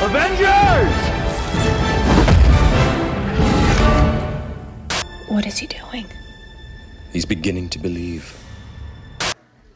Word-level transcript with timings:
Avengers! 0.00 0.94
What 5.28 5.44
is 5.44 5.58
he 5.58 5.66
doing? 5.66 6.06
He's 7.12 7.24
beginning 7.26 7.68
to 7.70 7.80
believe. 7.80 8.32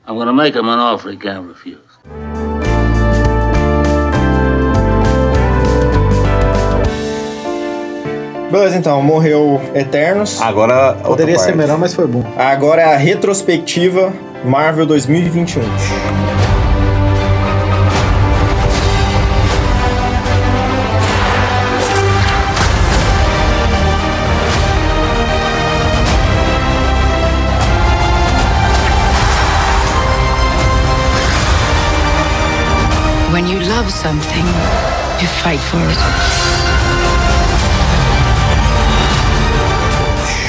I'm 0.07 0.17
gonna 0.17 0.33
make 0.33 0.55
him 0.55 0.69
an 0.69 0.79
offer 0.79 1.11
he 1.11 1.17
can't 1.17 1.49
refuse. 1.49 1.79
Beleza, 8.51 8.77
então, 8.77 9.03
morreu 9.03 9.61
Eternos. 9.75 10.41
Agora, 10.41 10.95
Poderia 11.03 11.39
ser 11.39 11.57
melhor, 11.57 11.79
mas 11.79 11.95
foi 11.95 12.07
bom. 12.07 12.23
Agora 12.37 12.83
é 12.83 12.95
a 12.95 12.97
retrospectiva 12.97 14.13
Marvel 14.45 14.87
2021. 14.87 15.63
Something, 34.03 34.47
you 35.21 35.29
fight 35.43 35.61
for 35.71 35.79
it. 35.89 35.99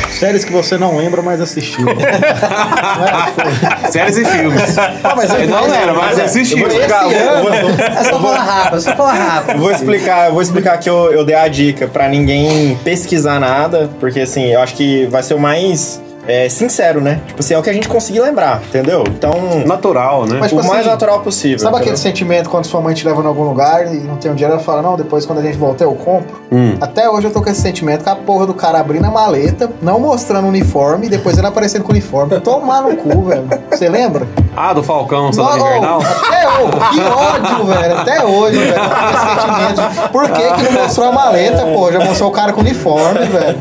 Séries 0.09 0.45
que 0.45 0.51
você 0.53 0.77
não 0.77 0.95
lembra, 0.97 1.21
mas 1.21 1.41
assistiu. 1.41 1.85
Séries 3.91 4.17
e 4.17 4.25
filmes. 4.25 4.77
Ah, 4.77 5.13
mas 5.17 5.33
Ele 5.33 5.47
não 5.47 5.67
lembra, 5.69 5.93
mas 5.93 6.17
assistiu. 6.19 6.59
Eu 6.59 6.63
vou 6.69 6.73
explicar, 6.73 7.11
eu 7.11 7.43
vou- 7.43 7.53
É 7.53 8.03
só 8.03 8.19
falar 8.21 8.43
rápido, 8.43 8.77
é 8.77 8.79
só 8.79 8.95
falar 8.95 9.13
rápido. 9.13 9.51
eu 9.55 9.59
vou 9.59 9.71
explicar, 9.71 10.27
eu 10.27 10.33
vou 10.33 10.41
explicar 10.41 10.77
que 10.77 10.89
eu, 10.89 11.11
eu 11.11 11.25
dei 11.25 11.35
a 11.35 11.47
dica 11.49 11.87
pra 11.87 12.07
ninguém 12.07 12.77
pesquisar 12.85 13.37
nada, 13.39 13.89
porque 13.99 14.21
assim, 14.21 14.45
eu 14.47 14.61
acho 14.61 14.75
que 14.75 15.05
vai 15.07 15.21
ser 15.23 15.33
o 15.33 15.39
mais 15.39 16.01
é, 16.27 16.47
sincero, 16.47 17.01
né? 17.01 17.21
Tipo 17.27 17.41
assim, 17.41 17.53
é 17.53 17.57
o 17.57 17.61
que 17.61 17.69
a 17.69 17.73
gente 17.73 17.87
conseguir 17.87 18.21
lembrar, 18.21 18.61
entendeu? 18.67 19.03
Então, 19.07 19.33
Natural, 19.65 20.25
né? 20.25 20.37
Mas, 20.39 20.51
tipo 20.51 20.61
o 20.61 20.67
mais 20.67 20.81
assim, 20.81 20.89
natural 20.89 21.19
possível. 21.21 21.59
Sabe 21.59 21.75
aquele 21.75 21.91
entendeu? 21.91 22.01
sentimento 22.01 22.49
quando 22.49 22.65
sua 22.65 22.81
mãe 22.81 22.93
te 22.93 23.05
leva 23.05 23.21
em 23.21 23.25
algum 23.25 23.43
lugar 23.43 23.93
e 23.93 23.99
não 23.99 24.17
tem 24.17 24.31
um 24.31 24.35
dinheiro, 24.35 24.55
ela 24.55 24.63
fala, 24.63 24.81
não, 24.81 24.95
depois 24.95 25.25
quando 25.25 25.39
a 25.39 25.41
gente 25.41 25.57
voltar 25.57 25.85
eu 25.85 25.93
compro? 25.93 26.41
Hum. 26.51 26.77
Até 26.79 27.09
hoje 27.09 27.27
eu 27.27 27.31
tô 27.31 27.41
com 27.41 27.49
esse 27.49 27.61
sentimento 27.61 28.03
com 28.03 28.09
a 28.09 28.15
porra 28.15 28.45
do 28.45 28.53
cara 28.53 28.79
abrindo 28.79 29.05
a 29.05 29.11
maleta, 29.11 29.69
não 29.81 29.99
mostrando 29.99 30.45
o 30.45 30.49
uniforme 30.49 31.07
e 31.07 31.09
depois 31.09 31.37
ele 31.37 31.47
aparecendo 31.47 31.83
com 31.83 31.89
o 31.89 31.91
uniforme. 31.91 32.39
Tomar 32.39 32.83
no 32.83 32.95
cu, 32.95 33.23
velho. 33.27 33.47
Você 33.69 33.89
lembra? 33.89 34.27
Ah, 34.55 34.73
do 34.73 34.83
Falcão, 34.83 35.33
Soldado 35.33 35.57
Não, 35.57 35.67
Invernal? 35.67 36.01
Até 36.01 36.47
hoje, 36.47 36.89
que 36.91 37.01
ódio, 37.01 37.65
velho. 37.65 37.97
Até 37.97 38.25
hoje, 38.25 38.57
velho. 38.59 38.81
Esse 39.13 39.75
sentimento. 39.75 40.09
Por 40.11 40.29
que, 40.29 40.53
que 40.53 40.63
não 40.63 40.83
mostrou 40.83 41.07
a 41.07 41.11
maleta, 41.11 41.65
pô? 41.65 41.91
Já 41.91 41.99
mostrou 41.99 42.29
o 42.29 42.31
cara 42.31 42.53
com 42.53 42.61
uniforme, 42.61 43.25
velho. 43.25 43.57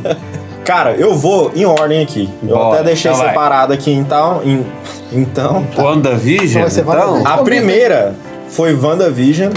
Cara, 0.64 0.92
eu 0.94 1.14
vou 1.16 1.50
em 1.54 1.64
ordem 1.64 2.02
aqui. 2.02 2.30
Eu 2.42 2.56
Bora, 2.56 2.74
até 2.76 2.84
deixei 2.84 3.10
então 3.10 3.20
vai. 3.22 3.30
separado 3.32 3.72
aqui, 3.72 3.90
então. 3.92 4.40
em- 4.44 4.64
então. 5.10 5.66
WandaVision, 5.76 6.62
Vai 6.62 6.70
ser 6.70 6.80
então? 6.82 6.94
WandaVision. 6.94 7.26
A 7.34 7.38
primeira 7.42 8.14
foi 8.48 8.74
WandaVision. 8.74 9.50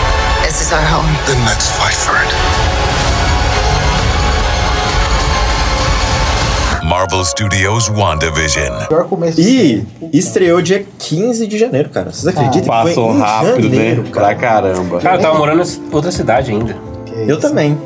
This 0.44 0.62
is 0.62 0.72
our 0.72 0.80
home. 0.80 1.10
Then 1.28 1.36
let's 1.46 1.68
fight 1.70 1.96
for 1.96 2.16
it. 2.16 2.34
Marvel 6.84 7.24
Studios 7.26 7.90
WandaVision. 7.90 8.86
Pior 8.88 9.06
começo 9.06 9.40
E 9.42 9.86
estreou 10.14 10.62
dia 10.62 10.86
15 11.00 11.48
de 11.48 11.58
janeiro, 11.58 11.90
cara. 11.90 12.12
Vocês 12.12 12.28
acreditam 12.28 12.62
que 12.62 12.68
Passou 12.68 13.18
rápido, 13.18 13.64
janeiro, 13.64 14.04
né? 14.04 14.10
cara? 14.12 14.28
Pra 14.28 14.36
caramba. 14.36 15.00
Cara, 15.00 15.16
eu 15.18 15.22
tava 15.22 15.38
morando 15.38 15.64
em 15.64 15.82
outra 15.92 16.12
cidade 16.12 16.52
ainda. 16.52 16.76
Eu 17.28 17.40
também. 17.40 17.78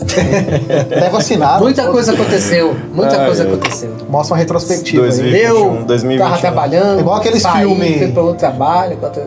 Até 0.00 1.08
vacinado. 1.10 1.62
Muita 1.64 1.86
coisa 1.88 2.12
aconteceu, 2.12 2.74
muita 2.92 3.18
Ai, 3.20 3.26
coisa 3.26 3.42
ai. 3.44 3.48
aconteceu. 3.52 3.96
Mostra 4.08 4.34
uma 4.34 4.38
retrospectiva 4.38 5.02
aí. 5.04 5.08
2021, 5.10 5.76
Eu 5.80 5.84
2021. 5.84 6.28
tava 6.28 6.40
trabalhando, 6.40 7.00
Igual 7.00 7.16
aqueles 7.16 7.42
saí, 7.42 7.60
filme- 7.66 7.98
fui 7.98 8.12
pra 8.12 8.22
outro 8.22 8.38
trabalho. 8.38 8.92
enquanto- 8.94 9.20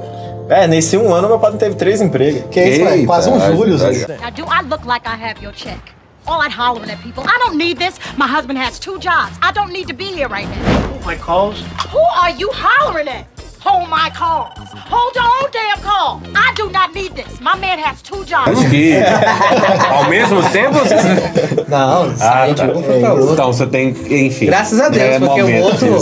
É, 0.49 0.67
nesse 0.67 0.97
um 0.97 1.13
ano 1.13 1.27
meu 1.29 1.39
pai 1.39 1.53
teve 1.53 1.75
três 1.75 2.01
empregos. 2.01 2.43
Que 2.51 2.59
é 2.59 2.69
isso, 2.69 2.83
velho? 2.83 2.95
Eita, 2.95 3.07
Quase 3.07 3.29
um 3.29 3.41
ai, 3.41 3.55
Júlio, 3.55 3.85
ai, 3.85 3.93
Zé. 3.93 4.17
Now, 4.17 4.31
do 4.31 4.41
I 4.43 4.61
look 4.69 4.85
like 4.85 5.07
I 5.07 5.11
have 5.29 5.41
your 5.43 5.53
check? 5.53 5.77
All 6.27 6.39
that 6.39 6.53
hollering 6.55 6.91
at 6.91 6.99
people. 7.01 7.23
I 7.23 7.39
don't 7.39 7.57
need 7.57 7.77
this. 7.79 7.95
My 8.17 8.27
husband 8.27 8.59
has 8.59 8.77
two 8.77 8.99
jobs. 8.99 9.31
I 9.41 9.51
don't 9.53 9.71
need 9.71 9.87
to 9.87 9.93
be 9.95 10.05
here 10.05 10.27
right 10.27 10.47
now. 10.47 11.05
My 11.05 11.15
calls? 11.17 11.63
Who 11.91 11.99
are 12.21 12.31
you 12.37 12.49
hollering 12.53 13.07
at? 13.07 13.25
Hold 13.63 13.89
my 13.89 14.09
calls. 14.09 14.49
Hold 14.89 15.15
your 15.15 15.23
own 15.25 15.49
damn 15.51 15.79
call. 15.81 16.19
I 16.35 16.51
do 16.55 16.69
not 16.71 16.93
need 16.95 17.13
this. 17.13 17.39
My 17.39 17.55
man 17.55 17.77
has 17.79 18.01
two 18.01 18.23
jobs. 18.25 18.49
Acho 18.59 18.69
que 18.69 18.93
ao 19.93 20.09
mesmo 20.09 20.41
tempo 20.49 20.79
você... 20.79 20.95
Não, 21.69 22.09
de 22.11 22.17
tá. 22.17 22.63
um 22.65 23.19
outro. 23.19 23.33
Então 23.33 23.53
você 23.53 23.67
tem, 23.67 23.89
enfim. 24.09 24.47
Graças 24.47 24.79
a 24.79 24.89
Deus, 24.89 25.03
é 25.03 25.19
porque 25.19 25.41
o 25.43 25.61
outro, 25.61 25.97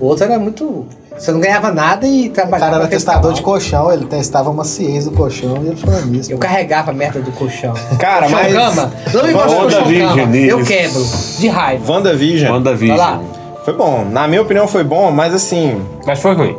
o 0.00 0.04
outro 0.06 0.24
era 0.24 0.38
muito. 0.38 0.86
Você 1.16 1.32
não 1.32 1.40
ganhava 1.40 1.70
nada 1.70 2.06
e 2.06 2.28
O 2.28 2.32
trabalhava. 2.32 2.70
cara 2.72 2.82
era 2.82 2.90
testador 2.90 3.34
de 3.34 3.42
colchão, 3.42 3.92
ele 3.92 4.06
testava 4.06 4.48
a 4.48 4.52
maciez 4.54 5.04
do 5.04 5.10
colchão 5.12 5.62
e 5.62 5.66
ele 5.68 5.76
falou 5.76 6.00
nisso. 6.06 6.32
Eu 6.32 6.38
carregava 6.38 6.90
a 6.92 6.94
merda 6.94 7.20
do 7.20 7.30
colchão. 7.32 7.74
Cara, 7.98 8.22
Colchão 8.26 8.38
mas- 8.42 8.52
cama. 8.54 8.92
Não 9.12 9.22
me 9.26 9.32
mostra 9.34 9.52
o 9.52 9.60
colchão 9.60 9.82
cama. 10.16 10.36
Eu 10.36 10.60
isso. 10.60 10.66
quebro. 10.68 11.06
De 11.38 11.48
raiva. 11.48 11.92
WandaVision. 11.92 12.52
WandaVision. 12.52 12.96
Vai 12.96 13.06
lá. 13.06 13.20
Foi 13.64 13.74
bom. 13.74 14.06
Na 14.10 14.26
minha 14.26 14.40
opinião 14.40 14.66
foi 14.66 14.82
bom, 14.82 15.10
mas 15.12 15.34
assim. 15.34 15.80
Mas 16.06 16.18
foi 16.20 16.34
ruim. 16.34 16.56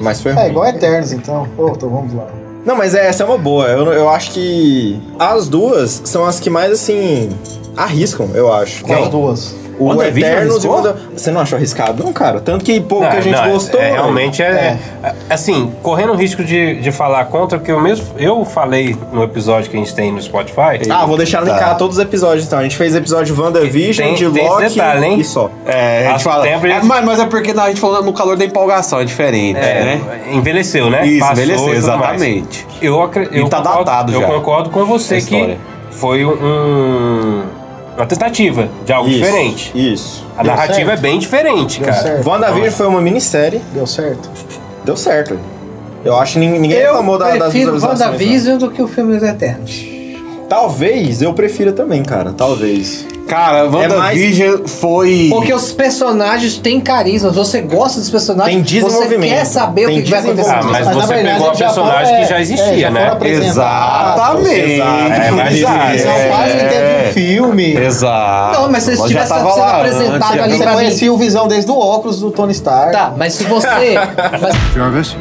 Mas 0.00 0.20
foi 0.20 0.32
ruim. 0.32 0.42
É, 0.44 0.48
igual 0.48 0.66
Eternos, 0.66 1.12
então. 1.12 1.46
Pô, 1.56 1.68
então 1.68 1.88
vamos 1.88 2.14
lá. 2.14 2.26
Não, 2.64 2.76
mas 2.76 2.94
é, 2.94 3.06
essa 3.06 3.22
é 3.22 3.26
uma 3.26 3.38
boa. 3.38 3.66
Eu, 3.66 3.92
eu 3.92 4.08
acho 4.08 4.32
que 4.32 5.00
as 5.18 5.48
duas 5.48 6.02
são 6.04 6.24
as 6.24 6.38
que 6.38 6.50
mais, 6.50 6.72
assim, 6.72 7.30
arriscam, 7.76 8.28
eu 8.34 8.52
acho. 8.52 8.84
Com 8.84 8.94
as 8.94 9.08
duas. 9.08 9.54
O 9.78 9.86
WandaVision 9.86 10.32
Eternos 10.32 10.64
e. 10.64 10.68
Você 11.16 11.30
não 11.30 11.40
achou 11.40 11.56
arriscado, 11.56 12.02
não, 12.04 12.12
cara? 12.12 12.40
Tanto 12.40 12.64
que 12.64 12.80
pouco 12.80 13.08
que 13.08 13.16
a 13.16 13.20
gente 13.20 13.34
Não, 13.36 13.44
não, 13.44 13.52
gostou. 13.52 13.80
é, 13.80 13.92
realmente 13.92 14.42
é, 14.42 14.78
é, 15.02 15.12
Assim, 15.30 15.72
correndo 15.82 16.12
o 16.12 16.16
risco 16.16 16.42
de, 16.42 16.80
de 16.80 16.90
falar 16.92 17.24
contra, 17.26 17.58
que 17.58 17.70
eu 17.70 17.80
mesmo. 17.80 18.06
Eu 18.18 18.44
falei 18.44 18.96
no 19.12 19.22
episódio 19.22 19.70
que 19.70 19.76
a 19.76 19.80
gente 19.80 19.94
tem 19.94 20.10
no 20.12 20.20
Spotify. 20.20 20.80
Ah, 20.90 21.06
vou 21.06 21.16
deixar 21.16 21.40
linkar 21.42 21.76
todos 21.76 21.96
os 21.98 22.02
episódios, 22.02 22.46
então. 22.46 22.58
A 22.58 22.62
gente 22.62 22.76
fez 22.76 22.94
episódio 22.94 23.40
WandaVision, 23.40 24.08
Tem- 24.08 24.14
de 24.16 24.30
tem 24.30 24.48
Loki 24.48 24.68
detalhe, 24.68 25.06
hein? 25.06 25.20
e 25.20 25.24
só. 25.24 25.50
É, 25.66 26.06
a 26.08 26.10
gente 26.12 26.24
fala. 26.24 26.44
tempo 26.44 26.66
e- 26.66 26.70
É, 26.72 26.82
mas, 26.82 27.04
mas 27.04 27.20
é 27.20 27.26
porque 27.26 27.52
não, 27.52 27.64
a 27.64 27.68
gente 27.68 27.80
falou 27.80 28.02
no 28.02 28.12
calor 28.12 28.36
da 28.36 28.44
empolgação, 28.44 29.00
é 29.00 29.04
diferente, 29.04 29.58
É, 29.58 29.84
né? 29.84 30.20
envelheceu, 30.32 30.90
né? 30.90 31.06
Isso, 31.06 31.20
Passou 31.20 31.42
envelheceu, 31.44 31.74
e 31.74 31.76
exatamente. 31.76 32.66
Eu, 32.82 32.94
eu, 33.32 33.48
tá 33.48 33.58
concordo, 33.58 33.84
datado 33.84 34.12
eu 34.12 34.20
já, 34.20 34.26
concordo 34.26 34.70
com 34.70 34.84
você 34.84 35.20
que 35.20 35.56
foi 35.90 36.24
um, 36.24 37.42
uma 37.98 38.06
tentativa 38.06 38.68
de 38.84 38.92
algo 38.92 39.08
Isso, 39.08 39.18
diferente. 39.18 39.72
Isso. 39.74 40.26
A 40.36 40.42
Deu 40.42 40.52
narrativa 40.52 40.90
certo? 40.90 40.98
é 40.98 41.02
bem 41.02 41.18
diferente, 41.18 41.80
Deu 41.80 41.88
cara. 41.88 42.02
certo. 42.02 42.28
WandaVision 42.28 42.70
foi 42.72 42.86
uma 42.86 43.00
minissérie, 43.00 43.60
Deu 43.74 43.86
certo. 43.86 44.28
deu 44.84 44.96
certo. 44.96 45.38
Eu 46.04 46.16
acho 46.16 46.34
que 46.34 46.38
ninguém, 46.38 46.70
Eu 46.72 46.86
reclamou 46.88 47.18
da, 47.18 47.26
das 47.30 47.38
prefiro 47.50 47.72
visualizações. 47.72 47.98
não. 47.98 48.06
WandaVision 48.06 48.58
do 48.58 48.70
que 48.70 48.80
o 48.80 48.88
filme 48.88 49.14
dos 49.14 49.22
Eternos. 49.28 49.84
Talvez 50.48 51.20
eu 51.20 51.34
prefira 51.34 51.72
também, 51.72 52.02
cara. 52.02 52.32
Talvez. 52.34 53.06
Cara, 53.26 53.64
WandaVision 53.68 54.66
foi. 54.66 55.26
Porque 55.30 55.52
os 55.52 55.70
personagens 55.72 56.56
têm 56.56 56.80
carisma, 56.80 57.30
você 57.30 57.60
gosta 57.60 58.00
dos 58.00 58.08
personagens, 58.08 58.54
Tem 58.54 58.62
desenvolvimento. 58.64 59.20
você 59.20 59.28
quer 59.36 59.44
saber 59.44 59.86
Tem 59.86 59.98
o 59.98 59.98
que, 59.98 60.04
que 60.04 60.10
vai 60.10 60.20
acontecer. 60.20 60.50
Ah, 60.50 60.62
mas 60.62 60.86
na 60.86 60.92
você 60.94 61.06
verdade, 61.14 61.34
pegou 61.34 61.44
a 61.44 61.48
eles 61.48 61.58
já 61.58 61.66
personagem 61.66 62.06
foram- 62.06 62.22
que 62.22 62.28
já 62.30 62.36
é, 62.38 62.40
existia, 62.40 62.78
já 62.78 62.90
né? 62.90 63.02
Exatamente. 63.02 63.46
Exato. 64.72 65.12
É, 65.12 65.30
mas 65.30 65.62
É. 65.62 66.28
quase 66.28 66.52
que 66.52 66.64
teve 66.64 66.94
um 66.94 66.97
filme. 67.12 67.74
Exato. 67.76 68.60
Não, 68.60 68.70
mas 68.70 68.82
se 68.84 68.90
eles 68.90 69.00
Nós 69.00 69.10
já 69.10 69.20
tivessem 69.22 69.36
tava 69.38 69.50
sendo 69.52 69.60
lá 69.64 69.76
apresentado 69.76 70.32
antes, 70.32 70.40
ali 70.44 70.58
pra 70.58 70.70
mim. 70.70 70.76
conhecia 70.76 71.12
o 71.12 71.16
Visão 71.18 71.48
desde 71.48 71.70
o 71.70 71.78
óculos 71.78 72.20
do 72.20 72.30
Tony 72.30 72.52
Stark. 72.52 72.92
Tá, 72.92 73.12
mas 73.16 73.34
se 73.34 73.44
você. 73.44 73.94
mas 74.40 74.74
Jarvis? 74.74 75.16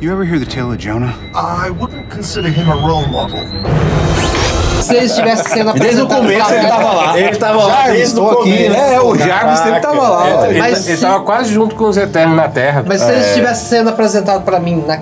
You 0.00 0.12
ever 0.12 0.24
hear 0.24 0.38
the 0.38 0.46
tale 0.46 0.68
of 0.68 0.76
Jonah? 0.78 1.12
I 1.34 1.70
wouldn't 1.70 2.08
consider 2.14 2.48
him 2.50 2.70
a 2.70 2.74
role 2.74 3.08
model. 3.08 3.40
se 4.80 4.94
eles 4.94 5.12
tivessem 5.14 5.44
sendo 5.54 5.72
Desde 5.78 6.02
o 6.02 6.06
começo 6.06 6.46
pra 6.46 6.54
ele 6.54 6.62
mim- 6.62 6.68
tava 6.70 6.92
lá. 6.92 7.18
Ele 7.18 7.36
tava 7.36 7.64
lá 7.64 7.74
Jarvis, 7.82 7.96
desde 7.98 8.20
o 8.20 8.22
tô 8.24 8.30
aqui, 8.40 8.52
começo. 8.64 8.76
É, 8.76 9.00
o 9.00 9.18
Jarvis 9.18 9.58
sempre 9.58 9.80
tava 9.80 10.08
lá. 10.08 10.48
Ele, 10.48 10.58
Mas 10.60 10.86
ele 10.86 10.96
se- 10.96 11.02
tava 11.02 11.20
quase 11.24 11.52
junto 11.52 11.74
com 11.74 11.84
os 11.88 11.96
Eternos 11.96 12.36
na 12.36 12.48
Terra. 12.48 12.84
Mas 12.86 13.00
se 13.00 13.10
eles 13.10 13.26
estivessem 13.26 13.68
sendo 13.78 13.90
apresentados 13.90 14.44
pra 14.44 14.60
mim 14.60 14.84
na, 14.86 15.00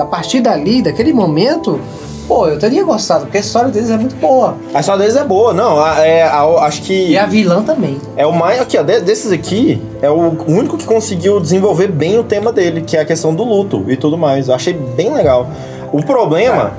a 0.00 0.06
partir 0.06 0.38
dali, 0.40 0.80
daquele 0.80 1.12
momento, 1.12 1.80
pô, 2.26 2.46
eu 2.48 2.58
teria 2.58 2.84
gostado, 2.84 3.24
porque 3.24 3.38
a 3.38 3.40
história 3.40 3.70
deles 3.70 3.90
é 3.90 3.96
muito 3.96 4.16
boa. 4.16 4.54
A 4.74 4.80
história 4.80 5.00
deles 5.02 5.16
é 5.16 5.24
boa, 5.24 5.52
não. 5.52 5.78
a- 5.82 6.04
É, 6.06 6.22
a- 6.24 6.44
acho 6.64 6.82
que. 6.82 7.10
E 7.10 7.18
a 7.18 7.26
vilã 7.26 7.62
também. 7.62 7.98
É 8.16 8.26
o 8.26 8.32
mais. 8.32 8.60
Aqui, 8.60 8.76
ó, 8.78 8.82
de- 8.82 9.00
desses 9.00 9.30
aqui, 9.32 9.80
é 10.02 10.10
o 10.10 10.16
único 10.48 10.76
que 10.76 10.84
conseguiu 10.84 11.40
desenvolver 11.40 11.88
bem 11.88 12.18
o 12.18 12.24
tema 12.24 12.52
dele, 12.52 12.82
que 12.82 12.96
é 12.96 13.00
a 13.00 13.04
questão 13.04 13.34
do 13.34 13.44
luto 13.44 13.84
e 13.88 13.96
tudo 13.96 14.16
mais. 14.18 14.48
Eu 14.48 14.54
achei 14.54 14.72
bem 14.72 15.12
legal. 15.12 15.48
O 15.92 16.02
problema 16.02 16.72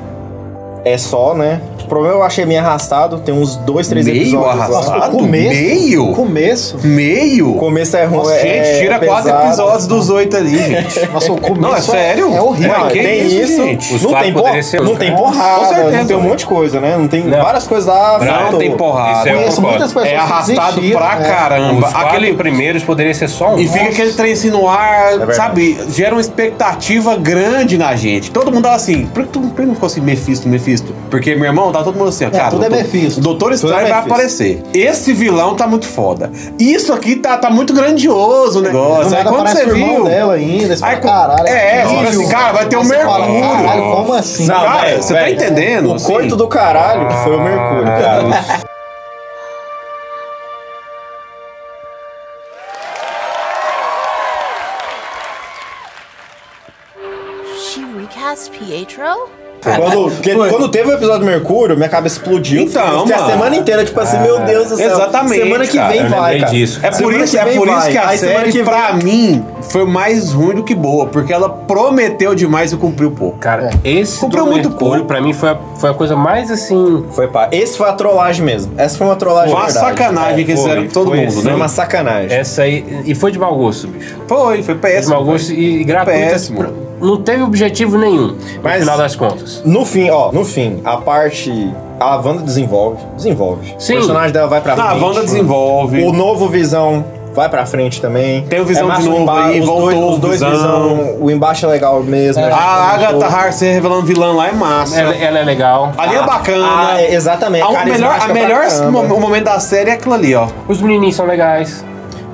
é 0.85 0.97
só, 0.97 1.33
né? 1.33 1.61
O 1.87 1.89
problema 1.89 2.15
eu 2.15 2.23
achei 2.23 2.45
meio 2.45 2.59
arrastado. 2.59 3.19
Tem 3.19 3.33
uns 3.33 3.55
dois, 3.55 3.87
três 3.87 4.05
Meio 4.05 4.23
episódios 4.23 4.61
arrastado? 4.61 4.99
lá. 4.99 5.07
O 5.07 5.11
começo. 5.11 5.49
Meio? 5.55 6.11
Começo. 6.11 6.77
Meio? 6.83 7.51
O 7.51 7.55
começo 7.55 7.95
é 7.95 8.03
ruim. 8.03 8.17
Nossa, 8.17 8.33
é, 8.33 8.63
gente, 8.65 8.79
tira 8.81 8.95
é 8.95 8.99
quatro 8.99 9.29
episódios 9.31 9.87
dos 9.87 10.09
oito 10.09 10.35
ali, 10.35 10.57
gente. 10.57 11.07
Nossa, 11.13 11.31
o 11.31 11.39
começo 11.39 11.61
Não, 11.61 11.75
é 11.75 11.79
sério? 11.81 12.33
É 12.35 12.41
horrível. 12.41 12.77
Não, 12.77 12.87
que 12.89 13.01
tem 13.01 13.25
isso, 13.25 13.35
isso, 13.37 13.63
gente? 13.63 14.03
Não, 14.03 14.13
tem, 14.19 14.33
por- 14.33 14.63
ser 14.63 14.81
não 14.81 14.95
tem 14.97 15.11
Com 15.11 15.17
porrada, 15.17 15.65
certeza, 15.65 15.97
não 15.97 16.05
tem 16.07 16.17
um 16.17 16.21
monte 16.21 16.39
de 16.39 16.45
coisa, 16.45 16.79
né? 16.81 16.97
Não 16.97 17.07
tem 17.07 17.23
Não. 17.23 17.41
várias 17.41 17.65
coisas 17.65 17.87
lá. 17.87 18.17
Não 18.19 18.27
faltou. 18.27 18.59
tem 18.59 18.71
porrada. 18.75 19.19
Isso 19.19 19.27
é 19.29 19.31
eu 19.31 19.37
Conheço 19.37 19.55
concordo. 19.55 19.77
muitas 19.77 19.93
pessoas 19.93 20.11
É 20.13 20.15
arrastado 20.17 20.81
pra 20.91 21.17
é. 21.19 21.29
caramba. 21.29 21.87
Aquele, 21.87 22.33
primeiros 22.33 22.83
poderia 22.83 23.13
ser 23.13 23.29
só 23.29 23.53
um. 23.53 23.59
E 23.59 23.67
fica 23.67 23.85
aquele 23.85 24.11
trem 24.11 24.33
assim 24.33 24.49
no 24.49 24.67
ar, 24.67 25.33
sabe? 25.33 25.77
Gera 25.89 26.13
uma 26.13 26.21
expectativa 26.21 27.15
grande 27.15 27.77
na 27.77 27.95
gente. 27.95 28.29
Todo 28.29 28.51
mundo 28.51 28.63
tava 28.63 28.75
assim, 28.75 29.05
por 29.07 29.23
que 29.23 29.29
tu 29.29 29.39
não 29.39 29.73
ficou 29.73 29.87
assim, 29.87 30.01
Mephisto, 30.01 30.49
Mephisto? 30.49 30.93
Porque, 31.09 31.33
meu 31.35 31.45
irmão, 31.45 31.71
tá 31.77 31.83
todo 31.83 31.97
mundo 31.97 32.09
assim, 32.09 32.25
ó, 32.25 32.29
cara. 32.29 32.49
tudo 32.49 32.65
é 32.65 32.69
doutor- 32.69 32.83
Mephisto. 32.85 33.19
O 33.19 33.23
Doutor 33.23 33.51
é 33.51 33.55
Estranho 33.55 33.87
vai 33.87 33.91
aparecer. 33.91 34.63
Esse 34.73 35.13
vilão 35.13 35.55
tá 35.55 35.67
muito 35.67 35.85
foda. 35.85 36.31
Isso 36.59 36.91
aqui 36.93 37.15
tá, 37.17 37.37
tá 37.37 37.49
muito 37.49 37.73
grandioso 37.73 38.59
o 38.59 38.61
Do 38.61 38.67
negócio. 38.67 39.15
Aí 39.17 39.23
quando 39.23 39.47
você 39.49 39.63
o 39.65 39.69
irmão 39.69 39.95
viu. 39.95 40.03
dela 40.05 40.33
ainda. 40.33 40.73
Aí, 40.73 40.77
fala, 40.79 40.97
caralho. 40.99 41.47
é, 41.47 41.85
filho. 41.85 41.97
fica 41.97 42.09
assim, 42.09 42.29
cara, 42.29 42.53
vai 42.53 42.65
ter 42.67 42.75
o 42.75 42.79
Aí 42.79 42.85
você 42.85 42.95
fala, 42.99 43.25
Mercúrio. 43.27 43.51
Caralho, 43.65 43.81
como 43.95 44.13
assim? 44.13 44.45
Não, 44.47 44.55
Cara, 44.61 44.81
velho, 44.81 45.03
você 45.03 45.13
tá 45.13 45.29
entendendo, 45.31 45.89
O 45.89 45.93
assim? 45.95 46.05
coito 46.11 46.35
do 46.35 46.47
caralho 46.47 47.11
foi 47.23 47.35
o 47.35 47.41
Mercúrio, 47.41 47.83
cara. 47.85 48.67
She 57.59 57.81
recast 57.99 58.51
Pietro? 58.51 59.29
Quando, 59.61 60.11
porque 60.11 60.33
quando 60.35 60.69
teve 60.69 60.89
o 60.89 60.93
episódio 60.93 61.21
do 61.21 61.25
Mercúrio, 61.25 61.75
minha 61.75 61.89
cabeça 61.89 62.17
explodiu. 62.19 62.61
Então, 62.61 62.99
Fiquei 63.01 63.15
a 63.15 63.17
mano. 63.19 63.31
semana 63.31 63.55
inteira, 63.55 63.83
tipo 63.83 63.99
assim, 63.99 64.17
meu 64.19 64.39
Deus 64.41 64.69
do 64.69 64.77
céu. 64.77 64.91
Exatamente, 64.91 65.43
Semana 65.43 65.65
que 65.67 65.77
cara, 65.77 65.91
vem 65.91 66.01
eu 66.03 66.09
vai, 66.09 66.39
cara. 66.39 66.51
disso. 66.51 66.79
É 66.83 66.91
por, 66.91 67.13
isso, 67.13 67.37
é 67.37 67.45
por 67.57 67.67
isso 67.67 67.89
que 67.89 67.97
a 67.97 68.07
Aí 68.09 68.17
semana 68.17 68.39
série, 68.39 68.51
que 68.51 68.63
pra 68.63 68.91
vem- 68.91 69.03
mim, 69.03 69.45
foi 69.69 69.85
mais 69.85 70.31
ruim 70.31 70.55
do 70.55 70.63
que 70.63 70.73
boa, 70.75 71.07
porque 71.07 71.33
ela 71.33 71.49
prometeu 71.49 72.33
demais 72.35 72.71
e 72.71 72.77
cumpriu 72.77 73.11
pouco. 73.11 73.37
Cara, 73.39 73.71
esse 73.83 74.19
Cumpriu 74.19 74.45
do 74.45 74.51
muito 74.51 74.69
Mercúrio, 74.69 74.93
pouco. 74.99 75.07
pra 75.07 75.19
mim, 75.21 75.33
foi 75.33 75.49
a, 75.49 75.57
foi 75.77 75.89
a 75.89 75.93
coisa 75.93 76.15
mais 76.15 76.49
assim. 76.51 77.03
Foi 77.11 77.27
pá. 77.27 77.49
Esse 77.51 77.77
foi 77.77 77.89
a 77.89 77.93
trollagem 77.93 78.45
mesmo. 78.45 78.71
Essa 78.77 78.97
foi 78.97 79.07
uma 79.07 79.15
trollagem 79.15 79.51
Foi 79.51 79.59
uma 79.59 79.65
verdade. 79.65 79.87
sacanagem 79.87 80.45
que 80.45 80.55
foi, 80.55 80.63
fizeram 80.63 80.83
com 80.85 80.89
todo 80.93 81.07
foi 81.09 81.17
mundo, 81.17 81.27
assim. 81.29 81.41
Foi 81.41 81.51
né? 81.51 81.55
uma 81.57 81.67
sacanagem. 81.67 82.37
Essa 82.37 82.61
aí. 82.61 83.01
E 83.05 83.13
foi 83.15 83.31
de 83.31 83.39
mau 83.39 83.55
gosto, 83.57 83.87
bicho. 83.87 84.15
Foi, 84.27 84.37
foi 84.57 84.63
Foi 84.63 84.75
de 84.75 84.79
péssimo. 84.81 85.15
mau 85.15 85.25
gosto 85.25 85.51
e, 85.51 85.81
e 85.81 85.83
gratuito. 85.83 86.19
Péssimo. 86.19 86.86
Não 86.99 87.17
teve 87.17 87.43
objetivo 87.43 87.97
nenhum, 87.97 88.27
no 88.29 88.37
Mas- 88.63 88.79
final 88.79 88.97
das 88.97 89.15
contas. 89.15 89.61
No 89.65 89.85
fim, 89.85 90.09
ó, 90.09 90.31
no 90.31 90.43
fim, 90.43 90.81
a 90.83 90.97
parte. 90.97 91.73
A 91.99 92.15
Wanda 92.17 92.43
desenvolve. 92.43 92.97
Desenvolve. 93.15 93.75
Sim. 93.79 93.93
O 93.93 93.97
personagem 93.97 94.31
dela 94.31 94.47
vai 94.47 94.61
pra 94.61 94.73
Ah, 94.73 94.83
a 94.83 94.89
frente. 94.89 95.03
Wanda 95.03 95.21
desenvolve. 95.23 96.03
O 96.03 96.13
novo 96.13 96.47
Visão 96.47 97.03
vai 97.33 97.49
pra 97.49 97.65
frente 97.65 97.99
também. 97.99 98.43
Tem 98.43 98.59
o 98.61 98.65
Visão 98.65 98.87
massa 98.87 99.01
de 99.01 99.07
o 99.07 99.11
novo 99.11 99.23
emba- 99.23 99.45
aí, 99.45 99.59
os 99.59 99.65
voltou 99.65 99.85
dois, 99.91 99.97
o 99.97 100.09
os 100.09 100.19
dois 100.19 100.33
Visão. 100.39 100.51
Visão. 100.51 101.15
O 101.19 101.31
embaixo 101.31 101.65
é 101.65 101.69
legal 101.69 102.01
mesmo. 102.03 102.43
A 102.43 102.49
gente 102.49 103.05
Agatha. 103.05 103.25
Harkness 103.25 103.61
revelando 103.61 104.05
vilã 104.05 104.31
lá 104.33 104.47
é 104.49 104.51
massa. 104.51 104.99
Ela, 104.99 105.15
ela 105.15 105.39
é 105.39 105.43
legal. 105.43 105.91
Ali 105.97 106.15
é 106.15 106.23
bacana. 106.23 106.65
Ah, 106.67 107.01
é, 107.01 107.13
exatamente. 107.15 107.63
A, 107.63 107.67
o 107.69 107.85
melhor, 107.85 108.17
a 108.21 108.27
melhor 108.33 108.65
o 108.91 109.19
momento 109.19 109.45
da 109.45 109.59
série 109.59 109.89
é 109.89 109.93
aquilo 109.93 110.13
ali, 110.13 110.35
ó. 110.35 110.47
Os 110.67 110.79
menininhos 110.81 111.15
são 111.15 111.25
legais. 111.25 111.83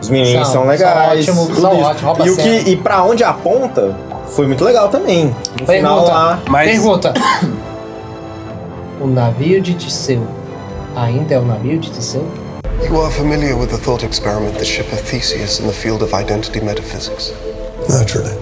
Os 0.01 0.09
meninos 0.09 0.33
São- 0.33 0.44
são, 0.44 0.51
são 0.63 0.66
legais. 0.69 1.25
são 1.25 1.33
isso. 1.33 1.51
ótimos, 1.54 2.01
rouba 2.01 2.27
e, 2.27 2.30
o 2.31 2.36
que, 2.36 2.69
e 2.71 2.75
pra 2.75 3.01
onde 3.04 3.24
aponta, 3.24 3.95
foi 4.35 4.47
muito 4.47 4.63
legal 4.63 4.89
também. 4.89 5.27
No 5.59 5.65
final 5.65 6.01
Pergunta. 6.01 6.12
lá. 6.13 6.41
Mas- 6.50 6.69
Pergunta. 6.71 7.13
o 9.01 9.07
navio 9.07 9.62
de 9.62 9.74
Tiseu 9.75 10.25
ainda 10.95 11.35
é 11.35 11.39
o 11.39 11.45
navio 11.45 11.80
de 11.80 11.89
Tiseu? 11.91 12.25
You 12.83 13.01
are 13.01 13.12
familiar 13.13 13.56
with 13.56 13.69
the 13.69 13.77
thought 13.77 14.03
experiment, 14.06 14.57
the 14.57 14.65
ship 14.65 14.91
of 14.94 15.01
Theseus, 15.03 15.59
in 15.59 15.68
the 15.68 15.74
field 15.74 16.03
of 16.03 16.13
identity 16.13 16.59
metaphysics. 16.62 17.31
Naturally. 17.89 18.33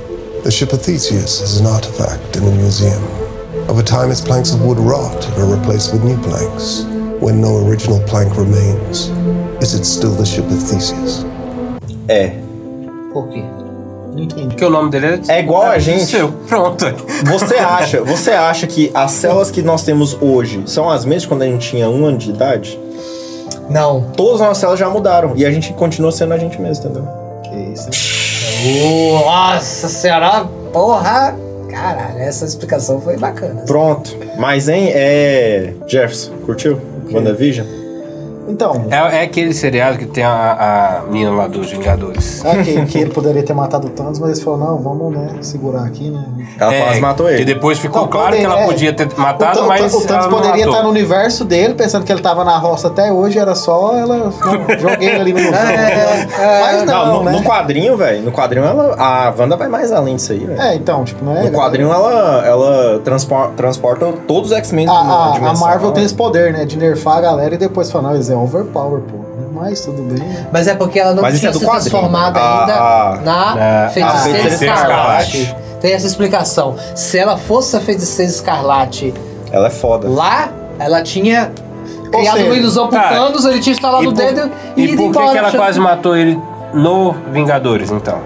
The 0.43 0.51
ship 0.51 0.73
of 0.73 0.81
Theseus 0.81 1.41
is 1.41 1.59
an 1.59 1.67
artifact 1.67 2.35
in 2.38 2.43
a 2.47 2.51
museum. 2.51 3.01
Over 3.69 3.83
time, 3.83 4.09
its 4.11 4.21
planks 4.21 4.51
of 4.53 4.61
wood 4.65 4.79
rot 4.79 5.13
and 5.27 5.38
are 5.43 5.45
replaced 5.55 5.93
with 5.93 6.03
new 6.03 6.17
planks. 6.23 6.85
When 7.21 7.39
no 7.39 7.57
original 7.67 7.99
plank 8.07 8.35
remains, 8.35 9.09
is 9.61 9.75
it 9.75 9.85
still 9.85 10.15
the 10.15 10.25
ship 10.25 10.45
of 10.45 10.57
Theseus? 10.67 11.23
É. 12.07 12.33
Por 13.13 13.27
quê? 13.29 13.43
Não 14.13 14.23
entendi. 14.23 14.47
Porque 14.47 14.65
o 14.65 14.69
nome 14.69 14.89
dele 14.89 15.21
é. 15.27 15.37
É 15.37 15.39
igual 15.39 15.63
a 15.63 15.79
gente. 15.79 16.05
Seu. 16.05 16.29
Pronto. 16.47 16.85
Você 17.25 17.55
acha, 17.55 18.03
você 18.03 18.31
acha 18.31 18.67
que 18.67 18.91
as 18.93 19.11
células 19.11 19.49
que 19.49 19.61
nós 19.61 19.83
temos 19.83 20.17
hoje 20.21 20.61
são 20.65 20.89
as 20.89 21.05
mesmas 21.05 21.25
quando 21.25 21.43
a 21.43 21.45
gente 21.45 21.69
tinha 21.69 21.89
um 21.89 22.05
ano 22.05 22.17
de 22.17 22.29
idade? 22.29 22.79
Não. 23.69 24.01
Todas 24.15 24.41
as 24.41 24.47
nossas 24.47 24.57
células 24.57 24.79
já 24.79 24.89
mudaram. 24.89 25.33
E 25.35 25.45
a 25.45 25.51
gente 25.51 25.71
continua 25.73 26.11
sendo 26.11 26.33
a 26.33 26.37
gente 26.37 26.59
mesmo, 26.59 26.85
entendeu? 26.85 27.07
Que 27.43 27.55
isso. 27.73 27.89
Oh, 28.83 29.25
nossa 29.25 29.87
senhora, 29.87 30.45
porra! 30.71 31.35
Caralho, 31.69 32.19
essa 32.19 32.45
explicação 32.45 32.99
foi 32.99 33.17
bacana. 33.17 33.61
Pronto. 33.61 34.15
Mas, 34.37 34.67
hein, 34.67 34.91
é. 34.93 35.73
Jefferson, 35.87 36.33
curtiu? 36.45 36.79
WandaVision? 37.11 37.65
Então, 38.47 38.85
É, 38.89 39.19
é 39.19 39.21
aquele 39.23 39.53
seriado 39.53 39.97
que 39.97 40.05
tem 40.05 40.23
a, 40.23 40.99
a 41.03 41.11
menina 41.11 41.31
lá 41.31 41.47
dos 41.47 41.71
Vingadores. 41.71 42.43
é 42.43 42.63
que, 42.63 42.85
que 42.85 42.97
ele 42.97 43.11
poderia 43.11 43.43
ter 43.43 43.53
matado 43.53 43.88
o 43.88 43.89
Thanos, 43.89 44.19
mas 44.19 44.31
ele 44.31 44.41
falou, 44.41 44.59
não, 44.59 44.77
vamos, 44.79 45.13
né, 45.15 45.29
segurar 45.41 45.83
aqui, 45.83 46.09
né. 46.09 46.23
Ela 46.59 46.73
É, 46.73 46.81
quase 46.83 46.99
matou 47.01 47.27
Que 47.27 47.33
ele. 47.33 47.45
depois 47.45 47.79
ficou 47.79 48.01
Não, 48.01 48.07
claro 48.09 48.35
que 48.35 48.41
poderia- 48.41 48.53
ela 48.53 48.61
é. 48.61 48.65
podia 48.65 48.93
ter 48.93 49.07
O, 49.07 49.19
matado, 49.21 49.53
Thanos- 49.53 49.67
mas. 49.67 49.93
o 49.93 50.07
Thanos 50.07 50.27
poderia 50.27 50.51
matou. 50.57 50.69
estar 50.73 50.83
no 50.83 50.89
universo 50.89 51.45
dele, 51.45 51.73
pensando 51.75 52.03
que 52.05 52.11
ele 52.11 52.21
tava 52.21 52.43
na 52.43 52.57
roça 52.57 52.88
até 52.88 53.11
hoje, 53.11 53.38
era 53.39 53.55
só 53.55 53.95
ela. 53.95 54.31
Joguei 54.79 55.09
ele 55.09 55.21
ali 55.21 55.33
no 55.33 55.39
universo. 55.39 56.27
Mas 56.38 56.83
não, 56.83 57.05
Não, 57.05 57.13
no, 57.19 57.23
né? 57.25 57.31
no 57.31 57.43
quadrinho, 57.43 57.95
velho. 57.97 58.23
No 58.23 58.31
quadrinho, 58.31 58.65
ela, 58.65 58.95
a 58.97 59.33
Wanda 59.38 59.55
vai 59.55 59.67
mais 59.67 59.91
além 59.91 60.15
disso 60.15 60.31
aí, 60.31 60.39
velho. 60.45 60.61
É, 60.61 60.75
então, 60.75 61.03
tipo, 61.03 61.23
não 61.23 61.35
é. 61.38 61.43
No 61.43 61.51
quadrinho, 61.51 61.91
ela, 61.91 62.45
ela 62.45 62.99
transpor- 62.99 63.51
transporta 63.55 64.11
todos 64.27 64.51
os 64.51 64.57
X-Men 64.57 64.88
A, 64.89 64.91
a- 64.91 65.35
a. 65.51 65.53
Marvel 65.53 65.91
tem 65.91 66.03
esse 66.03 66.13
poder, 66.13 66.53
né? 66.53 66.65
De 66.65 66.77
nerfar 66.77 67.17
a 67.17 67.21
galera 67.21 67.55
e 67.55 67.57
depois 67.57 67.91
falar, 67.91 68.09
não, 68.09 68.15
eles 68.15 68.29
é 68.31 68.35
overpower, 68.35 69.01
pô. 69.01 69.17
Mas 69.53 69.81
tudo 69.81 70.01
bem. 70.03 70.17
né? 70.19 70.47
Mas 70.51 70.67
é 70.67 70.73
porque 70.75 70.99
ela 70.99 71.13
não 71.13 71.21
Mas 71.21 71.39
tinha 71.39 71.49
é 71.49 71.53
do 71.53 71.59
se 71.59 71.65
transformado 71.65 72.37
A- 72.37 72.61
ainda 72.61 72.73
a- 72.73 73.15
na 73.21 73.55
na- 73.55 73.89
feiticeira 73.89 74.37
a 74.37 74.41
Feiticeira 74.41 74.73
escarlate. 74.75 75.37
Escarlate. 75.41 75.61
Tem 75.81 75.93
essa 75.93 76.07
explicação. 76.07 76.75
Se 76.95 77.17
ela 77.17 77.37
fosse 77.37 77.75
a 77.75 77.79
feiticeira 77.81 78.31
escarlate 78.31 79.13
Ela 79.51 79.67
é 79.67 79.69
foda. 79.71 80.07
lá, 80.09 80.49
ela 80.79 81.01
tinha 81.03 81.51
criado 82.11 82.37
seja, 82.37 82.45
uma 82.47 82.55
ilusão 82.55 82.87
cara, 82.89 83.09
Thanos, 83.09 83.45
ele 83.45 83.59
tinha 83.59 83.73
instalado 83.73 84.03
o 84.07 84.13
por- 84.13 84.13
dedo 84.13 84.51
e, 84.77 84.83
E 84.85 84.95
por 84.97 85.11
que, 85.11 85.19
ela 85.19 85.49
Tinha- 85.49 85.61
quase 85.61 85.79
matou 85.79 86.15
ele 86.15 86.39
no 86.73 87.13
Vingadores, 87.31 87.91
então? 87.91 88.19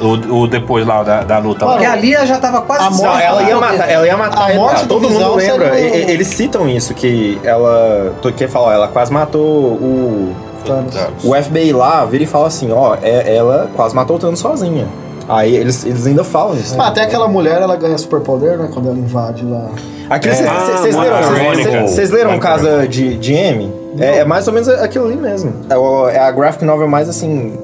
O, 0.00 0.42
o 0.42 0.46
depois 0.46 0.86
lá 0.86 1.02
da, 1.02 1.22
da 1.22 1.38
luta. 1.38 1.64
lá. 1.64 1.72
Porque 1.72 1.86
ali 1.86 2.14
ela 2.14 2.24
já 2.26 2.38
tava 2.38 2.60
quase 2.62 2.84
A 2.84 2.90
morte- 2.90 3.22
ela 3.22 3.42
ia 3.42 3.56
matar, 3.56 3.90
ela 3.90 4.06
ia 4.06 4.16
matar 4.16 4.44
A 4.44 4.50
ele. 4.50 4.58
morte 4.58 4.86
Todo 4.86 5.10
mundo 5.10 5.34
lembra. 5.34 5.72
seria 5.74 5.96
E- 5.96 6.10
Eles 6.10 6.26
citam 6.28 6.68
isso, 6.68 6.94
que 6.94 7.38
ela. 7.42 8.12
Tu 8.22 8.32
quer 8.32 8.48
falar, 8.48 8.74
ela 8.74 8.88
quase 8.88 9.12
matou 9.12 9.42
o. 9.42 10.34
Thanos. 10.64 10.94
O 11.24 11.34
FBI 11.34 11.72
lá 11.72 12.04
vira 12.04 12.24
e 12.24 12.26
fala 12.26 12.46
assim, 12.48 12.70
ó, 12.72 12.96
é- 13.02 13.34
ela 13.36 13.70
quase 13.74 13.94
matou 13.94 14.16
o 14.16 14.18
Thanos 14.18 14.38
sozinha. 14.40 14.86
Aí 15.28 15.54
eles, 15.56 15.84
eles 15.84 16.06
ainda 16.06 16.24
falam 16.24 16.54
isso. 16.56 16.74
Ah, 16.80 16.88
até 16.88 17.02
aquela 17.02 17.28
mulher, 17.28 17.60
ela 17.60 17.76
ganha 17.76 17.96
superpoder, 17.98 18.56
né? 18.58 18.68
Quando 18.72 18.88
ela 18.88 18.98
invade 18.98 19.44
lá. 19.44 19.66
Aquilo, 20.08 20.34
vocês 20.34 20.48
Ah, 20.48 20.76
vocês 20.78 20.96
leram, 20.96 21.86
vocês- 21.86 22.10
leram 22.10 22.30
Monica 22.30 22.48
Casa 22.48 22.88
de, 22.88 23.16
de 23.18 23.34
M? 23.34 23.72
É, 23.98 24.18
é 24.20 24.24
mais 24.24 24.46
ou 24.48 24.54
menos 24.54 24.68
aquilo 24.68 25.04
ali 25.06 25.16
mesmo. 25.16 25.52
É, 25.68 26.14
é 26.16 26.18
a 26.20 26.30
graphic 26.30 26.64
novel 26.64 26.88
mais 26.88 27.08
assim 27.08 27.58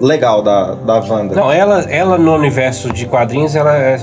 legal 0.00 0.42
da, 0.42 0.74
da 0.74 1.00
Wanda. 1.00 1.34
Não, 1.34 1.50
ela, 1.50 1.80
ela 1.90 2.18
no 2.18 2.34
universo 2.34 2.92
de 2.92 3.06
quadrinhos, 3.06 3.56
ela 3.56 3.74
é, 3.76 3.98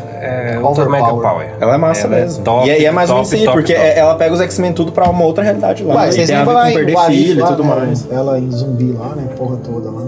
é 0.56 0.60
ultra 0.62 0.90
mega 0.90 1.06
power. 1.14 1.48
Ela 1.60 1.76
é 1.76 1.78
massa 1.78 2.08
Ela 2.08 2.18
é 2.18 2.22
mesmo. 2.22 2.44
top, 2.44 2.68
e, 2.68 2.72
é- 2.72 2.82
e 2.82 2.86
é 2.86 2.92
mais 2.92 3.10
ou 3.10 3.18
top, 3.18 3.30
menos 3.30 3.34
isso 3.34 3.42
aí, 3.42 3.46
top, 3.46 3.58
porque 3.58 3.74
top. 3.74 3.86
é- 3.88 4.00
ela 4.00 4.16
pega 4.16 4.34
os 4.34 4.42
X-Men 4.42 4.74
tudo 4.74 4.92
pra 4.92 5.10
uma 5.10 5.24
outra 5.24 5.44
realidade 5.44 5.84
lá. 5.84 5.96
Ué, 5.96 6.10
e 6.10 6.12
vocês 6.14 6.28
tem 6.28 6.36
a 6.36 6.44
ver 6.44 6.54
com 6.54 6.74
perder 6.74 6.98
filho 7.06 7.38
e 7.38 7.42
lá, 7.42 7.48
tudo 7.48 7.64
né? 7.64 7.76
mais. 7.76 8.12
Ela 8.12 8.40
em 8.40 8.52
zumbi 8.52 8.92
lá, 8.92 9.10
né? 9.16 9.24
Porra 9.38 9.58
toda 9.58 9.92
lá. 9.92 10.02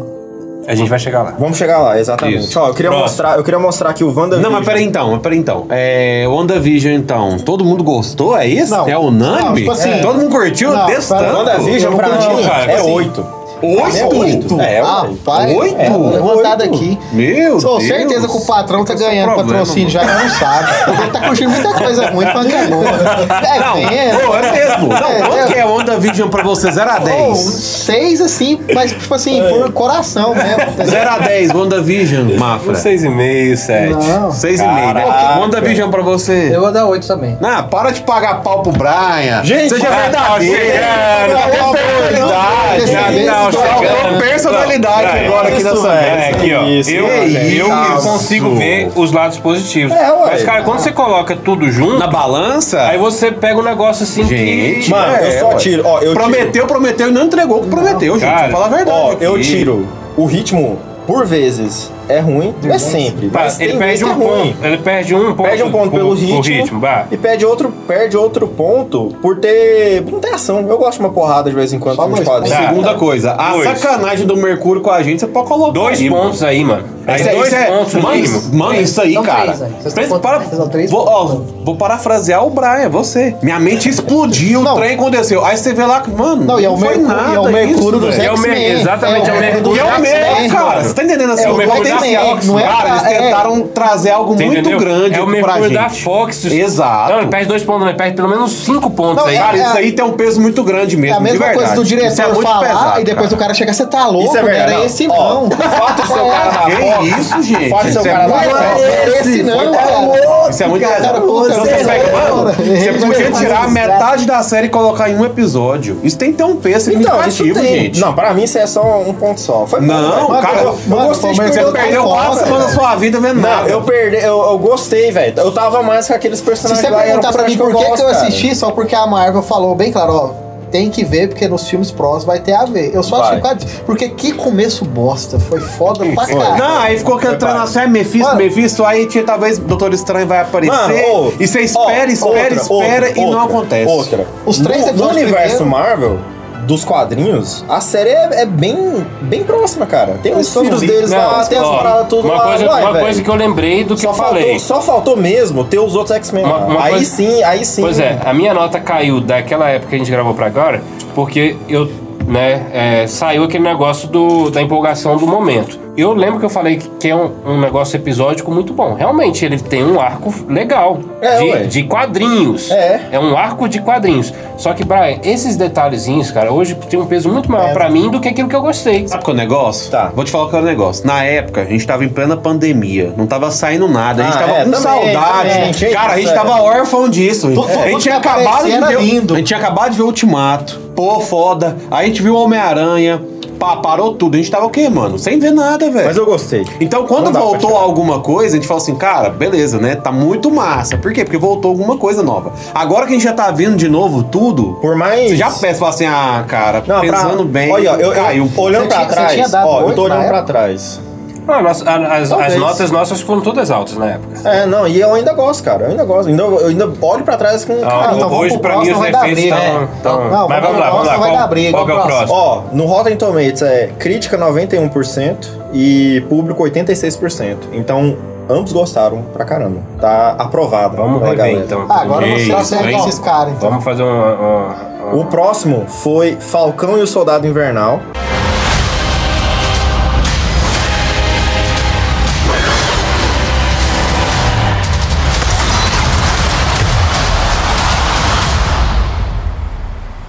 A 0.67 0.73
gente 0.73 0.89
vai 0.89 0.97
chegar 0.97 1.21
lá. 1.21 1.35
Vamos 1.37 1.57
chegar 1.57 1.77
lá, 1.77 1.99
exatamente. 1.99 2.39
Isso. 2.39 2.59
Ó, 2.59 2.69
eu 2.69 2.73
queria 2.73 2.89
mostrar, 2.89 3.37
eu 3.37 3.43
queria 3.43 3.59
mostrar 3.59 3.91
aqui 3.91 4.03
o 4.03 4.11
Wanda. 4.11 4.37
Não, 4.37 4.49
mas 4.49 4.65
peraí 4.65 4.83
então, 4.83 5.11
mas 5.11 5.21
peraí 5.21 5.37
então. 5.37 5.67
É, 5.69 6.25
WandaVision 6.27 6.91
então, 6.95 7.37
todo 7.37 7.63
mundo 7.63 7.83
gostou, 7.83 8.35
é 8.35 8.47
isso? 8.47 8.75
Não. 8.75 8.87
é 8.89 8.97
unânime? 8.97 9.43
Não, 9.43 9.53
tipo 9.53 9.69
assim, 9.71 10.01
Todo 10.01 10.17
mundo 10.17 10.31
curtiu? 10.31 10.71
não, 10.71 10.87
Desse 10.87 11.09
tanto? 11.09 11.37
WandaVision, 11.37 11.95
pra 11.95 12.07
mim, 12.09 12.43
cara, 12.43 12.71
é 12.71 12.75
assim, 12.77 12.91
oito. 12.93 13.23
Oito? 13.65 14.17
Oito? 14.17 14.61
É, 14.61 14.79
Ah, 14.79 15.03
ué. 15.03 15.09
pai. 15.23 15.53
Oito? 15.55 15.75
É, 15.79 15.89
levantado 15.89 16.61
Oito? 16.61 16.75
aqui. 16.75 16.99
Meu 17.11 17.59
Sou 17.59 17.77
Deus. 17.79 17.87
certeza 17.89 18.27
que 18.27 18.37
o 18.37 18.41
patrão 18.45 18.85
tá 18.85 18.93
Esse 18.93 19.03
é 19.03 19.07
ganhando 19.07 19.25
problema, 19.33 19.51
patrocínio 19.59 19.89
já 19.89 20.03
mano. 20.03 20.19
não 20.19 20.29
sabe. 20.29 20.69
Ele 21.01 21.11
tá 21.11 21.19
curtindo 21.21 21.49
muita 21.49 21.73
coisa 21.73 22.09
ruim 22.09 22.25
falando 22.27 22.47
que 22.49 22.55
é 22.55 22.65
boa. 22.67 22.85
É, 23.45 23.59
Não, 23.59 23.75
vendo. 23.75 24.19
pô, 24.25 24.35
é 24.35 24.51
mesmo. 24.51 24.87
Não, 24.87 24.95
É, 25.09 25.21
quanto 25.21 25.37
é. 25.37 25.45
que 25.47 25.53
é 25.59 25.65
WandaVision 25.65 26.29
pra 26.29 26.43
você? 26.43 26.71
0 26.71 26.89
a 26.89 26.95
Pô, 26.95 27.05
10? 27.05 27.37
seis 27.37 28.21
assim, 28.21 28.59
mas 28.73 28.91
tipo 28.91 29.13
assim, 29.13 29.41
É. 29.41 29.49
por 29.49 29.71
coração 29.71 30.33
mesmo. 30.35 30.85
0 30.85 31.09
a 31.09 31.19
10, 31.19 31.51
WandaVision, 31.53 32.37
Mafra. 32.37 32.71
Um 32.71 32.75
6,5, 32.75 33.55
7. 33.57 33.89
Não. 33.93 34.31
6,5, 34.31 34.93
né? 34.93 35.03
Caraca. 35.05 35.39
WandaVision 35.39 35.89
pra 35.89 36.01
você. 36.01 36.49
Eu 36.53 36.61
vou 36.61 36.71
dar 36.71 36.85
8 36.85 37.07
também. 37.07 37.37
Não, 37.39 37.63
para 37.67 37.91
de 37.91 38.01
pagar 38.01 38.41
pau 38.41 38.61
pro 38.61 38.71
Brian. 38.71 39.43
Gente, 39.43 39.69
Seja 39.69 39.87
ah, 39.87 39.95
verdadeiro. 39.95 40.55
Tem 40.55 41.59
Não, 41.59 41.71
personalidade. 41.73 42.83
esse 42.83 42.91
Já 42.93 43.09
mês 43.11 43.27
não, 43.27 43.51
tô- 43.51 43.54
faltou 43.55 44.19
personalidade 44.19 45.19
Não, 45.19 45.25
agora 45.27 45.47
aqui 45.49 45.57
isso, 45.57 45.73
nessa. 45.73 45.93
É, 45.93 46.29
aqui, 46.29 46.53
ó. 46.53 46.63
Isso, 46.63 46.91
eu, 46.91 47.07
eu, 47.07 47.69
consigo 48.01 48.55
ver 48.55 48.91
os 48.95 49.11
lados 49.11 49.37
positivos. 49.37 49.95
É, 49.95 50.11
ué. 50.11 50.31
Mas, 50.31 50.43
cara, 50.43 50.63
quando 50.63 50.79
você 50.79 50.91
coloca 50.91 51.35
tudo 51.35 51.71
junto, 51.71 51.97
Na 51.97 52.07
balança? 52.07 52.81
aí 52.81 52.97
você 52.97 53.31
pega 53.31 53.59
um 53.59 53.63
negócio 53.63 54.03
assim 54.03 54.23
Gente, 54.23 54.85
que. 54.85 54.89
Mano, 54.89 55.17
eu 55.17 55.39
só 55.39 55.53
tiro, 55.55 55.83
ó, 55.85 55.99
eu 55.99 56.13
prometeu, 56.13 56.65
prometeu 56.67 57.09
e 57.09 57.11
não 57.11 57.23
entregou 57.23 57.59
o 57.59 57.63
que 57.63 57.69
prometeu, 57.69 58.13
gente. 58.19 58.29
Cara, 58.29 58.51
Fala 58.51 58.65
a 58.65 58.69
verdade. 58.69 58.97
Ó, 58.97 59.13
eu 59.19 59.39
tiro 59.41 59.87
o 60.17 60.25
ritmo, 60.25 60.79
por 61.05 61.25
vezes, 61.25 61.91
é 62.09 62.19
ruim, 62.19 62.53
não 62.63 62.73
é 62.75 62.77
sempre. 62.79 63.29
Tá, 63.29 63.41
mas 63.41 63.59
ele 63.59 63.71
tem 63.71 63.79
perde 63.79 64.05
um 64.05 64.09
é 64.09 64.13
ruim. 64.13 64.25
ponto. 64.53 64.65
Ele 64.65 64.77
perde 64.77 65.15
um 65.15 65.33
ponto. 65.35 65.43
Perde 65.43 65.63
um 65.63 65.71
ponto 65.71 65.89
por- 65.91 65.97
pelo 65.97 66.13
ritmo, 66.13 66.41
ritmo, 66.41 66.79
bah. 66.79 67.05
e 67.11 67.17
perde 67.17 67.45
outro, 67.45 67.71
perde 67.87 68.17
outro 68.17 68.47
ponto 68.47 69.15
por 69.21 69.37
ter. 69.39 70.03
Não 70.09 70.19
tem 70.19 70.33
ação. 70.33 70.65
Eu 70.67 70.77
gosto 70.77 70.99
de 70.99 71.05
uma 71.05 71.11
porrada 71.13 71.49
de 71.49 71.55
vez 71.55 71.73
em 71.73 71.79
quando 71.79 71.95
Só 71.95 72.07
de 72.07 72.23
dois. 72.23 72.49
Tá. 72.49 72.67
Segunda 72.69 72.93
coisa, 72.95 73.31
a 73.33 73.51
Dois. 73.53 73.79
sacanagem 73.79 74.25
do 74.25 74.35
Mercúrio 74.37 74.81
com 74.81 74.91
a 74.91 75.01
gente, 75.03 75.19
você 75.19 75.27
pode 75.27 75.47
colocar. 75.47 75.71
Dois 75.73 75.99
aí, 75.99 76.09
pontos 76.09 76.43
aí, 76.43 76.63
mano. 76.63 76.83
Aí 77.07 77.19
Isso 77.21 77.29
é- 77.29 77.35
dois 77.35 77.53
é- 77.53 77.65
pontos 77.65 77.93
no 77.93 78.01
mano, 78.01 78.15
mínimo. 78.15 78.41
Mano, 78.53 78.71
Três. 78.71 78.89
isso 78.89 79.01
aí, 79.01 79.13
São 79.13 79.23
cara. 79.23 79.41
três 79.43 79.61
aí. 79.61 79.71
Vocês 79.79 79.93
Três- 79.93 80.09
para- 80.17 80.39
três 80.71 80.89
vou, 80.89 81.05
ó, 81.07 81.25
vou 81.63 81.75
parafrasear 81.75 82.43
o 82.45 82.49
Brian, 82.49 82.89
você. 82.89 83.35
Minha 83.43 83.59
mente 83.59 83.87
explodiu, 83.89 84.61
o 84.61 84.75
trem 84.75 84.95
aconteceu. 84.95 85.45
Aí 85.45 85.55
você 85.55 85.71
vê 85.71 85.85
lá 85.85 86.01
que, 86.01 86.09
mano, 86.09 86.43
Não, 86.43 86.59
e 86.59 86.65
é 86.65 86.69
o 86.69 86.75
foi 86.75 86.87
Mercúrio- 86.89 87.07
nada 87.15 87.31
e 87.31 87.35
é 87.35 87.39
o 87.39 87.43
Mercúrio 87.51 87.75
isso, 87.79 87.91
dos 87.99 88.15
velho. 88.15 88.29
É 88.31 88.33
X-Men. 88.33 88.71
exatamente, 88.81 89.29
é 89.29 89.33
o 89.33 89.39
Mercúrio 89.39 89.75
E 89.75 89.79
é 89.79 89.83
o 89.83 90.01
mesmo, 90.01 90.05
X-Men, 90.17 90.49
cara. 90.49 90.65
mano. 90.65 90.81
Você 90.83 90.93
tá 90.95 91.03
entendendo 91.03 91.31
assim? 91.33 91.43
É 91.45 91.51
o 91.51 91.57
Mercúrio 91.57 91.83
da 91.95 92.01
potencial- 92.01 92.25
Fox, 92.29 92.45
não 92.47 92.59
é 92.59 92.63
Cara, 92.63 92.89
eles 92.89 93.01
pra- 93.01 93.11
é- 93.11 93.21
tentaram 93.21 93.61
trazer 93.67 94.11
algo 94.11 94.35
muito 94.35 94.43
entendeu? 94.59 94.79
grande 94.79 95.15
É 95.19 95.21
o 95.21 95.27
Mercúrio 95.27 95.73
da 95.73 95.89
Fox. 95.89 96.45
Exato. 96.45 97.11
Não, 97.11 97.19
ele 97.19 97.27
perde 97.27 97.47
dois 97.47 97.63
pontos, 97.63 97.87
ele 97.87 97.97
perde 97.97 98.15
pelo 98.15 98.29
menos 98.29 98.51
cinco 98.51 98.89
pontos 98.89 99.17
Não, 99.23 99.25
aí. 99.29 99.35
é- 99.35 99.39
Cara, 99.39 99.57
isso 99.57 99.77
aí 99.77 99.91
tem 99.91 100.05
um 100.05 100.13
peso 100.13 100.41
muito 100.41 100.63
grande 100.63 100.95
É 100.95 100.99
mesmo, 100.99 101.17
a 101.17 101.19
mesma 101.19 101.49
coisa 101.53 101.75
do 101.75 101.83
diretor 101.83 102.21
é 102.21 102.27
muito 102.27 102.41
falar 102.41 102.59
pesado, 102.67 103.01
e 103.01 103.03
depois 103.03 103.25
cara. 103.27 103.35
o 103.35 103.39
cara 103.39 103.53
chega, 103.53 103.73
você 103.73 103.85
tá 103.85 104.07
louco, 104.07 104.27
Isso 104.27 104.37
é 104.37 104.41
não 104.41 104.47
verdade. 104.49 104.73
era 104.73 104.85
esse 104.85 105.07
não. 105.07 105.45
o 105.45 105.51
fato 105.51 106.01
de 106.01 106.07
ser 106.07 106.19
o 106.19 106.29
cara 106.29 106.49
da 106.51 106.69
Fox. 106.69 107.07
isso, 107.19 107.43
gente? 107.43 107.65
O 107.65 107.69
fato 107.69 107.85
de 107.85 107.91
ser 107.93 107.97
o 107.99 108.01
Isso 108.01 108.07
é 108.07 108.11
cara 108.11 108.27
da 108.27 108.35
muito 108.35 108.49
Fox. 108.49 108.65
Não 108.65 108.85
é 108.85 109.19
esse 109.19 109.43
não, 109.43 109.71
cara. 109.71 110.49
Isso 110.49 110.63
é 110.63 110.67
muito 110.67 110.81
Cara, 110.87 110.95
pesado. 110.95 111.25
você 111.25 111.75
pega, 111.85 111.91
é 111.91 112.11
mano, 112.11 113.05
podia 113.05 113.31
tirar 113.31 113.69
metade 113.69 114.25
da 114.25 114.43
série 114.43 114.67
e 114.67 114.69
colocar 114.69 115.09
em 115.09 115.15
um 115.17 115.25
episódio. 115.25 115.99
Isso 116.03 116.17
tem 116.17 116.31
que 116.31 116.37
ter 116.37 116.43
um 116.43 116.55
peso 116.55 116.91
Então, 116.91 117.19
isso 117.27 117.37
significativo, 117.37 117.75
gente. 117.75 117.99
Não, 118.01 118.13
pra 118.13 118.33
mim 118.33 118.43
isso 118.43 118.57
é 118.57 118.67
só 118.67 119.01
um 119.01 119.13
ponto 119.13 119.39
só. 119.41 119.65
Foi 119.65 119.81
Não, 119.81 120.27
cara, 120.41 120.61
eu, 120.61 120.77
gostei 120.87 121.31
de 121.33 121.39
perder 121.39 121.65
perdeu 121.85 122.03
quatro 122.03 122.39
semanas 122.39 122.65
da 122.67 122.73
sua 122.73 122.95
vida 122.95 123.19
vendo 123.19 123.41
Não, 123.41 123.49
nada. 123.49 123.69
eu 123.69 123.81
perdi, 123.81 124.17
eu, 124.17 124.41
eu 124.41 124.57
gostei, 124.59 125.11
velho. 125.11 125.33
Eu 125.39 125.51
tava 125.51 125.81
mais 125.83 126.07
com 126.07 126.13
aqueles 126.13 126.39
Se 126.39 126.45
personagens 126.45 126.81
você 126.85 126.89
lá, 126.91 127.05
e 127.05 127.09
era 127.09 127.17
um 127.17 127.21
perguntar 127.21 127.37
pra 127.37 127.47
mim 127.49 127.57
por 127.57 127.67
que, 127.67 127.73
que 127.77 127.83
eu 127.83 127.87
gosto, 127.89 128.05
cara. 128.05 128.17
assisti, 128.17 128.55
só 128.55 128.71
porque 128.71 128.95
a 128.95 129.05
Marvel 129.07 129.41
falou 129.41 129.73
bem 129.75 129.91
claro, 129.91 130.13
ó. 130.13 130.45
Tem 130.71 130.89
que 130.89 131.05
ver, 131.05 131.29
porque 131.29 131.47
nos 131.47 131.69
filmes 131.69 131.89
prós 131.89 132.25
vai 132.25 132.39
ter 132.39 132.51
a 132.53 132.65
ver. 132.65 132.93
Eu 132.93 133.01
só 133.01 133.17
Vai. 133.19 133.27
achei 133.29 133.39
quase. 133.39 133.65
Porque 133.85 134.09
que 134.09 134.33
começo 134.33 134.83
bosta. 134.83 135.39
Foi 135.39 135.61
foda 135.61 136.03
pra 136.13 136.25
caralho. 136.25 136.57
Não, 136.57 136.79
aí 136.81 136.97
ficou 136.97 137.15
aquele 137.15 137.35
trem 137.37 137.51
assim, 137.51 137.79
é 137.79 137.87
Mephisto, 137.87 138.27
Mano. 138.27 138.37
Mephisto, 138.37 138.83
aí 138.83 139.05
tinha, 139.05 139.23
talvez 139.23 139.57
Doutor 139.57 139.93
Estranho 139.93 140.27
vai 140.27 140.39
aparecer. 140.41 140.75
Mano, 140.75 141.33
e 141.39 141.47
você 141.47 141.61
espera, 141.61 142.11
espera, 142.11 142.33
outra, 142.33 142.55
espera 142.55 143.05
outra, 143.07 143.09
e 143.21 143.21
não 143.21 143.29
outra, 143.43 143.43
acontece. 143.45 143.91
Outra. 143.91 144.27
Os 144.45 144.57
três 144.57 144.85
no, 144.87 144.93
no 144.93 145.09
universo 145.11 145.57
primeiro- 145.57 145.65
Marvel, 145.65 146.19
dos 146.65 146.83
quadrinhos, 146.83 147.63
a 147.69 147.79
série 147.79 148.09
é, 148.09 148.41
é 148.41 148.45
bem, 148.45 149.05
bem 149.21 149.43
próxima, 149.43 149.85
cara. 149.85 150.17
Tem 150.21 150.35
os 150.35 150.51
filhos 150.53 150.81
deles 150.81 151.11
lá, 151.11 151.39
Não, 151.39 151.47
tem 151.47 151.57
as 151.57 151.67
paradas 151.67 152.07
tudo 152.07 152.27
uma 152.27 152.35
lá. 152.35 152.43
coisa, 152.47 152.65
uma 152.65 152.91
velho. 152.91 153.05
coisa 153.05 153.23
que 153.23 153.29
eu 153.29 153.35
lembrei 153.35 153.83
do 153.83 153.95
que 153.95 154.01
só 154.01 154.09
eu 154.09 154.13
faltou, 154.13 154.37
falei. 154.39 154.59
Só 154.59 154.81
faltou 154.81 155.15
mesmo 155.17 155.63
ter 155.63 155.79
os 155.79 155.95
outros 155.95 156.15
X-Men. 156.17 156.45
Lá. 156.45 156.67
aí 156.83 156.91
coisa- 156.93 157.05
sim, 157.05 157.43
aí 157.43 157.63
sim. 157.65 157.81
Pois 157.81 157.99
é, 157.99 158.19
a 158.25 158.33
minha 158.33 158.53
nota 158.53 158.79
caiu 158.79 159.21
daquela 159.21 159.69
época 159.69 159.89
que 159.89 159.95
a 159.95 159.97
gente 159.99 160.11
gravou 160.11 160.33
pra 160.33 160.47
agora, 160.47 160.81
porque 161.13 161.55
eu, 161.69 161.89
né, 162.27 162.65
é, 162.73 163.07
saiu 163.07 163.43
aquele 163.43 163.63
negócio 163.63 164.07
do, 164.07 164.49
da 164.49 164.61
empolgação 164.61 165.17
do 165.17 165.27
momento. 165.27 165.84
Eu 165.97 166.13
lembro 166.13 166.39
que 166.39 166.45
eu 166.45 166.49
falei 166.49 166.77
que, 166.77 166.89
que 166.99 167.07
é 167.09 167.15
um, 167.15 167.31
um 167.45 167.59
negócio 167.59 167.95
episódico 167.95 168.51
muito 168.51 168.73
bom. 168.73 168.93
Realmente, 168.95 169.45
ele 169.45 169.57
tem 169.57 169.83
um 169.85 169.99
arco 169.99 170.33
legal 170.49 170.99
É, 171.21 171.37
de, 171.63 171.67
de 171.67 171.83
quadrinhos. 171.83 172.69
É. 172.69 173.09
É 173.13 173.19
um 173.19 173.37
arco 173.37 173.69
de 173.69 173.79
quadrinhos. 173.79 174.33
Só 174.57 174.73
que, 174.73 174.83
Brian, 174.83 175.19
esses 175.23 175.55
detalhezinhos, 175.55 176.31
cara, 176.31 176.51
hoje 176.51 176.75
tem 176.89 176.99
um 176.99 177.05
peso 177.05 177.29
muito 177.29 177.49
maior 177.49 177.71
pra 177.73 177.89
mim 177.89 178.09
do 178.09 178.19
que 178.19 178.27
aquilo 178.27 178.49
que 178.49 178.55
eu 178.55 178.61
gostei. 178.61 179.07
Sabe 179.07 179.23
qual 179.23 179.35
é 179.35 179.39
o 179.39 179.41
negócio? 179.41 179.89
Tá. 179.89 180.11
Vou 180.13 180.25
te 180.25 180.31
falar 180.31 180.49
qual 180.49 180.61
é 180.61 180.65
o 180.65 180.67
negócio. 180.67 181.05
Na 181.07 181.23
época, 181.23 181.61
a 181.61 181.65
gente 181.65 181.85
tava 181.87 182.03
em 182.03 182.09
plena 182.09 182.35
pandemia. 182.35 183.13
Não 183.15 183.25
tava 183.25 183.49
saindo 183.51 183.87
nada. 183.87 184.21
A 184.23 184.25
gente 184.25 184.35
Ah, 184.35 184.39
tava 184.39 184.51
é, 184.51 184.65
com 184.65 184.71
também, 184.71 184.81
saudade. 184.81 185.49
também, 185.79 185.93
Cara, 185.93 186.13
a 186.13 186.17
gente 186.19 186.33
tava 186.33 186.57
é. 186.57 186.61
órfão 186.61 187.07
disso. 187.09 187.51
Tudo- 187.53 187.67
a 187.69 187.87
gente 187.87 188.01
tinha 188.01 188.17
acabado 188.17 188.65
de 188.65 188.71
ver. 188.71 188.77
era 188.77 188.91
lindo. 188.99 189.33
A 189.33 189.37
gente 189.37 189.47
tinha 189.47 189.59
acabado 189.59 189.91
de 189.91 189.97
ver 189.97 190.03
o 190.03 190.07
Ultimato. 190.07 190.79
Pô, 190.95 191.19
foda. 191.21 191.75
Aí 191.91 192.05
a 192.05 192.07
gente 192.07 192.21
viu 192.21 192.35
o 192.35 192.43
Homem-Aranha. 192.43 193.21
Pá, 193.65 193.77
parou 193.77 194.13
tudo. 194.13 194.35
A 194.35 194.37
gente 194.37 194.51
tava 194.51 194.65
o 194.65 194.69
quê, 194.69 194.87
mano? 194.89 195.17
Sem 195.17 195.39
ver 195.39 195.49
nada, 195.51 195.89
velho. 195.89 196.05
Mas 196.05 196.17
eu 196.17 196.25
gostei. 196.25 196.63
Então, 196.79 197.05
quando 197.07 197.25
Não 197.25 197.31
pra 197.31 197.41
voltou 197.41 197.75
alguma 197.75 198.19
coisa, 198.19 198.55
a 198.55 198.59
gente 198.59 198.67
falou 198.67 198.81
assim, 198.83 198.93
cara, 198.95 199.29
beleza, 199.29 199.79
né? 199.79 199.95
Tá 199.95 200.11
muito 200.11 200.51
massa. 200.51 200.97
Por 200.97 201.11
quê? 201.11 201.23
Porque 201.23 201.37
voltou 201.37 201.71
alguma 201.71 201.97
coisa 201.97 202.21
nova. 202.21 202.53
Agora 202.75 203.07
que 203.07 203.11
a 203.13 203.15
gente 203.15 203.23
já 203.23 203.33
tá 203.33 203.49
vendo 203.49 203.75
de 203.75 203.89
novo 203.89 204.21
tudo, 204.23 204.77
Por 204.81 204.95
mais. 204.95 205.29
você 205.31 205.35
já 205.35 205.49
pensa, 205.49 205.79
fala 205.79 205.89
assim, 205.91 206.05
ah, 206.05 206.45
cara, 206.47 206.83
Não, 206.85 207.01
pra- 207.01 207.17
pensando 207.23 207.43
bem, 207.43 207.71
Olha, 207.71 207.89
eu, 207.89 208.11
eu- 208.11 208.13
caiu. 208.13 208.51
olhando 208.55 208.83
Você 208.83 208.87
pra 208.89 208.97
tinha- 208.97 209.07
você 209.09 209.15
trás, 209.15 209.33
tinha 209.33 209.47
dado 209.49 209.67
ó, 209.67 209.81
eu 209.81 209.95
tô 209.95 210.03
olhando 210.03 210.27
pra 210.27 210.37
época? 210.37 210.43
trás. 210.43 211.01
Ah, 211.47 211.61
nós- 211.61 211.85
a- 211.85 211.95
as, 212.17 212.31
as 212.31 212.55
notas 212.55 212.91
nossas 212.91 213.21
foram 213.21 213.41
todas 213.41 213.69
altas 213.69 213.95
na 213.97 214.11
época. 214.11 214.49
É, 214.49 214.65
não, 214.65 214.87
e 214.87 214.99
eu 214.99 215.13
ainda 215.13 215.33
gosto, 215.33 215.63
cara. 215.63 215.85
Eu 215.85 215.89
ainda 215.91 216.03
gosto. 216.03 216.27
Ainda, 216.29 216.43
eu 216.43 216.67
ainda 216.67 216.91
olho 217.01 217.23
pra 217.23 217.37
trás 217.37 217.63
com. 217.63 217.73
Ah, 217.83 218.11
então 218.15 218.33
hoje, 218.33 218.57
pra 218.57 218.77
mim, 218.77 218.91
os 218.91 218.99
defeitos 218.99 219.43
estão. 219.43 219.57
né? 219.59 219.87
Não, 220.31 220.47
Mas 220.49 220.61
vamos 220.63 220.79
lá, 220.79 220.89
vamos 220.89 221.07
lá. 221.07 221.17
vai 221.17 221.29
Qual, 221.29 221.39
dar 221.41 221.47
briga, 221.47 221.71
qual 221.71 221.85
que 221.85 221.91
é 221.91 221.95
o 221.95 222.01
próximo? 222.03 222.33
Ó, 222.33 222.61
no 222.71 222.85
Rotten 222.85 223.15
Tomatoes 223.15 223.61
é 223.61 223.87
crítica 223.99 224.37
91% 224.37 225.47
e 225.73 226.21
público 226.29 226.63
86%. 226.63 227.57
Então, 227.73 228.17
ambos 228.49 228.71
gostaram 228.73 229.21
pra 229.33 229.45
caramba. 229.45 229.81
Tá 229.99 230.35
aprovado. 230.39 230.95
Vamos 230.97 231.21
pela 231.21 231.35
rever, 231.43 231.63
então. 231.63 231.85
Ah, 231.89 232.01
agora 232.01 232.25
você 232.25 232.33
Isso, 232.43 232.55
acerta 232.55 232.91
esses 232.91 233.19
caras, 233.19 233.53
então. 233.53 233.69
Vamos 233.69 233.83
fazer 233.83 234.03
uma... 234.03 234.33
uma- 234.33 234.65
uma- 235.05 235.15
O 235.15 235.25
próximo 235.25 235.85
foi 235.87 236.35
Falcão 236.39 236.97
e 236.97 237.01
o 237.01 237.07
Soldado 237.07 237.45
Invernal. 237.45 237.99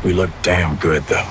We 0.07 0.13
look 0.13 0.31
damn 0.43 0.77
good, 0.77 1.03
though. 1.09 1.27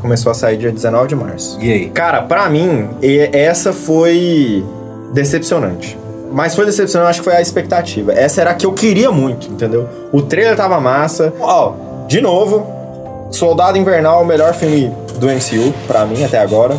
Começou 0.00 0.30
a 0.30 0.34
sair 0.34 0.58
dia 0.58 0.70
19 0.70 1.08
de 1.08 1.16
março. 1.16 1.58
E 1.60 1.72
aí? 1.72 1.86
Cara, 1.88 2.22
pra 2.22 2.48
mim, 2.48 2.88
e- 3.02 3.30
essa 3.32 3.72
foi 3.72 4.64
decepcionante. 5.12 5.98
Mas 6.30 6.54
foi 6.54 6.66
decepcionante, 6.66 7.10
acho 7.10 7.20
que 7.20 7.24
foi 7.24 7.36
a 7.36 7.40
expectativa. 7.40 8.12
Essa 8.12 8.42
era 8.42 8.50
a 8.50 8.54
que 8.54 8.66
eu 8.66 8.72
queria 8.72 9.10
muito, 9.10 9.48
entendeu? 9.50 9.88
O 10.12 10.20
trailer 10.22 10.54
tava 10.56 10.78
massa. 10.80 11.32
Ó, 11.40 11.72
de 12.06 12.20
novo, 12.20 12.66
Soldado 13.30 13.78
Invernal, 13.78 14.22
o 14.22 14.26
melhor 14.26 14.52
filme 14.54 14.92
do 15.18 15.26
MCU, 15.28 15.72
pra 15.86 16.04
mim, 16.04 16.22
até 16.22 16.38
agora. 16.38 16.76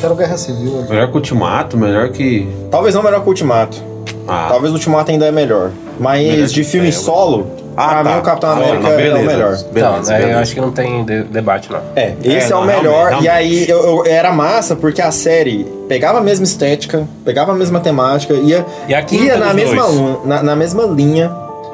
Quero 0.00 0.14
Guerra 0.14 0.36
Civil. 0.36 0.84
Melhor 0.88 1.06
que 1.08 1.12
o 1.12 1.16
Ultimato, 1.16 1.76
melhor 1.76 2.10
que... 2.10 2.48
Talvez 2.70 2.94
não 2.94 3.02
melhor 3.02 3.20
que 3.20 3.26
o 3.26 3.28
Ultimato. 3.28 3.89
Ah, 4.30 4.46
Talvez 4.48 4.72
o 4.72 4.76
Ultimato 4.76 5.10
ainda 5.10 5.26
é 5.26 5.30
melhor. 5.32 5.70
Mas 5.98 6.26
Melhor 6.26 6.46
de 6.46 6.64
filme 6.64 6.88
é, 6.88 6.92
solo, 6.92 7.46
Ah, 7.76 7.88
pra 7.88 8.04
tá. 8.04 8.10
mim 8.14 8.18
o 8.18 8.22
Capitão 8.22 8.50
Ah, 8.50 8.52
América 8.54 8.78
não, 8.78 8.90
é 8.90 8.94
o 8.94 8.96
beleza. 8.96 9.18
melhor. 9.26 9.56
Beleza, 9.72 9.90
Não, 9.96 10.02
beleza. 10.02 10.22
eu 10.32 10.38
acho 10.38 10.54
que 10.54 10.60
não 10.60 10.70
tem 10.72 11.04
de- 11.04 11.22
debate, 11.24 11.70
não. 11.70 11.80
É, 11.94 12.14
esse 12.24 12.46
é, 12.46 12.54
não, 12.54 12.62
o 12.62 12.64
melhor. 12.66 13.08
realmente, 13.08 13.24
E 13.24 13.28
aí 13.28 13.68
eu, 13.68 13.78
eu- 13.84 14.06
era 14.06 14.32
massa 14.32 14.74
porque 14.76 15.02
a 15.02 15.10
série 15.10 15.64
pegava 15.88 16.18
a 16.18 16.22
mesma 16.22 16.44
estética, 16.44 17.06
pegava 17.24 17.52
a 17.52 17.54
mesma 17.54 17.80
temática, 17.80 18.32
ia, 18.34 18.64
E 18.88 18.92
ia 19.16 19.36
na 19.36 19.52
mesma, 19.52 19.84
na, 20.24 20.42
na 20.42 20.56
mesma 20.56 20.84
linha. 20.84 21.30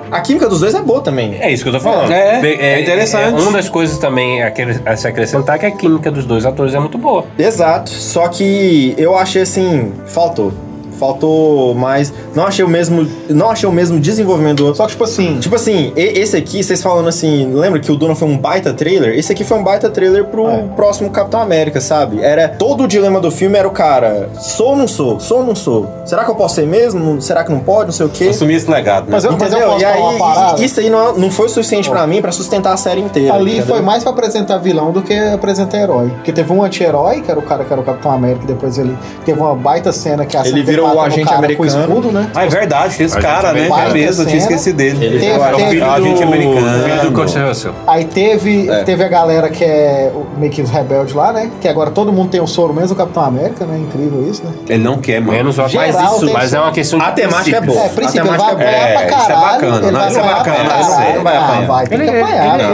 A 0.08 0.20
química 0.20 0.48
dos 0.48 0.60
dois 0.60 0.72
é 0.72 0.80
boa 0.80 1.00
também. 1.00 1.36
É 1.40 1.50
isso 1.50 1.64
que 1.64 1.68
eu 1.68 1.72
tô 1.72 1.80
falando. 1.80 2.12
É, 2.12 2.38
Be- 2.40 2.58
é 2.60 2.80
interessante. 2.80 3.42
uma 3.42 3.50
das 3.50 3.68
coisas 3.68 3.98
também 3.98 4.40
a, 4.40 4.50
que- 4.52 4.80
a 4.86 4.96
se 4.96 5.06
acrescentar 5.08 5.56
é 5.56 5.58
que 5.58 5.66
a 5.66 5.70
química 5.72 6.12
dos 6.12 6.24
dois 6.24 6.46
atores 6.46 6.74
é 6.74 6.78
muito 6.78 6.96
boa. 6.96 7.24
Exato. 7.36 7.90
Só 7.90 8.28
que 8.28 8.94
eu 8.96 9.16
achei 9.16 9.42
assim, 9.42 9.92
faltou. 10.06 10.52
Faltou 10.98 11.74
mais. 11.74 12.12
Não 12.34 12.46
achei 12.46 12.64
o 12.64 12.68
mesmo. 12.68 13.06
Não 13.28 13.50
achei 13.50 13.68
o 13.68 13.72
mesmo 13.72 13.98
desenvolvimento 14.00 14.58
do 14.58 14.64
outro. 14.66 14.76
Só 14.78 14.84
que, 14.84 14.92
tipo 14.92 15.04
assim. 15.04 15.38
Tipo 15.38 15.54
assim, 15.56 15.92
esse 15.96 16.36
aqui, 16.36 16.62
vocês 16.62 16.82
falando 16.82 17.08
assim, 17.08 17.52
lembra 17.52 17.80
que 17.80 17.90
o 17.90 17.96
Duna 17.96 18.14
foi 18.14 18.28
um 18.28 18.36
baita 18.38 18.72
trailer? 18.72 19.18
Esse 19.18 19.32
aqui 19.32 19.44
foi 19.44 19.58
um 19.58 19.62
baita 19.64 19.88
trailer 19.90 20.24
pro 20.24 20.48
É. 20.48 20.64
próximo 20.74 21.10
Capitão 21.10 21.40
América, 21.40 21.80
sabe? 21.80 22.20
Era. 22.22 22.48
Todo 22.48 22.84
o 22.84 22.88
dilema 22.88 23.20
do 23.20 23.30
filme 23.30 23.56
era 23.58 23.66
o 23.68 23.70
cara. 23.70 24.28
Sou 24.38 24.68
ou 24.70 24.76
não 24.76 24.88
sou? 24.88 25.20
Sou 25.20 25.38
ou 25.40 25.46
não 25.46 25.54
sou? 25.54 25.86
Será 26.04 26.24
que 26.24 26.30
eu 26.30 26.34
posso 26.34 26.56
ser 26.56 26.66
mesmo? 26.66 27.20
Será 27.20 27.44
que 27.44 27.50
não 27.52 27.60
pode? 27.60 27.86
Não 27.86 27.92
sei 27.92 28.06
o 28.06 28.08
quê. 28.08 28.24
Assumir 28.28 28.54
esse 28.54 28.70
legado, 28.70 29.04
né? 29.04 29.10
Mas 29.12 29.24
eu, 29.24 29.32
mas 29.32 29.40
eu 29.52 29.58
Entendeu? 29.58 29.68
posso 29.68 29.82
E 29.84 29.86
falar 29.86 30.10
aí, 30.12 30.18
parada. 30.18 30.64
isso 30.64 30.80
aí 30.80 30.90
não, 30.90 31.16
não 31.18 31.30
foi 31.30 31.46
o 31.46 31.48
suficiente 31.48 31.88
pra 31.90 32.06
mim 32.06 32.20
pra 32.20 32.32
sustentar 32.32 32.72
a 32.72 32.76
série 32.76 33.00
inteira. 33.00 33.34
Ali 33.34 33.56
entendeu? 33.58 33.66
foi 33.66 33.80
mais 33.82 34.02
pra 34.02 34.12
apresentar 34.12 34.58
vilão 34.58 34.92
do 34.92 35.02
que 35.02 35.14
apresentar 35.14 35.78
herói. 35.78 36.08
Porque 36.10 36.32
teve 36.32 36.52
um 36.52 36.62
anti-herói, 36.62 37.20
que 37.22 37.30
era 37.30 37.38
o 37.38 37.42
cara 37.42 37.64
que 37.64 37.72
era 37.72 37.80
o 37.80 37.84
Capitão 37.84 38.10
América, 38.12 38.44
e 38.44 38.46
depois 38.46 38.78
ele 38.78 38.96
teve 39.24 39.38
uma 39.40 39.54
baita 39.54 39.92
cena 39.92 40.24
que 40.26 40.36
a 40.36 40.46
Ele 40.46 40.62
virou 40.62 40.85
o 40.94 41.00
agente 41.00 41.24
cara 41.24 41.38
americano. 41.38 41.70
Com 41.70 41.78
escudo, 41.80 42.12
né? 42.12 42.30
Ah, 42.34 42.44
é 42.44 42.48
verdade, 42.48 42.96
tem 42.96 43.06
esse 43.06 43.18
cara, 43.18 43.52
né? 43.52 43.68
É 43.68 43.92
mesmo, 43.92 44.22
eu 44.22 44.26
tinha 44.26 44.38
esquecido 44.38 44.76
dele. 44.76 45.04
Ele 45.04 45.18
Teve- 45.18 45.32
é 45.32 45.36
o 45.52 45.56
teve- 45.56 45.70
filho 45.70 45.84
do 45.84 45.90
agente 45.90 46.22
americano. 46.22 46.84
filho 46.84 47.00
do 47.02 47.12
Kurt 47.12 47.34
Russell. 47.36 47.72
Aí 47.86 48.04
teve, 48.04 48.68
É. 48.70 48.84
teve 48.84 49.04
a 49.04 49.08
galera 49.08 49.48
que 49.48 49.64
é 49.64 50.10
o- 50.14 50.26
meio 50.38 50.52
que 50.52 50.62
os 50.62 50.70
rebeldes 50.70 51.14
lá, 51.14 51.32
né? 51.32 51.50
Que 51.60 51.68
agora 51.68 51.90
todo 51.90 52.12
mundo 52.12 52.30
tem 52.30 52.40
o 52.40 52.46
soro, 52.46 52.72
menos 52.74 52.90
o 52.90 52.94
Capitão 52.94 53.24
América, 53.24 53.64
né? 53.64 53.78
Incrível 53.78 54.28
isso, 54.28 54.42
né? 54.44 54.50
Ele 54.68 54.82
não 54.82 54.98
quer, 54.98 55.20
mano. 55.20 55.32
Menos 55.32 55.58
o 55.58 55.68
Geral 55.68 55.86
mas, 55.92 56.12
isso, 56.12 56.32
mas 56.32 56.52
é 56.54 56.60
uma 56.60 56.72
questão 56.72 56.98
de 56.98 57.04
A 57.04 57.12
temática 57.12 57.56
é 57.56 57.60
boa. 57.60 57.80
É, 57.80 57.88
princípio, 57.88 58.22
A 58.22 58.34
ele 58.34 58.36
vai 58.36 58.48
temática 58.48 58.62
é 58.62 58.66
apanhar 58.66 58.86
pra 58.86 59.02
É, 59.02 59.06
isso 59.06 59.14
é 59.14 59.34
caralho. 59.34 59.42
bacana, 59.72 59.98
vai 59.98 60.08
isso 60.08 60.18
é 60.18 60.22
pra 60.22 60.34
bacana, 60.34 60.56
isso 60.80 60.92
é- 60.92 61.18
vai 61.22 61.36
Ah, 61.36 61.44
apanhar. 61.44 61.66
vai, 61.66 61.84
Ele- 61.84 61.88
que 61.88 61.94
ele- 62.10 62.20
apanhar, 62.22 62.54
ele- 62.54 62.62
é 62.62 62.66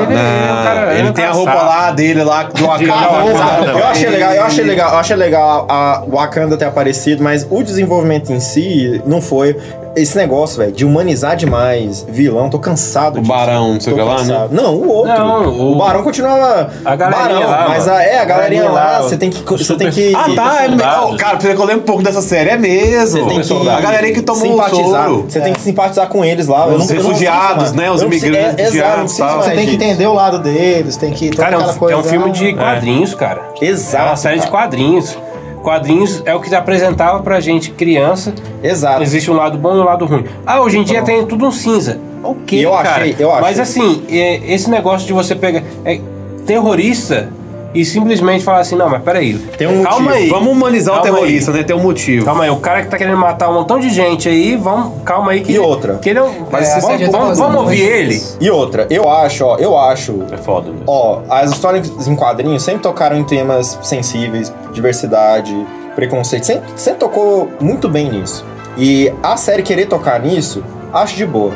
um 1.03 1.07
é 1.07 1.11
um 1.11 1.13
tem 1.13 1.25
a 1.25 1.31
roupa 1.31 1.53
lá 1.55 1.91
dele 1.91 2.23
lá 2.25 2.43
do 2.45 2.67
Wakanda. 2.67 3.71
Eu 3.79 3.87
achei 3.87 4.09
legal, 4.09 4.33
eu 4.35 4.45
achei 4.45 4.65
legal, 4.65 4.93
eu 4.93 4.99
achei 4.99 5.17
legal 5.17 5.67
a 5.69 6.03
Wakanda 6.11 6.57
ter 6.57 6.65
aparecido, 6.65 7.23
mas 7.23 7.47
o 7.51 7.63
desenvolvimento 7.63 8.02
em 8.33 8.41
si 8.41 9.01
não 9.07 9.21
foi 9.21 9.57
esse 9.95 10.17
negócio, 10.17 10.57
velho, 10.57 10.73
de 10.73 10.87
humanizar 10.87 11.37
demais 11.37 12.07
vilão. 12.09 12.49
Tô 12.49 12.59
cansado 12.59 13.19
O 13.19 13.21
disso. 13.21 13.31
Barão, 13.31 13.75
não 13.75 13.81
sei 13.81 13.93
o 13.93 13.97
que 13.97 14.03
lá, 14.03 14.23
né? 14.23 14.49
Não, 14.51 14.75
o 14.75 14.89
outro. 14.89 15.13
Não, 15.19 15.49
o... 15.49 15.73
o- 15.73 15.77
Barão 15.77 16.03
continuava 16.03 16.71
A 16.83 16.97
galerinha 16.97 17.41
Barão, 17.41 17.51
lá, 17.51 17.69
mas 17.69 17.87
a, 17.87 18.03
é 18.03 18.19
a 18.19 18.23
A 18.23 18.25
galerinha 18.25 18.71
lá, 18.71 18.71
lá, 18.73 19.03
você 19.03 19.19
tem 19.19 19.29
que 19.29 19.43
você 19.45 19.65
super- 19.65 19.93
tem 19.93 20.13
que 20.13 20.15
Ah, 20.17 20.29
tá. 20.35 20.65
É, 20.65 21.01
oh, 21.05 21.15
cara, 21.17 21.37
que 21.37 21.47
eu 21.47 21.65
lembro 21.65 21.83
um 21.83 21.87
pouco 21.87 22.03
dessa 22.03 22.23
série. 22.23 22.49
É 22.51 22.57
mesmo. 22.57 23.19
Você 23.19 23.29
tem 23.29 23.41
que 23.43 23.69
a 23.69 23.81
galerinha 23.83 24.15
que 24.15 24.23
tomou 24.23 24.43
o 24.43 24.51
simpatizar. 24.53 25.05
soro. 25.09 25.27
Você 25.29 25.41
tem 25.41 25.53
que 25.53 25.61
simpatizar 25.61 26.09
com 26.09 26.25
eles 26.25 26.47
lá. 26.47 26.67
Os 26.67 26.73
não- 26.73 26.73
eu 26.73 27.03
não 27.03 27.09
refugiados, 27.11 27.55
preciso 27.57 27.77
né? 27.77 27.91
Os 27.91 28.01
não 28.01 28.09
imigrantes 28.09 28.59
é, 28.75 28.81
não 28.81 29.03
refugiados, 29.03 29.45
Você 29.45 29.51
tem 29.51 29.67
que 29.67 29.75
entender 29.75 30.07
o 30.07 30.15
lado 30.15 30.39
deles, 30.39 30.97
tem 30.97 31.13
que. 31.13 31.29
Cara, 31.31 31.57
é 31.57 31.59
um, 31.59 31.75
coisa, 31.75 31.95
é 31.95 31.99
um 31.99 32.05
filme 32.05 32.31
de 32.33 32.49
ah, 32.51 32.57
quadrinhos, 32.57 33.15
cara. 33.15 33.43
Exato, 33.61 34.05
É 34.05 34.09
uma 34.09 34.17
série 34.17 34.41
de 34.41 34.47
quadrinhos. 34.47 35.19
Quadrinhos 35.63 36.23
é 36.27 36.35
o 36.35 36.41
que 36.41 36.55
apresentava 36.55 37.23
pra 37.23 37.41
gente 37.41 37.71
criança. 37.71 38.35
Exato. 38.63 39.03
Existe 39.03 39.31
um 39.31 39.35
lado 39.35 39.57
bom 39.57 39.75
e 39.77 39.79
um 39.81 39.85
lado 39.85 40.05
ruim. 40.05 40.25
Ah, 40.47 40.61
hoje 40.61 40.79
em 40.79 40.85
dia 40.85 41.03
tem 41.03 41.25
tudo 41.25 41.47
um 41.47 41.53
cinza. 41.53 41.99
Ok, 42.23 42.65
eu 42.65 42.71
cara. 42.73 42.89
achei- 42.91 43.17
eu 43.19 43.31
Mas 43.41 43.59
achei. 43.59 43.63
assim, 43.83 44.05
é, 44.11 44.53
esse 44.53 44.71
negócio 44.71 45.07
de 45.07 45.13
você 45.13 45.35
pegar 45.35 45.63
é, 45.85 46.01
terrorista 46.47 47.29
e 47.75 47.85
simplesmente 47.85 48.45
falar 48.45 48.61
assim, 48.61 48.77
não, 48.77 48.89
mas 48.89 49.03
peraí. 49.03 49.35
Tem 49.57 49.67
um 49.67 49.83
calma 49.83 50.11
motivo. 50.11 50.15
aí. 50.25 50.29
Vamos 50.29 50.53
humanizar 50.53 50.95
Calma 50.97 51.11
o 51.11 51.15
terrorista, 51.15 51.51
aí. 51.51 51.57
né? 51.59 51.63
Tem 51.65 51.77
um 51.77 51.81
motivo. 51.83 52.25
Calma 52.25 52.45
aí, 52.45 52.51
o 52.51 52.57
cara 52.57 52.83
que 52.83 52.89
tá 52.89 52.99
querendo 52.99 53.17
matar 53.17 53.49
um 53.51 53.55
montão 53.55 53.79
de 53.79 53.89
gente 53.91 54.29
aí, 54.29 54.57
vamos, 54.57 55.03
calma 55.05 55.33
aí 55.33 55.41
que 55.41 55.53
E 55.53 55.59
outra? 55.59 55.95
Que 55.95 56.11
ele 56.11 56.19
é 56.19 56.23
um- 56.23 56.47
Mas 56.51 56.69
é, 56.69 56.81
vamos, 56.81 57.01
tá 57.01 57.11
vamos, 57.11 57.29
fazendo 57.29 57.45
vamos 57.47 57.61
ouvir 57.63 57.81
ele. 57.81 58.15
isso. 58.15 58.37
E 58.41 58.51
outra, 58.51 58.87
eu 58.91 59.09
acho, 59.09 59.45
ó, 59.45 59.57
eu 59.57 59.77
acho 59.79 60.23
É 60.33 60.37
foda, 60.37 60.71
né? 60.71 60.79
Ó, 60.87 61.21
as 61.31 61.51
histórias 61.53 62.07
em 62.07 62.15
quadrinhos 62.17 62.63
sempre 62.63 62.83
tocaram 62.83 63.17
em 63.17 63.25
temas 63.25 63.79
sensíveis, 63.83 64.53
diversidade, 64.73 65.55
preconceito. 65.95 66.45
Sempre, 66.45 66.69
sempre 66.77 66.99
tocou 67.01 67.51
muito 67.61 67.89
bem 67.89 68.11
nisso. 68.11 68.45
E 68.77 69.13
a 69.23 69.37
série 69.37 69.63
querer 69.63 69.87
tocar 69.87 70.19
nisso, 70.21 70.63
acho 70.93 71.15
de 71.17 71.27
boa. 71.27 71.53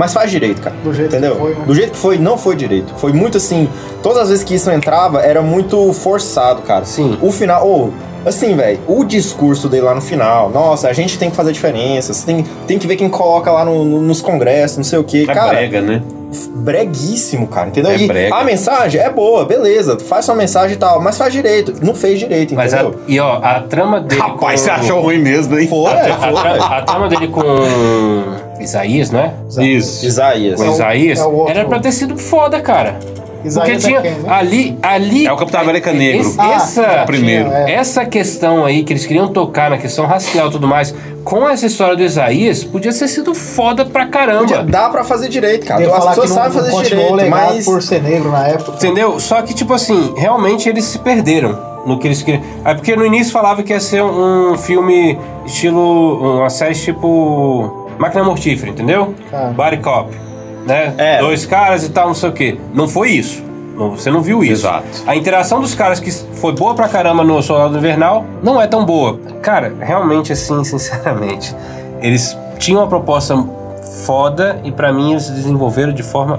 Mas 0.00 0.14
faz 0.14 0.30
direito, 0.30 0.62
cara. 0.62 0.74
Do 0.82 0.94
jeito 0.94 1.10
que 1.10 1.16
entendeu? 1.16 1.36
foi, 1.36 1.50
né? 1.50 1.64
Do 1.66 1.74
jeito 1.74 1.90
que 1.92 1.98
foi, 1.98 2.16
não 2.16 2.38
foi 2.38 2.56
direito. 2.56 2.94
Foi 2.96 3.12
muito 3.12 3.36
assim. 3.36 3.68
Todas 4.02 4.22
as 4.22 4.28
vezes 4.30 4.42
que 4.44 4.54
isso 4.54 4.70
entrava, 4.70 5.20
era 5.20 5.42
muito 5.42 5.92
forçado, 5.92 6.62
cara. 6.62 6.86
Sim. 6.86 7.18
O 7.20 7.30
final. 7.30 7.66
Ô, 7.68 7.90
assim, 8.24 8.56
velho, 8.56 8.78
o 8.88 9.04
discurso 9.04 9.68
dele 9.68 9.82
lá 9.82 9.94
no 9.94 10.00
final. 10.00 10.48
Nossa, 10.48 10.88
a 10.88 10.92
gente 10.94 11.18
tem 11.18 11.28
que 11.28 11.36
fazer 11.36 11.52
diferença. 11.52 12.14
Tem, 12.24 12.42
tem 12.66 12.78
que 12.78 12.86
ver 12.86 12.96
quem 12.96 13.10
coloca 13.10 13.50
lá 13.52 13.62
no- 13.62 13.84
no- 13.84 14.00
nos 14.00 14.22
congressos, 14.22 14.78
não 14.78 14.84
sei 14.84 14.98
o 14.98 15.04
quê. 15.04 15.26
É 15.28 15.34
cara, 15.34 15.50
brega, 15.50 15.82
né? 15.82 16.02
breguíssimo, 16.54 17.48
cara, 17.48 17.68
entendeu? 17.68 17.90
É 17.90 17.98
e 17.98 18.06
brega. 18.06 18.34
a 18.36 18.44
mensagem 18.44 19.00
é 19.00 19.10
boa, 19.10 19.44
beleza, 19.44 19.98
faz 19.98 20.24
sua 20.24 20.34
mensagem 20.36 20.76
e 20.76 20.78
tal, 20.78 21.00
mas 21.02 21.18
faz 21.18 21.32
direito. 21.32 21.74
Não 21.84 21.92
fez 21.94 22.18
direito, 22.20 22.54
Mas 22.54 22.72
a, 22.72 22.82
entendeu? 22.82 23.00
e 23.08 23.18
ó, 23.18 23.40
a 23.42 23.60
trama 23.60 24.00
dele. 24.00 24.20
Rapaz, 24.20 24.60
com- 24.60 24.66
você 24.66 24.70
achou 24.70 25.00
ruim 25.02 25.18
mesmo, 25.18 25.58
hein? 25.58 25.66
Foi, 25.66 25.90
A, 25.92 26.16
foi. 26.18 26.32
tra- 26.32 26.66
a 26.78 26.82
trama 26.82 27.08
dele 27.08 27.26
com 27.28 27.42
Isaías, 28.60 29.10
né? 29.10 29.32
Isso. 29.58 30.06
Isaías. 30.06 30.60
É 30.60 30.64
o- 30.64 30.72
Isaías, 30.72 31.18
é 31.18 31.24
o 31.24 31.32
outro. 31.32 31.54
era 31.58 31.64
pra 31.68 31.78
ter 31.80 31.92
sido 31.92 32.16
foda, 32.18 32.60
cara. 32.60 32.98
Isaías 33.42 33.82
Porque 33.82 33.88
tinha 33.88 33.98
é 34.00 34.02
quem, 34.02 34.22
né? 34.22 34.28
ali, 34.30 34.78
ali. 34.82 35.26
É 35.26 35.32
o 35.32 35.36
Capitão 35.36 35.62
América 35.62 35.92
Negro. 35.94 36.20
Esse- 36.20 36.38
Ah, 36.38 36.52
essa, 36.56 36.82
é 36.82 37.02
o 37.02 37.06
primeiro. 37.06 37.50
é. 37.50 37.72
essa 37.72 38.04
questão 38.04 38.66
aí 38.66 38.82
que 38.84 38.92
eles 38.92 39.06
queriam 39.06 39.28
tocar 39.28 39.70
na 39.70 39.78
questão 39.78 40.04
racial 40.04 40.48
e 40.48 40.50
tudo 40.50 40.68
mais, 40.68 40.94
com 41.24 41.48
essa 41.48 41.64
história 41.64 41.96
do 41.96 42.02
Isaías, 42.02 42.62
podia 42.62 42.92
ter 42.92 43.08
sido 43.08 43.34
foda 43.34 43.82
pra 43.86 44.04
caramba. 44.06 44.40
Podia- 44.40 44.62
Dá 44.62 44.90
pra 44.90 45.04
fazer 45.04 45.28
direito, 45.30 45.66
cara. 45.66 45.80
Devo 45.80 45.92
As 45.94 45.98
falar 46.00 46.14
que 46.16 46.20
pessoas 46.20 46.36
não, 46.36 46.36
sabem 46.52 46.70
não 46.70 46.70
fazer 46.78 46.88
direito, 46.90 47.14
legal 47.14 47.40
mas. 47.54 47.64
por 47.64 47.82
ser 47.82 48.02
negro 48.02 48.30
na 48.30 48.46
época. 48.46 48.72
Entendeu? 48.72 49.18
Só 49.18 49.40
que, 49.40 49.54
tipo 49.54 49.72
assim, 49.72 50.12
realmente 50.18 50.68
eles 50.68 50.84
se 50.84 50.98
perderam 50.98 51.58
no 51.86 51.98
que 51.98 52.06
eles 52.08 52.20
queriam. 52.20 52.42
É 52.62 52.74
porque 52.74 52.94
no 52.94 53.06
início 53.06 53.32
falava 53.32 53.62
que 53.62 53.72
ia 53.72 53.80
ser 53.80 54.02
um 54.02 54.54
filme 54.58 55.18
estilo. 55.46 56.40
uma 56.40 56.50
série 56.50 56.74
tipo. 56.74 57.79
Máquina 58.00 58.24
Mortífera, 58.24 58.70
entendeu? 58.70 59.14
Ah. 59.32 59.52
Body 59.54 59.76
Cop. 59.76 60.10
Né? 60.66 60.94
É. 60.98 61.18
Dois 61.18 61.44
caras 61.46 61.84
e 61.84 61.90
tal, 61.90 62.08
não 62.08 62.14
sei 62.14 62.28
o 62.30 62.32
quê. 62.32 62.58
Não 62.72 62.88
foi 62.88 63.10
isso. 63.10 63.42
Não- 63.76 63.90
Você 63.90 64.10
não 64.10 64.22
viu 64.22 64.42
isso. 64.42 64.52
Exato. 64.66 64.84
A 65.06 65.14
interação 65.14 65.60
dos 65.60 65.74
caras 65.74 66.00
que 66.00 66.10
foi 66.10 66.52
boa 66.54 66.74
pra 66.74 66.88
caramba 66.88 67.22
no 67.22 67.42
Soldado 67.42 67.76
Invernal 67.76 68.24
não 68.42 68.60
é 68.60 68.66
tão 68.66 68.84
boa. 68.84 69.18
Cara, 69.42 69.74
realmente 69.80 70.32
assim, 70.32 70.62
sinceramente, 70.64 71.54
eles 72.00 72.36
tinham 72.58 72.80
uma 72.80 72.88
proposta 72.88 73.36
foda 74.06 74.58
e 74.64 74.72
pra 74.72 74.92
mim 74.92 75.12
eles 75.12 75.28
desenvolveram 75.28 75.92
de 75.92 76.02
forma 76.02 76.38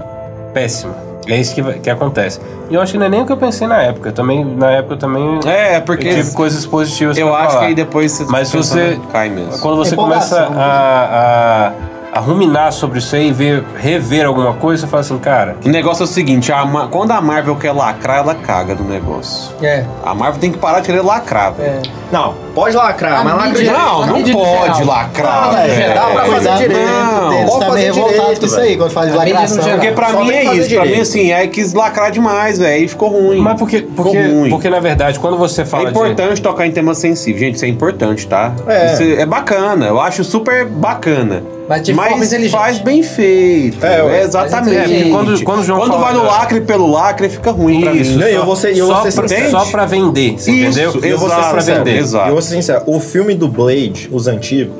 péssima. 0.53 0.95
É 1.27 1.37
isso 1.39 1.53
que, 1.53 1.61
que 1.79 1.89
acontece. 1.89 2.39
E 2.69 2.73
eu 2.75 2.81
acho 2.81 2.93
que 2.93 2.97
não 2.97 3.05
é 3.05 3.09
nem 3.09 3.21
o 3.21 3.25
que 3.25 3.31
eu 3.31 3.37
pensei 3.37 3.67
na 3.67 3.81
época. 3.81 4.09
Eu 4.09 4.13
também, 4.13 4.43
na 4.43 4.71
época 4.71 4.93
eu 4.95 4.97
também 4.97 5.39
É, 5.45 5.79
porque 5.79 6.07
eu 6.07 6.15
tive 6.15 6.31
coisas 6.33 6.65
positivas 6.65 7.17
eu 7.17 7.27
pra 7.27 7.37
acho 7.37 7.47
falar. 7.49 7.59
que 7.59 7.65
aí 7.67 7.75
depois 7.75 8.11
você 8.11 8.25
Mas 8.29 8.51
você- 8.51 8.79
né, 8.95 8.99
cai 9.11 9.29
mesmo. 9.29 9.59
Quando 9.59 9.77
você 9.77 9.95
começa 9.95 10.35
Empolgação, 10.43 10.61
a, 10.61 11.71
a, 12.13 12.17
a 12.17 12.19
ruminar 12.19 12.71
sobre 12.73 12.99
isso 12.99 13.15
aí 13.15 13.29
e 13.29 13.31
ver, 13.31 13.63
rever 13.77 14.25
alguma 14.25 14.53
coisa, 14.53 14.81
você 14.85 14.87
fala 14.89 15.01
assim, 15.01 15.17
cara, 15.19 15.55
O 15.63 15.69
negócio 15.69 16.03
é 16.03 16.05
o 16.05 16.07
seguinte, 16.07 16.51
a 16.51 16.65
Ma- 16.65 16.87
quando 16.87 17.11
a 17.11 17.21
Marvel 17.21 17.55
quer 17.55 17.71
lacrar, 17.71 18.17
ela 18.19 18.35
caga 18.35 18.73
do 18.75 18.83
negócio. 18.83 19.53
É. 19.61 19.85
A 20.03 20.13
Marvel 20.13 20.39
tem 20.41 20.51
que 20.51 20.57
parar 20.57 20.79
de 20.79 20.87
querer 20.87 21.01
lacrar, 21.01 21.53
velho. 21.53 21.69
É. 21.69 21.81
Não, 22.11 22.33
pode 22.53 22.75
lacrar, 22.75 23.19
A 23.19 23.23
mas 23.23 23.33
lacra 23.35 23.51
direito. 23.51 23.71
Não, 23.77 24.05
não 24.05 24.21
pode 24.23 24.83
lacrar, 24.83 25.45
Não, 25.45 25.51
velho, 25.53 25.75
velho. 25.75 25.93
dá 25.93 26.01
pra 26.01 26.25
fazer 26.25 26.51
direito. 26.57 26.79
Não, 26.87 27.45
pode 27.45 27.59
tá 27.59 27.65
fazer 27.65 27.79
meio 27.79 27.93
revoltado 27.93 28.19
direito, 28.21 28.39
com 28.39 28.45
isso 28.45 28.55
velho. 28.55 28.67
aí, 28.69 28.77
quando 28.77 28.91
faz 28.91 29.07
A 29.07 29.11
mídia 29.11 29.25
no 29.25 29.33
lacração. 29.33 29.63
geral. 29.63 29.79
Porque 29.79 29.91
pra 29.93 30.09
Só 30.11 30.19
mim 30.23 30.27
tem 30.27 30.35
é 30.37 30.39
que 30.41 30.47
fazer 30.47 30.61
isso, 30.61 30.75
pra 30.75 30.85
mim 30.85 30.99
assim, 31.01 31.31
é 31.31 31.47
quis 31.47 31.73
lacrar 31.73 32.11
demais, 32.11 32.57
velho, 32.59 32.83
e 32.83 32.87
ficou 32.87 33.09
ruim. 33.09 33.39
mas 33.41 33.57
porque, 33.59 33.81
porque, 33.81 34.17
Ficou 34.21 34.39
ruim. 34.39 34.49
porque 34.49 34.69
na 34.69 34.79
verdade, 34.79 35.19
quando 35.19 35.37
você 35.37 35.65
fala 35.65 35.83
É 35.83 35.85
de... 35.85 35.91
importante 35.91 36.41
tocar 36.41 36.65
em 36.67 36.71
temas 36.71 36.97
sensíveis. 36.97 37.39
Gente, 37.41 37.55
isso 37.55 37.65
é 37.65 37.67
importante, 37.67 38.27
tá? 38.27 38.51
É. 38.67 38.93
Isso 38.93 39.03
é 39.03 39.25
bacana. 39.25 39.85
Eu 39.87 39.99
acho 39.99 40.23
super 40.23 40.65
bacana. 40.65 41.43
Mas 41.69 41.83
de 41.83 41.93
forma 41.93 42.17
inteligente. 42.17 42.51
faz 42.51 42.79
bem 42.79 43.01
feito. 43.01 43.85
É, 43.85 44.03
ué. 44.03 44.23
exatamente. 44.23 44.75
Inteligente. 44.77 45.09
Quando- 45.11 45.43
quando 45.43 45.59
o 45.59 45.63
João 45.63 45.79
Quando 45.79 45.91
fala 45.93 46.03
vai 46.05 46.13
no 46.15 46.25
lacre 46.25 46.59
pelo 46.61 46.91
lacre, 46.91 47.29
fica 47.29 47.51
ruim 47.51 47.79
pra 47.81 47.93
Isso, 47.93 48.11
mim. 48.11 48.17
Não, 48.17 48.27
eu 48.27 48.39
só- 48.39 48.45
vou 48.45 48.55
ser- 48.57 48.77
eu 48.77 48.87
só 48.87 48.93
vou 48.95 49.03
ser 49.11 49.17
pra, 49.19 49.27
sincero. 49.29 49.51
só 49.51 49.65
pra 49.65 49.85
vender, 49.85 50.33
você 50.37 50.51
Isso, 50.51 50.79
entendeu? 50.79 50.99
Eu 51.01 51.17
vou 51.17 51.29
ser 51.29 51.35
Exato, 51.35 51.51
pra 51.51 51.61
sincero, 51.61 51.83
vender. 51.85 51.97
exato. 51.99 52.27
eu 52.27 52.33
vou 52.33 52.40
ser 52.41 52.55
sincero, 52.55 52.83
o 52.87 52.99
filme 52.99 53.35
do 53.35 53.47
Blade, 53.47 54.09
os 54.11 54.27
antigos, 54.27 54.75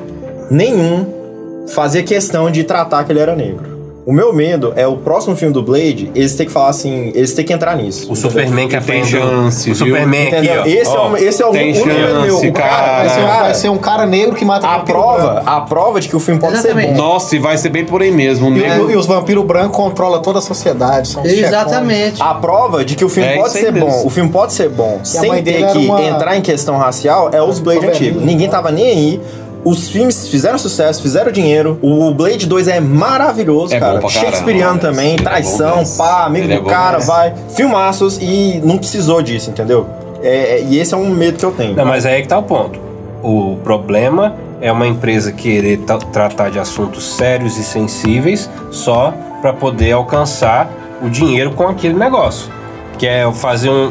nenhum 0.50 1.66
fazia 1.68 2.02
questão 2.02 2.50
de 2.50 2.64
tratar 2.64 3.04
que 3.04 3.12
ele 3.12 3.20
era 3.20 3.34
negro. 3.34 3.71
O 4.04 4.12
meu 4.12 4.32
medo 4.32 4.72
é 4.74 4.84
o 4.84 4.96
próximo 4.96 5.36
filme 5.36 5.54
do 5.54 5.62
Blade, 5.62 6.10
eles 6.12 6.34
têm 6.34 6.44
que 6.46 6.50
falar 6.52 6.70
assim, 6.70 7.12
eles 7.14 7.34
têm 7.34 7.44
que 7.44 7.52
entrar 7.52 7.76
nisso. 7.76 8.10
O 8.10 8.16
Superman 8.16 8.66
que 8.68 8.80
Tem 8.80 9.04
chance, 9.04 9.70
o? 9.70 9.74
Superman 9.76 10.26
aqui, 10.34 10.48
ó. 10.50 10.66
esse, 10.66 10.90
ó. 10.90 11.06
é 11.06 11.10
o, 11.10 11.16
esse 11.16 11.42
é 11.42 11.46
o 11.46 11.50
tem 11.52 11.70
único 11.70 11.86
medo 11.86 12.00
chance, 12.00 12.26
meu. 12.42 12.50
O 12.50 12.52
cara. 12.52 12.96
Vai 12.98 13.08
ser, 13.08 13.20
um, 13.20 13.26
cara, 13.26 13.42
vai 13.42 13.54
ser 13.54 13.68
um 13.68 13.78
cara 13.78 14.06
negro 14.06 14.34
que 14.34 14.44
mata 14.44 14.66
a 14.66 14.80
prova, 14.80 15.34
branco. 15.34 15.48
a 15.48 15.60
prova 15.60 16.00
de 16.00 16.08
que 16.08 16.16
o 16.16 16.20
filme 16.20 16.40
pode 16.40 16.54
Exatamente. 16.54 16.88
ser 16.88 16.94
bom. 16.96 16.98
Nossa, 17.00 17.36
e 17.36 17.38
vai 17.38 17.56
ser 17.56 17.68
bem 17.68 17.84
por 17.84 18.02
aí 18.02 18.10
mesmo. 18.10 18.48
E, 18.48 18.58
né? 18.60 18.80
o- 18.80 18.90
e 18.90 18.96
os 18.96 19.06
vampiros 19.06 19.44
brancos 19.44 19.76
controlam 19.76 20.20
toda 20.20 20.40
a 20.40 20.42
sociedade. 20.42 21.06
São 21.06 21.24
Exatamente. 21.24 22.20
A 22.20 22.34
prova 22.34 22.84
de 22.84 22.96
que 22.96 23.04
o 23.04 23.08
filme 23.08 23.28
É 23.28 23.36
pode 23.36 23.52
ser 23.52 23.70
mesmo. 23.72 23.88
bom, 23.88 24.02
o 24.06 24.10
filme 24.10 24.30
pode 24.30 24.52
ser 24.52 24.68
bom, 24.68 24.98
sem 25.04 25.28
mãe 25.28 25.42
dele 25.44 25.64
ter 25.66 25.72
que 25.74 25.78
uma- 25.86 26.02
entrar 26.02 26.36
em 26.36 26.40
questão 26.40 26.76
racial, 26.76 27.30
é 27.32 27.40
os 27.40 27.60
Blade 27.60 27.86
antigos. 27.86 28.20
Ninguém 28.20 28.48
tava 28.48 28.72
nem 28.72 28.84
aí. 28.86 29.20
Os 29.64 29.88
filmes 29.88 30.26
fizeram 30.28 30.58
sucesso, 30.58 31.00
fizeram 31.02 31.30
dinheiro. 31.30 31.78
O 31.80 32.12
Blade 32.12 32.46
2 32.46 32.66
é 32.68 32.80
maravilhoso, 32.80 33.72
É 33.74 33.78
bom 33.78 33.86
cara. 33.86 33.98
pra 34.00 34.08
caramba, 34.08 34.26
Shakespeareano 34.26 34.78
também, 34.80 35.12
Ele 35.12 35.20
é 35.20 35.24
traição, 35.24 35.84
bom 35.84 35.96
pá, 35.96 36.24
amigo 36.24 36.46
Ele 36.46 36.54
é 36.54 36.56
do 36.56 36.62
bom 36.62 36.70
cara, 36.70 36.98
mesmo. 36.98 37.12
vai. 37.12 37.34
Filmaços 37.54 38.18
e 38.20 38.60
não 38.64 38.76
precisou 38.78 39.22
disso, 39.22 39.50
entendeu? 39.50 39.86
É, 40.22 40.58
é- 40.60 40.62
e 40.64 40.78
esse 40.78 40.94
é 40.94 40.96
um 40.96 41.08
medo 41.10 41.38
que 41.38 41.44
eu 41.44 41.52
tenho. 41.52 41.74
Não, 41.76 41.84
mas 41.84 42.04
aí 42.06 42.14
é 42.18 42.22
que 42.22 42.28
tá 42.28 42.38
o 42.38 42.42
ponto. 42.42 42.78
O 43.22 43.56
problema 43.62 44.34
é 44.60 44.70
uma 44.72 44.86
empresa 44.86 45.30
querer 45.30 45.78
tra- 45.78 45.98
tratar 45.98 46.50
de 46.50 46.58
assuntos 46.58 47.14
sérios 47.14 47.56
e 47.56 47.62
sensíveis 47.62 48.50
só 48.70 49.14
para 49.40 49.52
poder 49.52 49.92
alcançar 49.92 50.68
o 51.00 51.08
dinheiro 51.08 51.52
com 51.52 51.68
aquele 51.68 51.94
negócio. 51.94 52.50
Que 52.98 53.06
é 53.06 53.30
fazer 53.32 53.70
um, 53.70 53.90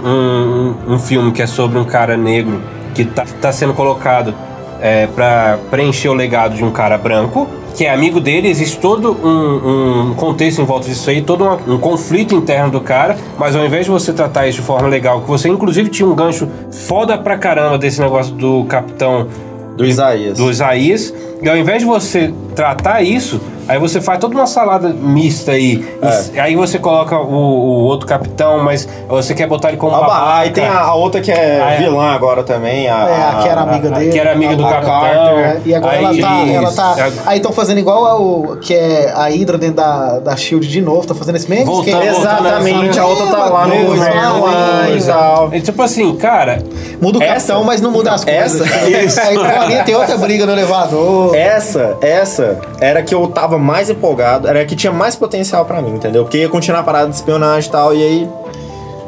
um- 0.88 0.93
um 0.95 0.99
filme 0.99 1.31
que 1.31 1.41
é 1.41 1.47
sobre 1.47 1.77
um 1.79 1.84
cara 1.86 2.15
negro 2.17 2.62
que 2.93 3.03
tá, 3.05 3.25
tá 3.41 3.51
sendo 3.51 3.73
colocado 3.73 4.34
é, 4.81 5.07
para 5.07 5.59
preencher 5.69 6.09
o 6.09 6.13
legado 6.13 6.55
de 6.55 6.63
um 6.63 6.71
cara 6.71 6.97
branco, 6.97 7.47
que 7.75 7.85
é 7.85 7.93
amigo 7.93 8.19
dele, 8.19 8.49
existe 8.49 8.77
todo 8.79 9.11
um, 9.11 10.11
um 10.11 10.13
contexto 10.15 10.61
em 10.61 10.65
volta 10.65 10.87
disso 10.87 11.09
aí, 11.09 11.21
todo 11.21 11.45
um, 11.45 11.75
um 11.75 11.77
conflito 11.77 12.35
interno 12.35 12.71
do 12.71 12.81
cara, 12.81 13.15
mas 13.37 13.55
ao 13.55 13.65
invés 13.65 13.85
de 13.85 13.91
você 13.91 14.11
tratar 14.11 14.47
isso 14.47 14.59
de 14.59 14.65
forma 14.65 14.87
legal, 14.87 15.21
que 15.21 15.27
você 15.27 15.47
inclusive 15.47 15.89
tinha 15.89 16.07
um 16.07 16.15
gancho 16.15 16.49
foda 16.71 17.17
pra 17.17 17.37
caramba 17.37 17.77
desse 17.77 18.01
negócio 18.01 18.33
do 18.33 18.65
capitão 18.65 19.27
Do 19.77 19.85
Isaías. 19.85 20.37
do 20.37 20.49
Isaías, 20.49 21.13
e 21.41 21.49
ao 21.49 21.55
invés 21.55 21.79
de 21.79 21.85
você 21.85 22.33
tratar 22.55 23.01
isso, 23.01 23.39
aí 23.71 23.79
você 23.79 24.01
faz 24.01 24.19
toda 24.19 24.36
uma 24.36 24.45
salada 24.45 24.89
mista 24.89 25.51
aí. 25.51 25.86
E 26.34 26.39
Aí 26.39 26.55
você 26.55 26.77
coloca 26.79 27.17
o, 27.17 27.34
o 27.34 27.84
outro 27.84 28.07
capitão, 28.07 28.63
mas 28.63 28.88
você 29.07 29.34
quer 29.34 29.47
botar 29.47 29.69
ele 29.69 29.77
como 29.77 29.95
Ah, 29.95 29.99
babaca. 30.01 30.38
aí 30.39 30.49
tem 30.51 30.65
a, 30.67 30.79
a 30.79 30.93
outra 30.93 31.21
que 31.21 31.31
é 31.31 31.62
Ah, 31.62 31.71
é. 31.73 31.77
vilã 31.77 32.12
agora 32.12 32.43
também. 32.43 32.89
A, 32.89 33.07
É, 33.10 33.29
a 33.39 33.41
que 33.41 33.49
era 33.49 33.62
amiga 33.62 33.89
a- 33.89 33.97
dele. 33.97 34.12
que 34.12 34.19
era 34.19 34.31
amiga 34.34 34.55
do 34.55 34.63
capitão. 34.63 34.91
Carter, 35.01 35.62
E 35.65 35.75
agora 35.75 35.95
ela 35.95 36.10
Aí- 36.10 36.21
tá. 36.21 36.41
Ela 36.51 36.71
tá 36.71 37.07
isso. 37.07 37.19
aí 37.25 37.38
estão 37.38 37.51
fazendo 37.51 37.79
igual 37.79 38.05
ao 38.05 38.57
que 38.57 38.73
é 38.73 39.12
a 39.15 39.25
Hydra 39.29 39.57
dentro 39.57 39.75
da, 39.77 40.19
da 40.19 40.36
Shield 40.36 40.67
de 40.67 40.81
novo, 40.81 41.05
tá 41.07 41.15
fazendo 41.15 41.36
esse 41.36 41.49
mesmo 41.49 41.65
Voltando, 41.65 42.03
esquema. 42.03 42.17
Exatamente, 42.19 42.99
a 42.99 43.05
outra 43.05 43.27
tá 43.27 43.38
lá 43.45 43.67
no 43.67 43.95
lá 43.95 44.89
e 44.89 45.03
tal. 45.03 45.49
É 45.53 45.60
tipo 45.60 45.81
assim, 45.81 46.15
cara. 46.15 46.62
Muda 47.01 47.17
o 47.17 47.21
capitão, 47.21 47.63
mas 47.63 47.81
não 47.81 47.91
muda 47.91 48.12
as 48.12 48.23
coisas. 48.23 48.62
essa- 48.62 49.21
Aí 49.23 49.38
pra 49.39 49.67
mim 49.67 49.75
tem 49.84 49.95
outra 49.95 50.17
briga 50.17 50.45
no 50.45 50.51
elevador. 50.51 51.36
Essa, 51.36 51.97
essa 52.01 52.60
era 52.79 53.01
que 53.01 53.13
eu 53.13 53.27
tava 53.27 53.57
mais 53.62 53.89
empolgado, 53.89 54.47
era 54.47 54.62
a 54.62 54.65
que 54.65 54.76
tinha 54.76 54.91
mais 54.91 55.15
potencial 55.15 55.63
pra 55.65 55.82
mim, 55.82 55.91
entendeu? 55.91 56.24
Porque 56.24 56.38
ia 56.39 56.50
continuar 56.50 56.80
a 56.80 56.84
parada 56.84 57.10
de 57.10 57.15
espionagem 57.15 57.69
e 57.69 57.71
tal, 57.71 57.93
e 57.93 58.04
aí. 58.04 58.30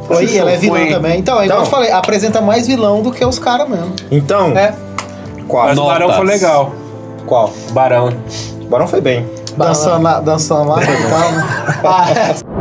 Foi, 0.07 0.35
ela 0.37 0.51
é 0.51 0.57
vilã 0.57 0.79
Foi. 0.79 0.89
também. 0.89 1.19
Então, 1.19 1.39
é 1.41 1.45
igual 1.45 1.59
eu 1.59 1.63
Então. 1.63 1.63
te 1.63 1.69
falei, 1.71 1.91
apresenta 1.91 2.41
mais 2.41 2.67
vilão 2.67 3.01
do 3.01 3.11
que 3.11 3.23
os 3.25 3.39
caras 3.39 3.67
mesmo. 3.69 3.93
Então. 4.11 4.55
É. 4.57 4.73
Qual? 5.47 5.65
Mas 5.67 5.77
o 5.77 5.85
Barão 5.85 6.13
foi 6.13 6.25
legal. 6.25 6.71
Qual? 7.25 7.51
Barão. 7.71 8.13
Barão 8.69 8.87
foi 8.87 9.01
bem. 9.01 9.25
Dançando 9.57 10.03
lá, 10.03 10.19
dançando 10.19 10.69
lá 10.69 10.79
e 10.83 12.43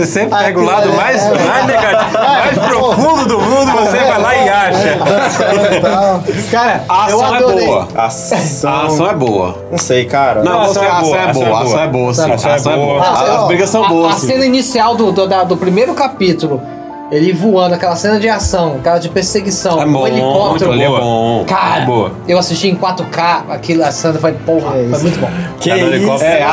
Você 0.00 0.06
sempre 0.06 0.38
pega 0.38 0.58
o 0.60 0.64
lado 0.64 0.92
mais, 0.94 1.22
mais 1.46 1.66
negativo, 1.66 2.18
mais 2.18 2.58
profundo 2.68 3.26
do 3.26 3.38
mundo, 3.40 3.70
você 3.72 3.98
vai 3.98 4.20
lá 4.20 4.34
e 4.34 4.48
acha. 4.48 4.98
Cara, 6.50 6.84
A 6.88 7.10
eu 7.10 7.20
ação 7.22 7.36
é 7.36 7.40
boa. 7.66 7.88
Ação. 7.96 8.70
A 8.70 8.86
ação 8.86 9.10
é 9.10 9.14
boa. 9.14 9.64
Não 9.70 9.78
sei, 9.78 10.04
cara. 10.06 10.42
Não, 10.42 10.60
a 10.60 10.64
ação, 10.64 10.82
a 10.82 10.98
ação 10.98 11.16
é 11.16 11.32
boa, 11.32 11.58
a 11.58 11.62
ação 11.62 11.82
é 11.82 11.88
boa, 11.88 12.14
sim. 12.14 12.30
A 12.30 12.34
ação 12.54 12.72
é 12.72 12.76
boa. 12.76 13.02
Ah, 13.02 13.36
As 13.42 13.46
brigas 13.46 13.70
são 13.70 13.84
a- 13.84 13.88
boas, 13.88 14.14
A 14.14 14.18
cena 14.18 14.46
inicial 14.46 14.94
do 14.94 15.56
primeiro 15.56 15.92
capítulo, 15.94 16.62
ele 17.10 17.32
voando, 17.32 17.74
aquela 17.74 17.96
cena 17.96 18.20
de 18.20 18.28
ação, 18.28 18.76
aquela 18.78 18.98
de 18.98 19.08
perseguição, 19.08 19.80
É 19.82 19.86
bom, 19.86 20.02
o 20.02 20.06
helicóptero. 20.06 20.72
muito 20.72 20.90
bom. 20.90 21.44
Cara, 21.46 21.74
Muito 21.76 21.86
boa. 21.86 22.12
eu 22.28 22.38
assisti 22.38 22.68
em 22.68 22.76
4K, 22.76 23.44
aquilo, 23.50 23.84
a 23.84 23.90
cena 23.90 24.18
foi, 24.18 24.32
porra, 24.32 24.70
foi 24.72 24.86
muito 24.86 25.18
bom. 25.20 25.28
Que 25.60 25.70
Cada 25.70 25.80
isso? 25.82 25.88
helicóptero 25.94 26.30
É, 26.30 26.42
a, 26.42 26.50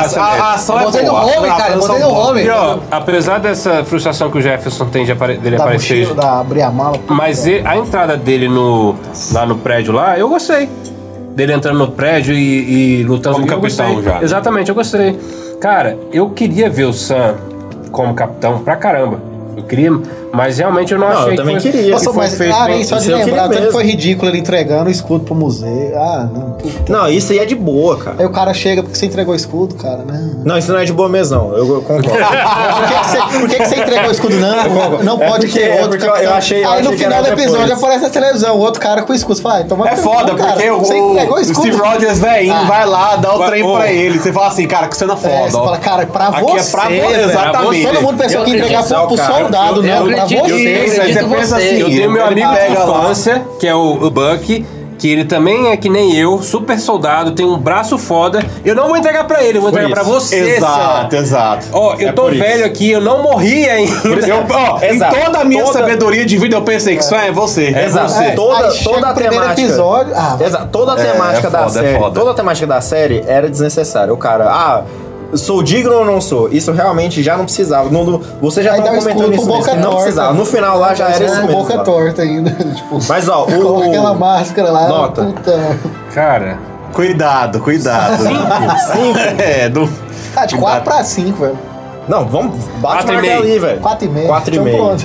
a 0.50 0.54
ação 0.54 0.80
é 0.80 0.84
Botei 0.84 1.02
no 1.02 1.10
boa. 1.10 1.22
home, 1.24 1.48
cara, 1.48 1.64
ações 1.74 1.86
botei 1.86 2.02
no 2.02 2.10
home. 2.10 2.42
E 2.42 2.50
ó, 2.50 2.78
apesar 2.90 3.38
dessa 3.38 3.84
frustração 3.84 4.30
que 4.30 4.38
o 4.38 4.40
Jefferson 4.42 4.86
tem 4.86 5.04
de 5.04 5.12
apare- 5.12 5.36
dele 5.38 5.56
Da 5.56 5.62
aparecer. 5.64 6.00
mochila, 6.00 6.14
da 6.20 6.40
abrir 6.40 6.62
a 6.62 6.70
mala. 6.70 6.98
Mas 7.06 7.46
e- 7.46 7.62
a 7.64 7.76
entrada 7.76 8.16
dele 8.16 8.48
no, 8.48 8.96
lá 9.32 9.46
no 9.46 9.56
prédio 9.58 9.92
lá, 9.92 10.18
eu 10.18 10.28
gostei. 10.28 10.68
Dele 11.36 11.52
entrando 11.52 11.78
no 11.78 11.88
prédio 11.92 12.34
e, 12.34 12.98
e 13.00 13.02
lutando 13.04 13.36
Como 13.36 13.46
eu 13.46 13.60
capitão 13.60 13.94
gostei. 13.94 14.02
já. 14.12 14.22
Exatamente, 14.22 14.68
eu 14.70 14.74
gostei. 14.74 15.16
Cara, 15.60 15.96
eu 16.12 16.30
queria 16.30 16.68
ver 16.68 16.84
o 16.86 16.92
Sam 16.92 17.36
como 17.92 18.12
capitão 18.14 18.58
pra 18.58 18.74
caramba. 18.74 19.20
Eu 19.56 19.62
queria, 19.64 19.90
mas 20.32 20.58
realmente 20.58 20.92
eu 20.92 20.98
não, 20.98 21.06
Não, 21.08 21.14
eu 21.14 21.20
achei 21.22 21.36
também 21.36 21.56
que 21.56 21.62
foi, 21.62 21.70
queria. 21.72 21.90
Nossa, 21.92 22.06
que 22.06 22.12
foi 22.14 22.22
mas 22.24 22.34
feito 22.34 22.54
ah, 22.54 22.68
nem 22.68 22.84
só 22.84 22.96
de 22.98 23.10
eu 23.10 23.18
lembrar, 23.18 23.48
tanto 23.48 23.72
foi 23.72 23.84
ridículo 23.84 24.30
ele 24.30 24.38
entregando 24.38 24.88
o 24.88 24.90
escudo 24.90 25.24
pro 25.24 25.34
museu. 25.34 25.92
Ah, 25.96 26.28
não. 26.32 26.52
puta. 26.52 26.92
Não, 26.92 27.08
isso 27.08 27.32
aí 27.32 27.38
é 27.38 27.44
de 27.44 27.54
boa, 27.54 27.96
cara. 27.98 28.16
Aí 28.18 28.26
o 28.26 28.30
cara 28.30 28.52
chega 28.54 28.82
porque 28.82 28.96
você 28.96 29.06
entregou 29.06 29.32
o 29.32 29.36
escudo, 29.36 29.74
cara, 29.76 29.98
né? 30.04 30.30
Não, 30.44 30.56
isso 30.58 30.72
não 30.72 30.78
é 30.80 30.84
de 30.84 30.92
boa 30.92 31.08
mesmo, 31.08 31.36
não. 31.36 31.56
Eu, 31.56 31.74
eu 31.74 31.82
concordo. 31.82 32.08
Por 32.18 32.88
que, 32.88 32.94
que 32.94 33.08
você, 33.08 33.38
por 33.38 33.48
que 33.48 33.56
que 33.56 33.66
você 33.66 33.76
entregou 33.80 34.08
o 34.08 34.12
escudo? 34.12 34.36
Não, 34.36 34.98
não 35.04 35.22
É 35.22 35.28
pode 35.28 35.46
porque- 35.46 35.60
ter 35.60 35.70
é 35.70 35.82
outro 35.82 35.98
porque 35.98 36.06
eu- 36.06 36.16
eu 36.24 36.34
achei- 36.34 36.64
eu 36.64 36.70
Aí 36.70 36.82
no 36.82 36.92
final 36.92 37.22
do 37.22 37.28
episódio 37.28 37.58
depois. 37.66 37.78
aparece 37.82 38.02
na 38.02 38.10
televisão, 38.10 38.56
o 38.56 38.60
outro 38.60 38.80
cara 38.80 39.02
com 39.02 39.12
o 39.12 39.16
escudo. 39.16 39.40
Fala, 39.40 39.60
então 39.62 39.86
É 39.86 39.96
foda, 39.96 40.34
porque 40.34 40.70
o, 40.70 40.78
Você 40.78 40.96
entregou 40.96 41.34
o 41.36 41.38
o 41.38 41.40
escudo. 41.40 41.60
Steve 41.60 41.76
Rogers, 41.76 42.18
velhinho, 42.18 42.54
Ah. 42.54 42.64
vai 42.64 42.86
lá, 42.86 43.16
dá 43.16 43.34
o 43.34 43.44
trem 43.46 43.64
pra 43.72 43.90
ele. 43.92 44.18
Você 44.18 44.32
fala 44.32 44.48
assim, 44.48 44.66
cara, 44.66 44.88
que 44.88 44.96
cena 44.96 45.16
foda. 45.16 45.32
É, 45.34 45.50
você 45.50 45.56
ó. 45.56 45.64
fala, 45.64 45.78
cara, 45.78 46.06
pra 46.06 46.30
você. 46.30 46.38
é 46.38 46.42
pra 46.70 46.84
você, 46.84 46.88
velho. 47.00 47.30
exatamente. 47.30 47.86
Todo 47.86 48.02
mundo 48.02 48.18
pensou 48.18 48.38
Eu 48.40 48.44
que 48.44 48.50
ia 48.50 48.56
entregar 48.58 48.84
pro, 48.84 49.16
cara. 49.16 49.34
soldado, 49.38 49.76
Eu- 49.76 49.82
não, 49.82 50.10
eu 50.10 50.16
pra 50.16 50.17
acredito, 50.22 50.48
você. 50.48 50.68
eu 50.68 50.82
acredito 51.02 51.28
você 51.28 51.36
pensa 51.36 51.56
assim, 51.56 51.78
Eu 51.80 51.86
tenho 51.86 52.10
meu 52.10 52.24
amigo 52.24 52.48
de 52.48 52.54
lá. 52.56 52.68
infância, 52.70 53.42
que 53.60 53.66
é 53.66 53.74
o, 53.74 53.92
o 54.02 54.10
Buck, 54.10 54.64
que 54.98 55.08
ele 55.12 55.24
também 55.24 55.68
é 55.70 55.76
que 55.76 55.88
nem 55.88 56.12
eu, 56.16 56.42
super 56.42 56.76
soldado, 56.80 57.30
tem 57.30 57.46
um 57.46 57.56
braço 57.56 57.96
foda. 57.96 58.44
Eu 58.64 58.74
não 58.74 58.88
vou 58.88 58.96
entregar 58.96 59.24
pra 59.28 59.44
ele, 59.44 59.58
eu 59.58 59.62
vou 59.62 59.70
Por 59.70 59.78
entregar 59.80 59.94
pra 59.94 60.02
isso. 60.02 60.12
você, 60.26 60.56
Exato, 60.56 61.14
Sam. 61.14 61.22
exato. 61.22 61.66
Ó, 61.72 61.94
eu 62.00 62.08
É 62.08 62.12
tô 62.12 62.22
por 62.22 62.32
isso. 62.32 62.42
velho 62.42 62.64
aqui, 62.64 62.90
eu 62.90 63.00
não 63.00 63.22
morri 63.22 63.68
ainda. 63.70 63.92
Eu, 64.26 64.44
ó, 64.50 64.80
em 64.82 64.98
toda 64.98 65.38
a 65.38 65.44
minha 65.44 65.62
Toda- 65.64 65.78
sabedoria 65.78 66.26
de 66.26 66.36
vida, 66.36 66.56
eu 66.56 66.62
pensei 66.62 66.96
que 66.96 67.04
isso 67.04 67.14
é 67.14 67.30
você. 67.30 67.66
É 67.72 67.84
Exato. 67.86 68.10
você. 68.10 68.30
Toda, 68.32 68.66
Aí 68.66 68.72
chega 68.72 68.90
toda 68.94 69.06
a 69.06 69.14
temática. 69.14 69.60
episódio, 69.60 70.12
ah. 70.16 70.36
Exato. 70.40 70.68
Toda 70.72 70.94
a 70.94 71.00
É, 71.00 71.12
temática 71.12 71.46
é 71.46 71.50
da 71.50 71.58
foda, 71.60 71.78
é 71.78 71.82
série. 71.84 71.98
foda. 71.98 72.14
Toda 72.20 72.30
a 72.32 72.34
temática 72.34 72.66
da 72.66 72.80
série 72.80 73.24
era 73.28 73.48
desnecessária. 73.48 74.12
O 74.12 74.16
cara, 74.16 74.46
ah. 74.50 74.82
Sou 75.34 75.62
digno 75.62 75.92
ou 75.94 76.04
não 76.04 76.20
sou? 76.20 76.48
Isso 76.50 76.72
realmente 76.72 77.22
já 77.22 77.36
não 77.36 77.44
precisava. 77.44 77.90
Não, 77.90 78.18
você 78.40 78.62
já 78.62 78.74
o 78.74 78.82
comentando 78.98 79.34
isso 79.34 79.46
mesmo, 79.46 79.74
não 79.76 79.82
torta. 79.82 79.96
precisava. 79.96 80.32
No 80.32 80.44
final 80.46 80.78
lá 80.78 80.94
já 80.94 81.08
era 81.10 81.24
isso 81.24 81.34
com 81.40 81.46
mesmo. 81.46 81.62
boca 81.62 81.74
lá. 81.76 81.84
torta 81.84 82.22
ainda. 82.22 82.50
tipo, 82.74 82.98
Mas 83.08 83.28
ó, 83.28 83.44
o. 83.44 83.60
coloca 83.60 83.86
aquela 83.86 84.14
máscara 84.14 84.70
lá. 84.70 84.88
Nota. 84.88 85.24
Puta. 85.24 85.78
Cara, 86.14 86.58
Cuidado, 86.92 87.60
cuidado. 87.60 88.22
Cinco? 88.92 89.18
É, 89.38 89.68
do... 89.68 89.88
Ah, 90.34 90.46
de 90.46 90.56
4 90.56 90.82
pra 90.82 91.04
5, 91.04 91.38
velho. 91.38 91.58
Não, 92.08 92.26
vamos. 92.26 92.64
Bate 92.80 93.04
Quatro 93.04 93.08
o 93.08 93.12
e 93.12 93.14
martelo 93.16 93.42
meio. 93.42 93.52
aí, 93.52 93.58
velho. 93.58 93.80
4,5. 93.80 94.26
Quatro 94.26 94.54
e 94.54 94.58
Então 94.58 94.64
meio. 94.64 94.96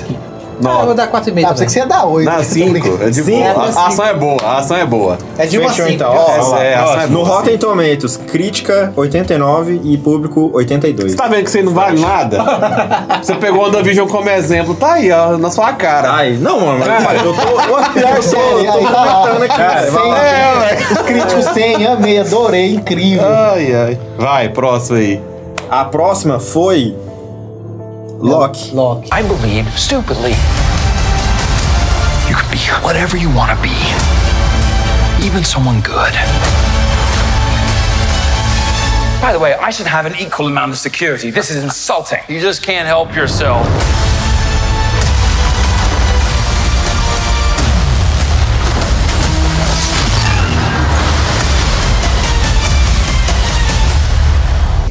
Ah, 0.64 0.80
eu 0.80 0.86
vou 0.86 0.94
dar 0.94 1.08
4,5 1.10 1.44
Ah, 1.44 1.48
pensei 1.50 1.66
que 1.66 1.72
você 1.72 1.78
ia 1.80 1.86
dar 1.86 2.04
8. 2.04 2.24
Na 2.30 2.42
5, 2.42 2.98
é 3.02 3.10
de 3.10 3.22
Cinco. 3.22 3.30
boa. 3.30 3.44
É, 3.44 3.50
A, 3.50 3.80
a 3.80 3.86
ação 3.88 4.06
é 4.06 4.14
boa, 4.14 4.36
a 4.42 4.58
ação 4.58 4.76
é 4.76 4.86
boa. 4.86 5.18
É 5.38 5.46
de 5.46 5.58
uma 5.58 5.68
Fechou 5.70 5.86
5. 5.86 5.94
então. 5.96 6.12
Ó. 6.14 6.56
É, 6.58 6.74
a 6.74 6.82
ação 6.84 7.00
é 7.00 7.06
no 7.06 7.24
boa, 7.24 7.28
Rotten 7.36 7.58
Tomatoes, 7.58 8.16
crítica 8.16 8.92
89 8.96 9.80
e 9.84 9.96
público 9.98 10.50
82. 10.52 11.12
Você 11.12 11.16
tá 11.16 11.26
vendo 11.28 11.44
que 11.44 11.50
você 11.50 11.62
não 11.62 11.72
vale 11.72 12.00
nada? 12.00 12.38
Você 13.22 13.34
pegou 13.36 13.60
o 13.60 13.64
WandaVision 13.64 14.06
como 14.08 14.28
exemplo, 14.28 14.74
tá 14.74 14.94
aí, 14.94 15.10
ó, 15.10 15.36
na 15.38 15.50
sua 15.50 15.72
cara. 15.72 16.12
Ai, 16.12 16.36
não, 16.40 16.60
mano, 16.60 16.84
mas 17.02 17.24
eu 17.24 17.32
tô. 17.34 17.40
Eu, 17.42 17.92
Pior 17.92 18.22
série, 18.22 18.66
eu 18.66 18.72
tô 18.72 18.80
lá. 18.80 19.06
comentando 19.22 19.42
aqui, 19.44 19.56
cara. 19.56 19.80
É, 20.18 20.92
Os 20.92 20.98
críticos 21.02 21.44
100, 21.46 21.86
amei, 21.86 22.18
adorei, 22.20 22.74
incrível. 22.74 23.24
Ai, 23.26 23.74
ai. 23.74 23.98
Vai, 24.18 24.48
próximo 24.50 24.98
aí. 24.98 25.20
A 25.70 25.84
próxima 25.84 26.38
foi. 26.38 26.94
Loki. 28.24 28.70
Loki. 28.70 29.12
I 29.12 29.20
believe, 29.20 29.68
stupidly, 29.78 30.30
you 32.26 32.34
can 32.34 32.50
be 32.50 32.58
whatever 32.82 33.18
you 33.18 33.28
want 33.28 33.50
to 33.50 33.62
be, 33.62 33.76
even 35.22 35.44
someone 35.44 35.82
good. 35.82 36.14
By 39.20 39.34
the 39.34 39.38
way, 39.38 39.52
I 39.52 39.68
should 39.68 39.86
have 39.86 40.06
an 40.06 40.14
equal 40.16 40.46
amount 40.46 40.72
of 40.72 40.78
security. 40.78 41.30
This 41.30 41.50
is 41.50 41.62
insulting. 41.62 42.20
You 42.26 42.40
just 42.40 42.62
can't 42.62 42.86
help 42.86 43.14
yourself. 43.14 43.66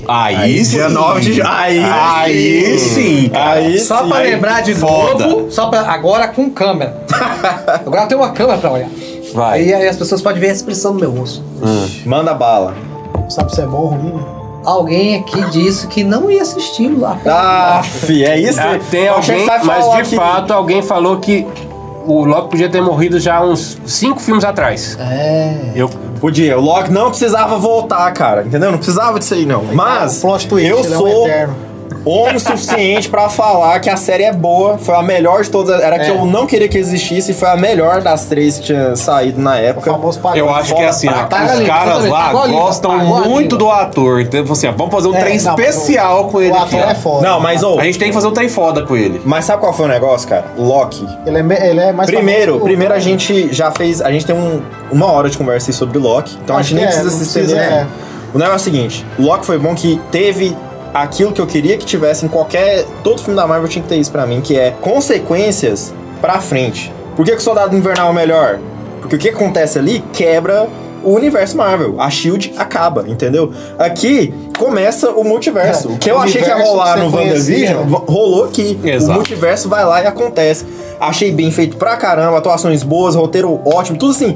Aí, 0.07 0.63
sim. 0.65 0.75
Dia 0.77 0.89
9 0.89 1.21
de. 1.21 1.41
Aí, 1.41 1.79
Aí 1.83 2.79
sim, 2.79 3.29
cara. 3.29 3.51
Aí 3.53 3.79
Só 3.79 4.03
sim. 4.03 4.09
pra 4.09 4.17
Aí- 4.17 4.31
lembrar 4.31 4.61
de 4.61 4.73
foda. 4.75 5.27
novo, 5.27 5.51
só 5.51 5.67
pra, 5.69 5.81
agora 5.81 6.27
com 6.27 6.49
câmera. 6.49 7.03
agora 7.85 8.05
tem 8.05 8.17
uma 8.17 8.31
câmera 8.31 8.57
pra 8.57 8.71
olhar. 8.71 8.89
Vai. 9.33 9.59
Aí, 9.61 9.73
aí 9.73 9.87
as 9.87 9.95
pessoas 9.95 10.21
podem 10.21 10.39
ver 10.39 10.49
a 10.49 10.53
expressão 10.53 10.93
do 10.93 10.99
meu 10.99 11.11
rosto. 11.11 11.43
Manda 12.05 12.33
bala. 12.33 12.75
Sabe 13.29 13.53
se 13.55 13.61
é 13.61 13.65
bom 13.65 13.77
ou 13.77 13.87
ruim? 13.87 14.25
Alguém 14.65 15.15
aqui 15.17 15.41
disse 15.51 15.87
que 15.87 16.03
não 16.03 16.29
ia 16.31 16.41
assistir 16.41 16.87
lá. 16.87 17.17
Ah, 17.25 17.81
fi, 17.83 18.23
é 18.23 18.39
isso? 18.39 18.59
Ah, 18.61 18.79
tem 18.91 19.07
alguém, 19.09 19.45
mas 19.65 19.91
de 19.95 20.09
que- 20.09 20.15
fato 20.15 20.53
alguém 20.53 20.81
falou 20.81 21.17
que 21.17 21.45
o 22.05 22.25
Loki 22.25 22.49
podia 22.51 22.69
ter 22.69 22.81
morrido 22.81 23.19
já 23.19 23.43
uns 23.43 23.77
cinco 23.85 24.19
filmes 24.19 24.43
atrás. 24.43 24.97
É. 24.99 25.71
Eu, 25.75 25.89
Podia, 26.23 26.57
o 26.57 26.61
Loki 26.61 26.89
não 26.89 27.09
precisava 27.09 27.57
voltar, 27.57 28.09
cara, 28.13 28.43
entendeu? 28.43 28.71
Não 28.71 28.77
precisava 28.77 29.19
disso 29.19 29.33
aí, 29.33 29.45
não. 29.45 29.61
Mas, 29.73 30.21
plot 30.21 30.47
twist, 30.47 30.69
eu 30.69 30.79
ele 30.79 30.93
é 30.93 30.97
um 30.97 31.53
homem 32.05 32.35
o 32.35 32.39
suficiente 32.39 33.09
pra 33.09 33.29
falar 33.29 33.79
que 33.79 33.89
a 33.89 33.95
série 33.97 34.23
é 34.23 34.31
boa, 34.33 34.77
foi 34.77 34.95
a 34.95 35.01
melhor 35.01 35.43
de 35.43 35.49
todas. 35.49 35.81
Era 35.81 35.97
que 35.99 36.05
É. 36.05 36.09
eu 36.11 36.25
não 36.25 36.45
queria 36.45 36.67
que 36.67 36.77
existisse 36.77 37.31
e 37.31 37.33
foi 37.33 37.49
a 37.49 37.55
melhor 37.55 38.01
das 38.01 38.25
três 38.25 38.57
que 38.59 38.65
tinha 38.65 38.95
saído 38.95 39.39
na 39.41 39.57
época. 39.57 39.89
Eu 40.35 40.49
acho 40.53 40.75
que 40.75 40.81
é 40.81 40.87
assim, 40.87 41.07
ó, 41.09 41.25
Paga 41.27 41.45
os 41.45 41.51
ali, 41.51 41.65
caras 41.65 42.05
lá 42.05 42.29
a 42.29 42.45
língua, 42.45 42.47
gostam 42.47 42.91
a 42.91 42.97
muito 43.27 43.57
do 43.57 43.69
ator. 43.69 44.21
Então, 44.21 44.43
assim, 44.51 44.67
ó, 44.67 44.71
vamos 44.71 44.93
fazer 44.93 45.07
um 45.07 45.15
É, 45.15 45.19
trem 45.21 45.39
não, 45.39 45.49
especial 45.55 46.25
o- 46.25 46.29
com 46.29 46.41
ele 46.41 46.51
o 46.51 46.55
aqui. 46.57 46.75
ator 46.75 46.87
ó. 46.87 46.91
é 46.91 46.95
foda. 46.95 47.27
Não, 47.29 47.39
mas, 47.39 47.63
A 47.63 47.83
gente 47.83 47.97
tem 47.99 48.09
que 48.09 48.13
fazer 48.13 48.27
um 48.27 48.31
trem 48.33 48.49
foda 48.49 48.83
com 48.85 48.95
ele. 48.95 49.21
Mas 49.25 49.45
sabe 49.45 49.61
qual 49.61 49.73
foi 49.73 49.85
o 49.85 49.89
negócio, 49.89 50.27
cara? 50.27 50.45
Loki. 50.57 51.07
Ele 51.25 51.37
é, 51.53 51.69
ele 51.69 51.79
é 51.79 51.91
mais 51.91 52.09
Primeiro, 52.09 52.57
que 52.57 52.63
primeiro 52.63 52.93
a 52.93 52.99
gente 52.99 53.53
já 53.53 53.71
fez. 53.71 54.01
A 54.01 54.11
gente 54.11 54.25
tem 54.25 54.35
um- 54.35 54.61
uma 54.91 55.11
hora 55.11 55.29
de 55.29 55.37
conversa 55.37 55.69
aí 55.71 55.73
sobre 55.73 55.97
Loki, 55.97 56.37
então 56.43 56.55
a 56.55 56.59
Acho 56.59 56.69
gente 56.69 56.79
nem 56.79 56.87
que 56.87 56.93
é, 56.93 56.99
precisa 57.01 57.23
se 57.25 57.39
estender. 57.39 57.57
é. 57.57 57.87
O 58.33 58.37
negócio 58.37 58.53
é 58.53 58.55
o 58.55 58.59
seguinte: 58.59 59.05
o 59.17 59.21
Loki 59.23 59.45
foi 59.45 59.57
bom 59.57 59.73
que 59.75 59.99
teve 60.11 60.55
aquilo 60.93 61.31
que 61.31 61.41
eu 61.41 61.47
queria 61.47 61.77
que 61.77 61.85
tivesse 61.85 62.25
em 62.25 62.29
qualquer. 62.29 62.85
Todo 63.03 63.19
filme 63.19 63.35
da 63.35 63.47
Marvel 63.47 63.67
tinha 63.67 63.81
que 63.81 63.89
ter 63.89 63.97
isso 63.97 64.11
pra 64.11 64.25
mim, 64.25 64.41
que 64.41 64.57
é 64.57 64.71
consequências 64.71 65.93
pra 66.21 66.39
frente. 66.39 66.93
Por 67.15 67.25
que, 67.25 67.31
que 67.31 67.37
o 67.37 67.41
Soldado 67.41 67.75
Invernal 67.75 68.11
é 68.11 68.13
melhor? 68.13 68.59
Porque 69.01 69.15
o 69.15 69.19
que 69.19 69.29
acontece 69.29 69.77
ali 69.77 70.03
quebra 70.13 70.67
o 71.03 71.11
universo 71.11 71.57
Marvel. 71.57 71.99
A 71.99 72.09
Shield 72.09 72.53
acaba, 72.57 73.05
entendeu? 73.07 73.51
Aqui 73.77 74.33
começa 74.57 75.11
o 75.11 75.23
multiverso. 75.23 75.89
O 75.89 75.97
que 75.97 76.09
eu 76.09 76.19
achei 76.19 76.41
que 76.41 76.47
ia 76.47 76.55
rolar 76.55 76.97
no. 76.97 77.13
WandaVision, 77.13 77.83
rolou 78.07 78.45
aqui. 78.45 78.79
Exato. 78.83 79.11
O 79.11 79.15
multiverso 79.15 79.67
vai 79.67 79.83
lá 79.85 80.01
e 80.01 80.07
acontece. 80.07 80.65
Achei 80.99 81.31
bem 81.31 81.51
feito 81.51 81.75
pra 81.75 81.97
caramba, 81.97 82.37
atuações 82.37 82.81
boas, 82.81 83.15
roteiro 83.15 83.59
ótimo, 83.65 83.97
tudo 83.97 84.11
assim. 84.11 84.35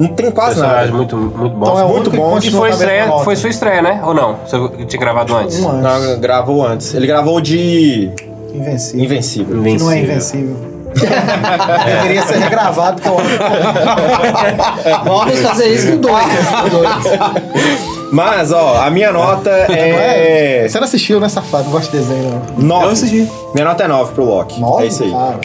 Não 0.00 0.08
tem 0.08 0.30
quase 0.30 0.58
nada. 0.58 0.72
personagem 0.72 0.94
muito, 0.94 1.14
muito 1.14 1.56
bom. 1.56 1.66
Então 1.66 1.78
é 1.78 1.84
muito 1.84 2.10
bom. 2.10 2.38
E 2.38 2.50
foi, 2.50 2.70
estreia, 2.70 3.12
foi 3.22 3.36
sua 3.36 3.50
estreia, 3.50 3.82
né? 3.82 4.00
Ou 4.02 4.14
não? 4.14 4.36
Você 4.46 4.86
tinha 4.86 4.98
gravado 4.98 5.36
antes? 5.36 5.58
Um 5.58 5.72
Não, 5.72 6.18
gravou 6.18 6.66
antes. 6.66 6.94
Ele 6.94 7.06
gravou 7.06 7.38
de. 7.38 8.10
Invencível. 8.54 9.04
Invencível. 9.04 9.62
Que 9.62 9.78
não 9.78 9.90
é 9.90 10.00
invencível. 10.00 10.56
Deveria 11.84 12.22
ser 12.22 12.38
regravado, 12.38 13.00
porque 13.00 13.08
eu 13.08 13.18
acho 13.18 15.04
Vamos 15.04 15.38
fazer 15.46 15.68
isso 15.68 15.90
no 15.92 15.98
2. 15.98 16.24
Mas, 18.10 18.50
ó, 18.50 18.82
a 18.82 18.90
minha 18.90 19.12
nota 19.12 19.50
Não 19.68 19.74
é. 19.76 20.66
Você 20.66 20.78
não 20.78 20.86
assistiu, 20.86 21.20
né, 21.20 21.28
safado? 21.28 21.64
Não 21.64 21.72
gosto 21.72 21.92
de 21.92 21.98
desenho, 21.98 22.42
não. 22.56 22.64
9. 22.64 22.86
Eu 22.86 22.90
assisti. 22.90 23.30
Minha 23.54 23.66
nota 23.66 23.84
é 23.84 23.88
9 23.88 24.14
pro 24.14 24.24
Loki. 24.24 24.60
Nove? 24.60 24.82
É 24.82 24.86
isso 24.86 25.04
aí. 25.04 25.10
Cara, 25.12 25.38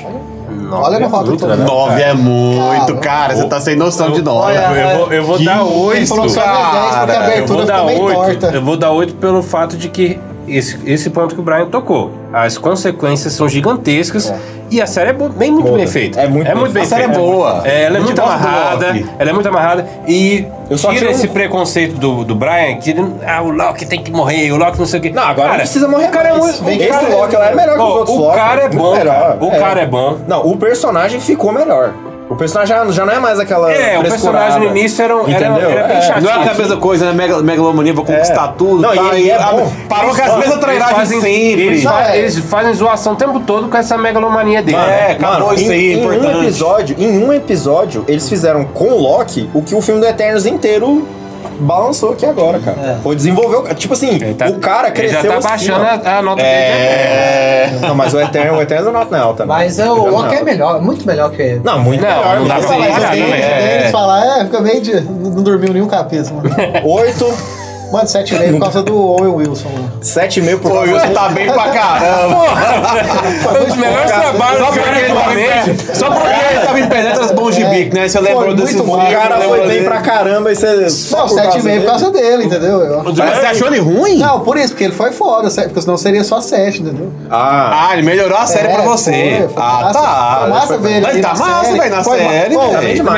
olha 0.71 0.99
no 0.99 1.07
roda 1.07 1.37
todo. 1.37 1.55
Nove 1.57 2.01
é 2.01 2.13
muito, 2.13 2.95
cara. 2.97 3.35
Você 3.35 3.47
tá 3.47 3.59
sem 3.59 3.75
noção 3.75 4.11
de 4.11 4.21
nove. 4.21 4.47
Olha, 4.47 4.57
eu 4.59 4.97
vou, 4.97 5.13
eu 5.13 5.23
vou 5.23 5.43
dar 5.43 5.61
Ele 5.61 5.69
8. 5.73 6.07
falou 6.07 6.29
só 6.29 6.41
deu 6.41 6.71
10 6.71 6.95
porque 6.95 7.11
a 7.11 7.37
Eu 7.37 7.45
vou 7.47 7.65
dar 7.65 7.73
ficou 7.75 7.85
meio 7.85 8.03
8. 8.03 8.39
torta. 8.39 8.55
Eu 8.55 8.61
vou 8.63 8.77
dar 8.77 8.91
8 8.91 9.15
pelo 9.15 9.43
fato 9.43 9.77
de 9.77 9.89
que 9.89 10.19
esse, 10.47 10.77
esse 10.85 11.09
ponto 11.09 11.33
que 11.35 11.41
o 11.41 11.43
Brian 11.43 11.65
tocou. 11.67 12.11
As 12.33 12.57
consequências 12.57 13.33
são 13.33 13.47
gigantescas 13.47 14.33
e 14.69 14.81
a 14.81 14.85
série 14.87 15.11
é 15.11 15.13
bem 15.13 15.51
muito 15.51 15.71
bem 15.71 15.87
feita. 15.87 16.19
É 16.19 16.27
muito 16.27 16.49
é 16.49 16.55
muito 16.55 16.73
bem 16.73 16.83
feita. 16.85 16.95
A 16.95 17.07
série 17.07 17.13
é 17.13 17.17
boa. 17.17 17.61
É, 17.65 17.83
ela 17.83 17.97
é 17.97 18.01
muito 18.01 18.21
amarrada. 18.21 18.85
Ela 19.19 19.29
é 19.29 19.33
muito 19.33 19.47
amarrada 19.47 19.87
e 20.07 20.45
Eu 20.69 20.77
só 20.77 20.89
tira 20.89 20.99
tiro 20.99 21.11
um- 21.11 21.15
esse 21.15 21.27
preconceito 21.27 21.95
do, 21.97 22.23
do 22.25 22.35
Brian 22.35 22.75
que 22.77 22.93
ah, 23.25 23.41
o 23.41 23.51
Loki 23.51 23.85
tem 23.85 24.01
que 24.03 24.11
morrer, 24.11 24.51
o 24.51 24.57
Loki 24.57 24.77
não 24.79 24.85
sei 24.85 24.99
o 24.99 25.03
quê. 25.03 25.11
Não, 25.11 25.23
agora 25.23 25.49
não 25.49 25.55
precisa 25.57 25.87
morrer 25.87 26.07
O 26.07 26.11
cara 26.11 26.29
é 26.29 26.31
mais. 26.37 26.59
muito. 26.59 26.77
o 26.79 26.81
Esse 26.83 26.89
cara 26.91 27.07
é- 27.07 27.15
Loki 27.15 27.35
lá 27.35 27.49
é 27.51 27.55
melhor 27.55 27.75
que 27.75 27.81
os 27.83 27.89
outros 27.95 28.15
O 28.17 28.19
Loki, 28.21 28.35
cara 28.37 28.59
é 28.61 28.63
muito 28.67 28.77
bom, 28.77 28.95
melhor. 28.97 29.15
cara. 29.19 29.37
O 29.43 29.47
É. 29.51 29.59
cara 29.59 29.79
é 29.81 29.85
bom. 29.85 30.17
Não, 30.27 30.45
o 30.47 30.57
personagem 30.57 31.19
ficou 31.19 31.51
melhor. 31.51 31.93
O 32.27 32.35
personagem 32.35 32.75
já, 32.75 32.91
já 32.91 33.05
não 33.05 33.13
é 33.13 33.19
mais 33.19 33.39
aquela. 33.39 33.71
É, 33.71 33.99
o 33.99 34.01
personagem 34.01 34.59
no 34.59 34.65
início 34.65 35.03
era, 35.03 35.15
um- 35.15 35.27
era, 35.27 35.47
Entendeu? 35.47 35.69
era 35.69 35.87
bem 35.87 35.97
É. 35.97 36.01
chatinho. 36.01 36.23
Não 36.25 36.31
é 36.31 36.33
aquela 36.41 36.55
mesma 36.57 36.77
coisa, 36.77 37.05
né? 37.05 37.13
Mega- 37.13 37.41
Megalomania, 37.41 37.93
vou 37.93 38.03
conquistar 38.03 38.47
tudo. 38.57 38.81
Não, 38.81 38.95
tá, 38.95 39.13
e 39.15 39.21
ele 39.21 39.29
é 39.29 39.35
a- 39.35 39.51
bom. 39.51 39.71
Parou 39.87 40.15
com 40.15 40.21
as 40.21 40.27
mesmas 40.29 40.45
Eles 40.47 40.59
trairagens 40.59 40.97
fazem- 40.97 41.21
sempre. 41.21 41.61
Eles, 41.67 41.83
Não, 41.83 41.99
é. 41.99 42.17
eles 42.17 42.39
fazem 42.39 42.73
zoação 42.73 43.13
o 43.13 43.15
tempo 43.15 43.39
todo 43.41 43.67
com 43.69 43.77
essa 43.77 43.95
megalomania 43.97 44.63
dele. 44.63 44.75
Mano, 44.77 44.89
É, 44.91 45.11
acabou 45.11 45.47
mano, 45.47 45.53
isso 45.53 45.71
em, 45.71 45.75
aí, 45.75 45.93
em 45.93 45.95
um 45.97 46.13
importante. 46.13 46.43
episódio, 46.43 46.95
em 46.97 47.23
um 47.23 47.31
episódio, 47.33 48.05
eles 48.07 48.27
fizeram 48.27 48.65
com 48.65 48.85
o 48.89 48.99
Loki 48.99 49.47
o 49.53 49.61
que 49.61 49.75
o 49.75 49.81
filme 49.81 50.01
do 50.01 50.07
Eternos 50.07 50.45
inteiro 50.47 51.07
balançou 51.59 52.11
aqui 52.13 52.25
agora, 52.25 52.59
cara. 52.59 52.99
Foi 53.03 53.15
desenvolver, 53.15 53.71
o- 53.71 53.75
tipo 53.75 53.93
assim, 53.93 54.17
tá- 54.33 54.47
o 54.47 54.59
cara 54.59 54.87
ele 54.87 54.95
cresceu 54.95 55.21
já 55.23 55.29
tá 55.29 55.37
assim, 55.37 55.47
baixando 55.47 55.83
ó. 55.85 56.09
a, 56.09 56.17
a 56.17 56.21
nota 56.21 56.41
É... 56.41 57.69
Não, 57.81 57.95
mas 57.95 58.13
o 58.13 58.19
Eterno, 58.19 58.57
o 58.57 58.61
Eterno 58.61 58.91
não 58.91 59.01
é 59.01 59.19
alta, 59.19 59.43
né? 59.45 59.49
Mas 59.53 59.79
é, 59.79 59.89
o 59.89 60.07
Loki 60.09 60.35
é 60.35 60.43
melhor, 60.43 60.81
muito 60.81 61.05
melhor 61.05 61.31
que 61.31 61.41
ele. 61.41 61.61
Não, 61.63 61.79
muito 61.79 62.01
Não, 62.01 62.07
melhor. 62.09 62.39
não 62.39 62.47
dá 62.47 62.55
pra 62.55 62.75
é. 62.75 63.39
é. 63.41 63.77
Eles 63.81 63.91
falam, 63.91 64.23
é, 64.41 64.45
fica 64.45 64.59
meio 64.61 64.81
de. 64.81 65.01
Não 65.01 65.43
dormiu 65.43 65.73
nenhum 65.73 65.87
capítulo. 65.87 66.41
mano. 66.43 66.55
Oito, 66.83 67.25
Mano, 67.91 68.07
7,5 68.07 68.51
por 68.53 68.59
causa 68.59 68.83
do 68.83 68.97
Owen 68.97 69.33
Wilson. 69.35 69.69
mano. 69.69 69.91
sete 70.01 70.39
e 70.39 70.43
meio 70.43 70.59
por 70.59 70.69
Pô, 70.71 70.77
causa 70.77 70.99
você 70.99 71.07
tá 71.13 71.29
bem 71.29 71.45
pra 71.51 71.69
caramba. 71.69 72.35
Os 73.67 73.75
melhores 73.75 74.11
trabalhos 74.11 74.59
Só 74.59 74.65
do 74.65 74.79
porque 74.79 74.89
ele 74.99 75.13
tava 75.13 75.39
em. 75.39 75.95
Só 75.95 76.09
porque 76.11 76.27
ele 76.51 76.65
tava 76.65 76.79
em 76.79 76.87
Penetras 76.87 77.31
Bons 77.31 77.55
de 77.55 77.63
Bico, 77.65 77.95
né? 77.95 78.07
Você 78.07 78.19
lembrou 78.19 78.53
desse 78.55 78.77
O 78.77 78.97
cara 78.97 79.39
foi 79.41 79.67
bem 79.67 79.83
pra 79.83 80.01
caramba 80.01 80.51
e 80.51 80.55
você. 80.55 80.75
Não, 80.75 80.89
só 80.89 81.25
7,5 81.27 81.79
por 81.81 81.85
causa 81.85 82.11
dele, 82.11 82.43
entendeu? 82.45 83.03
Mas 83.03 83.15
Você 83.39 83.45
achou 83.45 83.67
ele 83.67 83.79
ruim? 83.79 84.17
Não, 84.17 84.39
por 84.41 84.57
isso, 84.57 84.69
porque 84.69 84.83
ele 84.85 84.93
foi 84.93 85.11
foda, 85.11 85.49
porque 85.49 85.81
senão 85.81 85.97
seria 85.97 86.23
só 86.23 86.41
7, 86.41 86.81
entendeu? 86.81 87.11
Ah, 87.29 87.87
Ah, 87.89 87.93
ele 87.93 88.01
melhorou 88.03 88.37
a 88.37 88.45
série 88.45 88.67
É, 88.67 88.73
pra 88.73 88.83
você. 88.83 89.47
ah, 89.55 89.81
massa. 89.83 89.99
tá. 89.99 90.37
Foi 90.41 90.49
massa 90.49 90.77
ver 90.77 90.91
ele 90.91 91.01
Mas 91.05 91.15
aí 91.15 91.21
tá 91.21 91.27
na 91.33 91.39
massa, 91.39 91.65
série. 91.65 91.79
velho, 91.79 91.95
na 91.95 92.03
série, 92.03 92.55
Pô, 92.55 92.63
ele 92.63 93.03
tá 93.03 93.13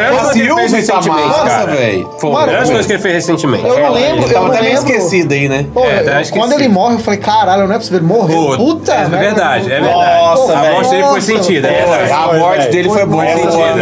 recentemente, 0.56 1.08
massa, 1.10 1.44
cara. 1.48 1.72
velho. 1.72 2.10
Foi 2.20 2.32
Mano, 2.32 2.44
a 2.44 2.46
melhor 2.48 2.64
eu- 2.66 2.72
coisa 2.72 2.88
que 2.88 2.94
ele 2.94 3.02
fez 3.02 3.14
recentemente. 3.16 3.66
Eu 3.68 3.80
não 3.80 3.92
lembro, 3.94 4.32
eu 4.32 4.42
não 4.42 4.50
até 4.58 4.66
meio 4.66 4.78
esquecido 4.78 5.34
aí, 5.34 5.50
né? 5.50 5.66
Pô, 5.74 5.82
É, 5.86 6.00
eu- 6.02 6.06
tá 6.06 6.22
esquecido. 6.22 6.38
quando 6.38 6.54
ele 6.54 6.68
morre, 6.68 6.96
eu 6.96 7.00
falei, 7.00 7.20
caralho, 7.20 7.68
não 7.68 7.76
é 7.76 7.78
possível, 7.78 8.00
ele 8.00 8.08
morreu. 8.08 8.38
Puta, 8.38 8.58
Puta, 8.58 8.94
é 8.94 9.06
verdade, 9.06 9.72
é 9.72 9.80
Nossa, 9.80 9.96
verdade. 9.98 10.20
Nossa, 10.22 10.54
a 10.54 10.72
morte 10.72 10.90
dele 10.90 11.04
foi 11.08 11.22
sentida, 11.22 11.68
é. 11.68 12.12
A 12.12 12.34
morte 12.38 12.68
dele 12.70 12.90
foi 12.90 13.06
boa. 13.06 13.26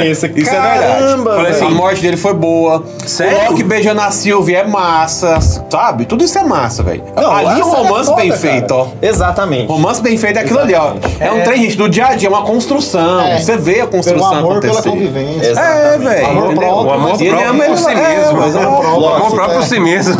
Isso 0.05 0.25
é 0.25 0.29
verdade. 0.29 0.45
Caramba, 0.45 1.35
Falei 1.35 1.51
assim, 1.51 1.65
a 1.65 1.69
morte 1.69 2.01
dele 2.01 2.17
foi 2.17 2.33
boa. 2.33 2.83
Sério? 3.05 3.38
O 3.47 3.51
Loki 3.51 3.63
beijando 3.63 4.01
a 4.01 4.11
Sylvie 4.11 4.55
é 4.55 4.63
massa, 4.65 5.39
sabe? 5.69 6.05
Tudo 6.05 6.23
isso 6.23 6.38
é 6.38 6.43
massa, 6.43 6.83
velho. 6.83 7.03
Não, 7.15 7.31
Ali 7.35 7.61
um 7.61 7.65
série 7.71 7.83
é 7.85 7.88
romance 7.89 8.15
bem 8.15 8.31
feito, 8.31 8.71
ó. 8.71 8.88
Exatamente. 9.01 9.67
Romance 9.67 10.01
bem 10.01 10.17
feito 10.17 10.38
é 10.38 10.41
aquilo 10.41 10.59
ali, 10.59 10.73
ó. 10.75 10.93
É 11.19 11.31
um 11.31 11.41
trem, 11.43 11.61
gente, 11.63 11.77
do 11.77 11.89
dia 11.89 12.07
a 12.07 12.15
dia, 12.15 12.27
é 12.27 12.31
uma 12.31 12.43
construção. 12.43 13.21
É. 13.21 13.39
Você 13.39 13.57
vê 13.57 13.81
a 13.81 13.88
construção 13.88 14.33
amor 14.35 14.59
pela 14.59 14.79
acontecer. 14.79 14.89
convivência. 14.89 15.59
É, 15.59 15.97
velho. 15.97 16.27
Próprio, 16.27 16.67
O 16.67 16.79
amor 16.79 16.97
mas 16.99 17.21
ele 17.21 17.29
próprio 17.29 17.49
ama 17.49 17.63
por 17.65 17.77
si 17.77 17.89
ele- 17.91 17.99
é, 18.01 18.15
mesmo. 18.15 18.39
O 18.39 18.43
amor 18.88 19.15
próprio. 19.15 19.35
próprio 19.35 19.59
é. 19.59 19.63
si 19.63 19.79
mesmo. 19.79 20.15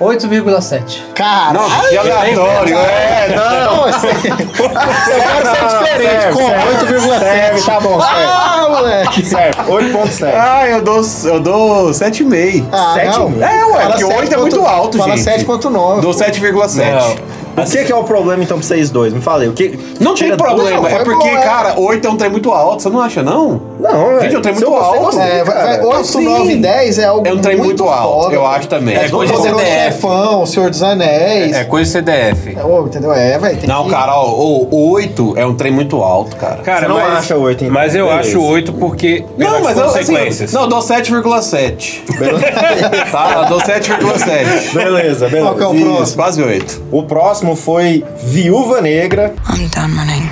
8,7. 0.00 1.02
Caralho. 1.14 1.60
Não, 1.60 1.88
que 1.88 1.96
aleatório. 1.98 2.76
É, 2.76 3.34
não. 3.34 3.76
Não, 3.76 3.84
assim, 3.84 4.06
eu 4.08 4.12
quero 4.12 5.46
ser 5.46 5.84
diferente, 5.84 6.10
serve, 6.10 6.32
com 6.32 6.48
serve. 6.48 6.86
8,7. 6.86 7.18
Serve, 7.18 7.62
tá 7.62 7.80
bom, 7.80 8.00
serve. 8.00 8.24
Ah, 8.24 8.66
moleque. 8.68 9.24
Certo, 9.26 9.62
8.7. 9.62 10.32
Ah, 10.34 10.68
eu 10.68 10.82
dou, 10.82 11.02
eu 11.24 11.40
dou 11.40 11.90
7,5. 11.90 12.66
Ah, 12.72 12.92
Sete 12.94 13.18
não. 13.18 13.28
mil? 13.30 13.42
É, 13.44 13.64
ué, 13.64 13.72
Fala 13.72 13.90
porque 13.90 14.04
8 14.04 14.14
é 14.22 14.26
7 14.26 14.36
muito 14.38 14.66
alto, 14.66 14.98
Fala 14.98 15.16
gente. 15.16 15.44
7.9. 15.44 16.00
Dou 16.00 16.12
7,7. 16.12 17.18
O 17.56 17.70
que, 17.70 17.84
que 17.84 17.92
é 17.92 17.96
o 17.96 18.04
problema 18.04 18.42
então 18.42 18.58
pra 18.58 18.66
vocês 18.66 18.90
dois? 18.90 19.12
Me 19.12 19.20
falei. 19.20 19.48
O 19.48 19.52
que... 19.52 19.78
Não 20.00 20.14
tem 20.14 20.36
problema, 20.36 20.88
é 20.88 21.04
porque, 21.04 21.28
é. 21.28 21.36
cara, 21.40 21.78
8 21.78 22.06
é 22.06 22.10
um 22.10 22.16
trem 22.16 22.30
muito 22.30 22.50
alto, 22.50 22.82
você 22.82 22.88
não 22.88 23.00
acha, 23.00 23.22
não? 23.22 23.60
Não, 23.78 24.06
velho. 24.06 24.20
Gente, 24.22 24.34
é 24.34 24.38
um 24.38 24.42
trem 24.42 24.54
muito 24.54 24.74
alto. 24.74 25.00
gostei, 25.00 25.22
É, 25.22 25.44
vai, 25.44 25.54
vai, 25.54 25.66
cara. 25.78 25.86
8, 25.86 26.06
Sim. 26.06 26.24
9 26.24 26.56
10 26.56 26.98
é 26.98 27.04
algo 27.04 27.26
É 27.28 27.32
um 27.32 27.38
trem 27.38 27.56
muito 27.56 27.84
alto, 27.88 28.22
foda, 28.24 28.34
eu 28.34 28.46
acho 28.46 28.68
também. 28.68 28.96
É, 28.96 29.06
É 29.06 29.08
coisa 29.08 29.32
do 29.32 29.42
CDF. 29.42 29.66
chefão, 29.92 30.42
o 30.42 30.46
Senhor 30.46 30.70
dos 30.70 30.82
Anéis. 30.82 31.56
É 31.56 31.64
coisa 31.64 31.90
CDF. 31.90 32.56
É, 32.56 32.64
ô, 32.64 32.86
entendeu? 32.86 33.12
É, 33.12 33.38
velho. 33.38 33.58
Não, 33.66 33.84
que- 33.84 33.90
cara, 33.90 34.14
ó, 34.16 34.26
o 34.30 34.90
8 34.92 35.34
é 35.36 35.44
um 35.44 35.54
trem 35.54 35.72
muito 35.72 35.96
alto, 36.02 36.36
cara. 36.36 36.56
Cara, 36.62 36.80
Você 36.80 36.88
não 36.88 36.94
mas, 36.96 37.18
acha 37.18 37.36
oito, 37.36 37.64
então? 37.64 37.74
Mas 37.74 37.94
eu 37.94 38.06
Beleza. 38.06 38.28
acho 38.28 38.42
8 38.42 38.72
porque. 38.74 39.24
Não, 39.36 39.62
mas 39.62 39.76
eu, 39.76 39.84
assim, 39.84 40.12
não, 40.52 40.62
eu 40.62 40.68
dou 40.68 40.80
7,7. 40.80 42.02
tá, 43.10 43.42
eu 43.42 43.48
dou 43.48 43.58
7,7. 43.60 44.74
Beleza, 44.74 45.28
beleza. 45.28 45.40
Qual 45.40 45.54
que 45.54 45.62
é 45.62 45.66
o 45.66 45.74
próximo? 45.94 46.16
quase 46.16 46.42
8. 46.42 46.82
O 46.90 47.02
próximo 47.02 47.41
foi 47.56 48.04
Viúva 48.22 48.80
Negra. 48.80 49.34
I'm 49.50 49.68
done 49.68 49.92
running. 49.96 50.30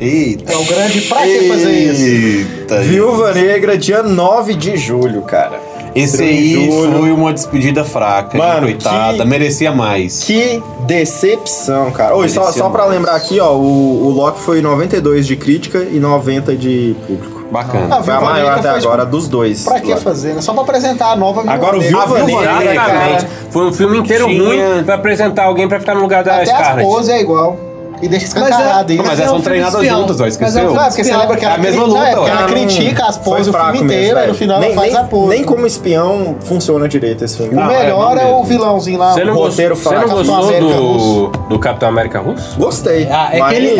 Eita. 0.00 0.52
É 0.52 0.56
o 0.56 0.64
grande 0.64 1.00
pra 1.02 1.22
que 1.22 1.48
fazer 1.48 1.70
isso? 1.70 2.02
Eita. 2.02 2.80
Viúva 2.80 3.32
Negra, 3.32 3.78
dia 3.78 4.02
9 4.02 4.54
de 4.54 4.76
julho, 4.76 5.22
cara. 5.22 5.69
Esse 5.94 6.22
aí 6.22 6.70
foi 6.70 7.10
uma 7.10 7.32
despedida 7.32 7.84
fraca, 7.84 8.38
Mano, 8.38 8.62
coitada, 8.62 9.18
que, 9.18 9.24
merecia 9.24 9.72
mais. 9.72 10.22
Que 10.24 10.62
decepção, 10.86 11.90
cara. 11.90 12.14
Oi, 12.16 12.28
só, 12.28 12.50
só 12.52 12.68
pra 12.68 12.84
lembrar 12.86 13.16
aqui, 13.16 13.40
ó, 13.40 13.54
o, 13.54 14.06
o 14.06 14.10
Loki 14.10 14.40
foi 14.40 14.60
92 14.60 15.26
de 15.26 15.36
crítica 15.36 15.78
e 15.78 15.98
90 15.98 16.56
de 16.56 16.96
público. 17.06 17.40
Bacana. 17.50 17.96
Ah, 17.96 18.02
foi 18.02 18.14
ah, 18.14 18.18
a 18.18 18.20
maior 18.20 18.58
até 18.58 18.68
agora 18.68 19.04
dos 19.04 19.28
dois. 19.28 19.64
Pra 19.64 19.80
que 19.80 19.94
fazer. 19.96 20.34
Né? 20.34 20.40
Só 20.40 20.52
pra 20.52 20.62
apresentar 20.62 21.10
a 21.10 21.16
nova 21.16 21.42
Agora 21.50 21.76
o 21.76 21.80
Viúva 21.80 22.22
Negra, 22.22 23.26
Foi 23.50 23.66
um 23.66 23.72
filme 23.72 23.98
inteiro 23.98 24.28
muito. 24.28 24.44
ruim 24.44 24.84
pra 24.84 24.94
apresentar 24.94 25.44
alguém 25.44 25.66
pra 25.66 25.80
ficar 25.80 25.96
no 25.96 26.00
lugar 26.00 26.22
da 26.22 26.36
Até 26.36 26.46
Scarlett. 26.46 26.80
a 26.80 26.88
pose 26.88 27.10
é 27.10 27.20
igual 27.20 27.69
e 28.02 28.08
deixa 28.08 28.26
escancarado. 28.26 28.94
Mas, 28.94 28.98
é, 28.98 29.02
mas 29.02 29.20
elas 29.20 29.20
é 29.20 29.26
são 29.26 29.40
treinadas 29.40 29.86
juntas, 29.86 30.20
ó, 30.20 30.26
esqueceu? 30.26 30.74
Mas 30.74 30.82
é, 30.82 30.88
porque 30.88 31.04
você 31.04 31.16
lembra 31.16 31.36
que 31.36 31.44
é 31.44 31.48
ela, 31.48 31.56
é 31.56 31.58
a 31.58 31.62
mesma 31.62 31.84
luta, 31.84 32.16
não, 32.16 32.28
ela 32.28 32.46
critica 32.46 33.06
as 33.06 33.18
pôs 33.18 33.48
o 33.48 33.52
filme 33.52 33.80
inteiro 33.80 34.18
e 34.20 34.26
no 34.26 34.34
final 34.34 34.62
ela 34.62 34.74
faz 34.74 34.94
a 34.94 35.04
pose. 35.04 35.28
Nem 35.28 35.44
como 35.44 35.66
espião 35.66 36.36
funciona 36.40 36.88
direito 36.88 37.24
esse 37.24 37.36
filme. 37.36 37.54
O 37.54 37.60
ah, 37.60 37.72
é 37.72 37.82
melhor 37.82 38.18
é 38.18 38.26
o 38.26 38.44
vilãozinho 38.44 38.98
lá, 38.98 39.14
o 39.14 39.34
roteiro 39.34 39.76
fala. 39.76 40.00
Você 40.00 40.60
não 40.60 40.70
gostou 40.70 41.32
do 41.48 41.58
Capitão 41.58 41.88
América 41.88 42.20
Russo? 42.20 42.58
Gostei. 42.58 43.08
Ah, 43.10 43.30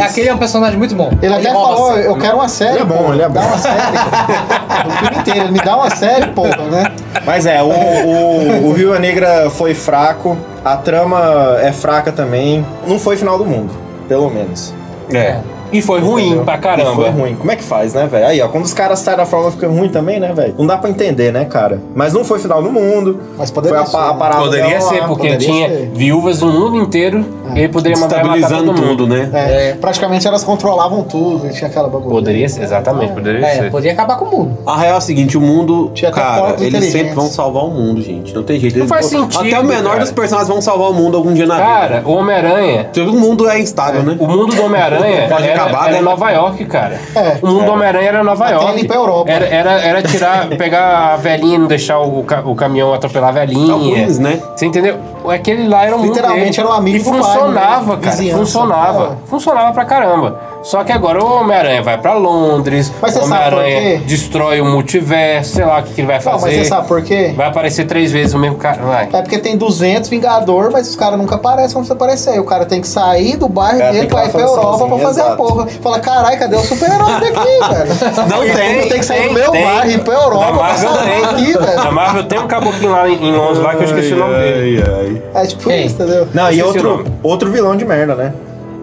aquele 0.03 0.29
é 0.29 0.35
um 0.35 0.39
personagem 0.39 0.79
muito 0.79 0.95
bom. 0.95 1.11
Ele 1.23 1.35
até 1.35 1.51
falou, 1.51 1.97
eu 1.97 2.17
quero 2.17 2.37
uma 2.37 2.49
série. 2.49 2.73
Ele 2.73 2.81
é 2.81 2.85
bom, 2.85 3.13
ele 3.13 3.23
é 3.23 3.29
bom. 3.29 3.41
Dá 3.41 3.47
uma 3.47 3.59
série. 3.59 3.81
O 4.81 4.91
filme 4.93 5.19
inteiro, 5.19 5.41
ele 5.41 5.53
me 5.53 5.59
dá 5.59 5.77
uma 5.77 5.91
série, 5.91 6.29
pô, 6.29 6.47
né? 6.47 6.91
Mas 7.27 7.45
é, 7.45 7.63
o, 7.63 7.69
o, 7.69 8.71
o 8.71 8.73
Viúva 8.73 8.99
Negra 8.99 9.51
foi 9.51 9.75
fraco, 9.75 10.39
a 10.65 10.77
trama 10.77 11.59
é 11.61 11.73
fraca 11.73 12.11
também. 12.11 12.65
Não 12.87 12.99
foi 12.99 13.17
final 13.17 13.37
do 13.37 13.45
mundo 13.45 13.90
pelo 14.11 14.29
menos. 14.29 14.75
É. 15.15 15.41
E 15.73 15.81
foi 15.81 15.99
Entendeu? 15.99 16.13
ruim 16.13 16.45
pra 16.45 16.59
caramba. 16.59 16.91
E 16.91 16.95
foi 16.95 17.11
ruim. 17.11 17.35
Como 17.35 17.51
é 17.51 17.57
que 17.57 17.63
faz, 17.63 17.95
né, 17.95 18.07
velho? 18.07 18.27
Aí, 18.27 18.41
ó, 18.41 18.49
quando 18.49 18.65
os 18.65 18.75
caras 18.75 18.99
saem 18.99 19.17
da 19.17 19.27
forma 19.27 19.51
fica 19.51 19.69
ruim 19.69 19.89
também, 19.89 20.21
né, 20.21 20.33
velho? 20.33 20.55
Não 20.59 20.67
dá 20.67 20.77
pra 20.77 20.91
entender, 20.91 21.33
né, 21.33 21.45
cara? 21.45 21.81
Mas 21.95 22.13
não 22.13 22.25
foi 22.25 22.39
final 22.39 22.63
do 22.63 22.71
mundo. 22.71 23.21
Mas 23.37 23.51
poderia 23.51 23.85
foi 23.85 24.01
a, 24.01 24.05
ser. 24.05 24.11
A 24.11 24.15
parada 24.15 24.41
poderia 24.43 24.81
ser, 24.81 25.07
porque 25.07 25.29
poderia 25.29 25.39
tinha 25.39 25.69
ser. 25.69 25.91
viúvas 25.95 26.41
no 26.41 26.53
mundo 26.53 26.77
inteiro 26.77 27.25
é. 27.55 27.59
e 27.59 27.59
ele 27.61 27.69
poderia 27.69 27.99
mandar 27.99 28.17
Estabilizando 28.17 28.65
todo 28.65 28.83
mundo. 28.83 28.89
tudo, 28.89 29.07
né? 29.07 29.31
É. 29.33 29.71
É. 29.71 29.75
Praticamente 29.75 30.27
elas 30.27 30.45
controlavam 30.45 31.03
tudo 31.03 31.47
e 31.47 31.51
tinha 31.51 31.69
aquela. 31.69 31.89
Poderia 31.89 32.49
ser, 32.49 32.63
exatamente, 32.63 33.13
poderia 33.13 33.47
é, 33.47 33.55
ser. 33.55 33.71
Poderia 33.71 33.93
acabar 33.93 34.17
com 34.17 34.25
o 34.25 34.31
mundo. 34.31 34.59
A 34.67 34.77
real 34.77 34.95
é 34.95 34.99
o 34.99 35.01
seguinte, 35.01 35.37
o 35.37 35.41
mundo, 35.41 35.91
tinha 35.95 36.11
cara, 36.11 36.57
eles 36.59 36.85
sempre 36.87 37.15
vão 37.15 37.27
salvar 37.27 37.65
o 37.65 37.71
mundo, 37.71 38.03
gente. 38.03 38.35
Não 38.35 38.43
tem 38.43 38.59
jeito. 38.59 38.75
Não 38.75 38.83
eles 38.83 38.89
faz 38.89 39.07
sentido, 39.07 39.47
Até 39.47 39.61
o 39.61 39.65
menor 39.65 39.91
cara. 39.91 40.01
dos 40.01 40.11
personagens 40.11 40.49
vão 40.49 40.61
salvar 40.61 40.91
o 40.91 40.95
mundo 40.95 41.17
algum 41.17 41.33
dia 41.33 41.47
na 41.47 41.57
cara, 41.57 41.81
vida. 41.81 41.89
Cara, 42.01 42.09
o 42.09 42.13
Homem-Aranha... 42.13 42.91
O 42.97 43.13
mundo 43.13 43.49
é 43.49 43.59
instável, 43.59 44.01
é. 44.01 44.05
né? 44.05 44.17
O 44.19 44.27
mundo 44.27 44.55
do 44.55 44.63
Homem-Aranha 44.63 45.29
acabada. 45.63 45.89
Era, 45.89 45.97
né? 45.97 46.03
Nova 46.03 46.31
York, 46.31 46.65
cara. 46.67 47.01
É. 47.15 47.39
O 47.43 47.49
mundo 47.49 47.73
Homem-Aranha 47.73 48.09
era 48.09 48.25
Nova 48.25 48.45
Até 48.45 48.55
York. 48.55 48.81
Ir 48.81 48.87
pra 48.87 48.97
Europa. 48.97 49.31
Era, 49.31 49.47
era, 49.47 49.73
era 49.81 50.03
tirar, 50.03 50.49
pegar 50.49 51.15
a 51.15 51.17
velhinha 51.17 51.57
e 51.57 51.59
não 51.59 51.67
deixar 51.67 51.99
o, 51.99 52.25
o 52.45 52.55
caminhão 52.55 52.93
atropelar 52.93 53.31
a 53.31 53.33
velhinha. 53.33 53.73
Alguns, 53.73 54.19
né? 54.19 54.41
Você 54.55 54.67
entendeu? 54.67 54.99
É 55.29 55.35
aquele 55.35 55.69
lá 55.69 55.85
era 55.85 55.97
um 55.97 56.03
Literalmente 56.03 56.61
era 56.61 56.69
um 56.69 56.73
amigo 56.73 57.09
e 57.09 57.11
né? 57.11 57.19
funcionava, 57.19 57.97
cara. 57.97 58.11
Vizinhança. 58.11 58.39
Funcionava. 58.39 59.19
É. 59.25 59.29
Funcionava 59.29 59.73
pra 59.73 59.85
caramba. 59.85 60.41
Só 60.63 60.85
que 60.85 60.93
agora 60.93 61.23
o 61.25 61.41
Homem-Aranha 61.41 61.83
vai 61.83 61.97
pra 61.97 62.13
Londres, 62.13 62.93
o 63.01 63.25
Homem-Aranha 63.25 63.99
destrói 64.01 64.61
o 64.61 64.65
multiverso, 64.67 65.55
sei 65.55 65.65
lá 65.65 65.79
o 65.79 65.83
que, 65.83 65.95
que 65.95 66.01
ele 66.03 66.07
vai 66.07 66.21
fazer. 66.21 66.47
Mas 66.47 66.55
você 66.55 66.65
sabe 66.67 66.87
por 66.87 67.03
quê? 67.03 67.33
Vai 67.35 67.49
aparecer 67.49 67.87
três 67.87 68.13
vezes 68.13 68.35
o 68.35 68.39
mesmo 68.39 68.57
cara. 68.57 68.83
Vai. 68.83 69.09
É 69.11 69.23
porque 69.23 69.39
tem 69.39 69.57
200 69.57 70.11
Vingador, 70.11 70.71
mas 70.71 70.89
os 70.89 70.97
caras 70.97 71.19
nunca 71.19 71.37
aparecem 71.37 71.73
quando 71.73 71.87
você 71.87 71.93
aparecer. 71.93 72.39
O 72.39 72.45
cara 72.45 72.67
tem 72.67 72.81
que 72.81 72.89
sair 72.89 73.37
do 73.37 73.49
bairro 73.49 73.81
é, 73.81 73.93
dele, 73.93 74.09
vai 74.09 74.29
pra 74.29 74.41
Europa 74.41 74.79
sozinho, 74.79 74.89
pra 74.89 74.99
fazer 74.99 75.21
a 75.23 75.31
porra. 75.37 75.67
Fala, 75.67 76.01
caralho, 76.01 76.39
cadê 76.39 76.57
o 76.57 76.61
super-herói 76.61 77.13
daqui, 77.13 77.33
velho? 77.75 78.29
Não 78.29 78.41
tem, 78.41 78.55
tem. 78.55 78.89
Tem 78.89 78.99
que 78.99 79.05
sair 79.05 79.21
tem, 79.21 79.29
do 79.29 79.35
meu 79.35 79.51
tem. 79.51 79.65
bairro, 79.65 79.91
ir 79.91 80.01
pra 80.01 80.15
Europa, 80.15 80.45
pra 80.47 80.55
Marvel 80.55 80.93
tem. 80.99 81.25
aqui, 81.25 81.53
velho. 81.59 81.77
Na 81.77 81.91
Marvel 81.91 82.25
tem 82.25 82.39
um 82.39 82.47
caboclinho 82.47 82.93
lá 82.93 83.09
em, 83.09 83.15
em 83.15 83.33
Londres, 83.33 83.59
lá 83.59 83.75
que 83.75 83.83
eu 83.83 83.87
esqueci 83.87 84.13
ai, 84.13 84.19
o 84.19 84.19
nome 84.19 84.35
ai, 84.35 84.41
dele. 84.41 84.85
Ai, 84.87 85.10
aí. 85.11 85.23
É 85.35 85.47
tipo 85.47 85.65
Quem? 85.65 85.87
isso, 85.87 85.97
entendeu? 85.97 86.29
Não, 86.33 86.51
e 86.51 86.63
outro, 86.63 87.05
outro 87.23 87.51
vilão 87.51 87.77
de 87.77 87.85
merda, 87.85 88.15
né? 88.15 88.33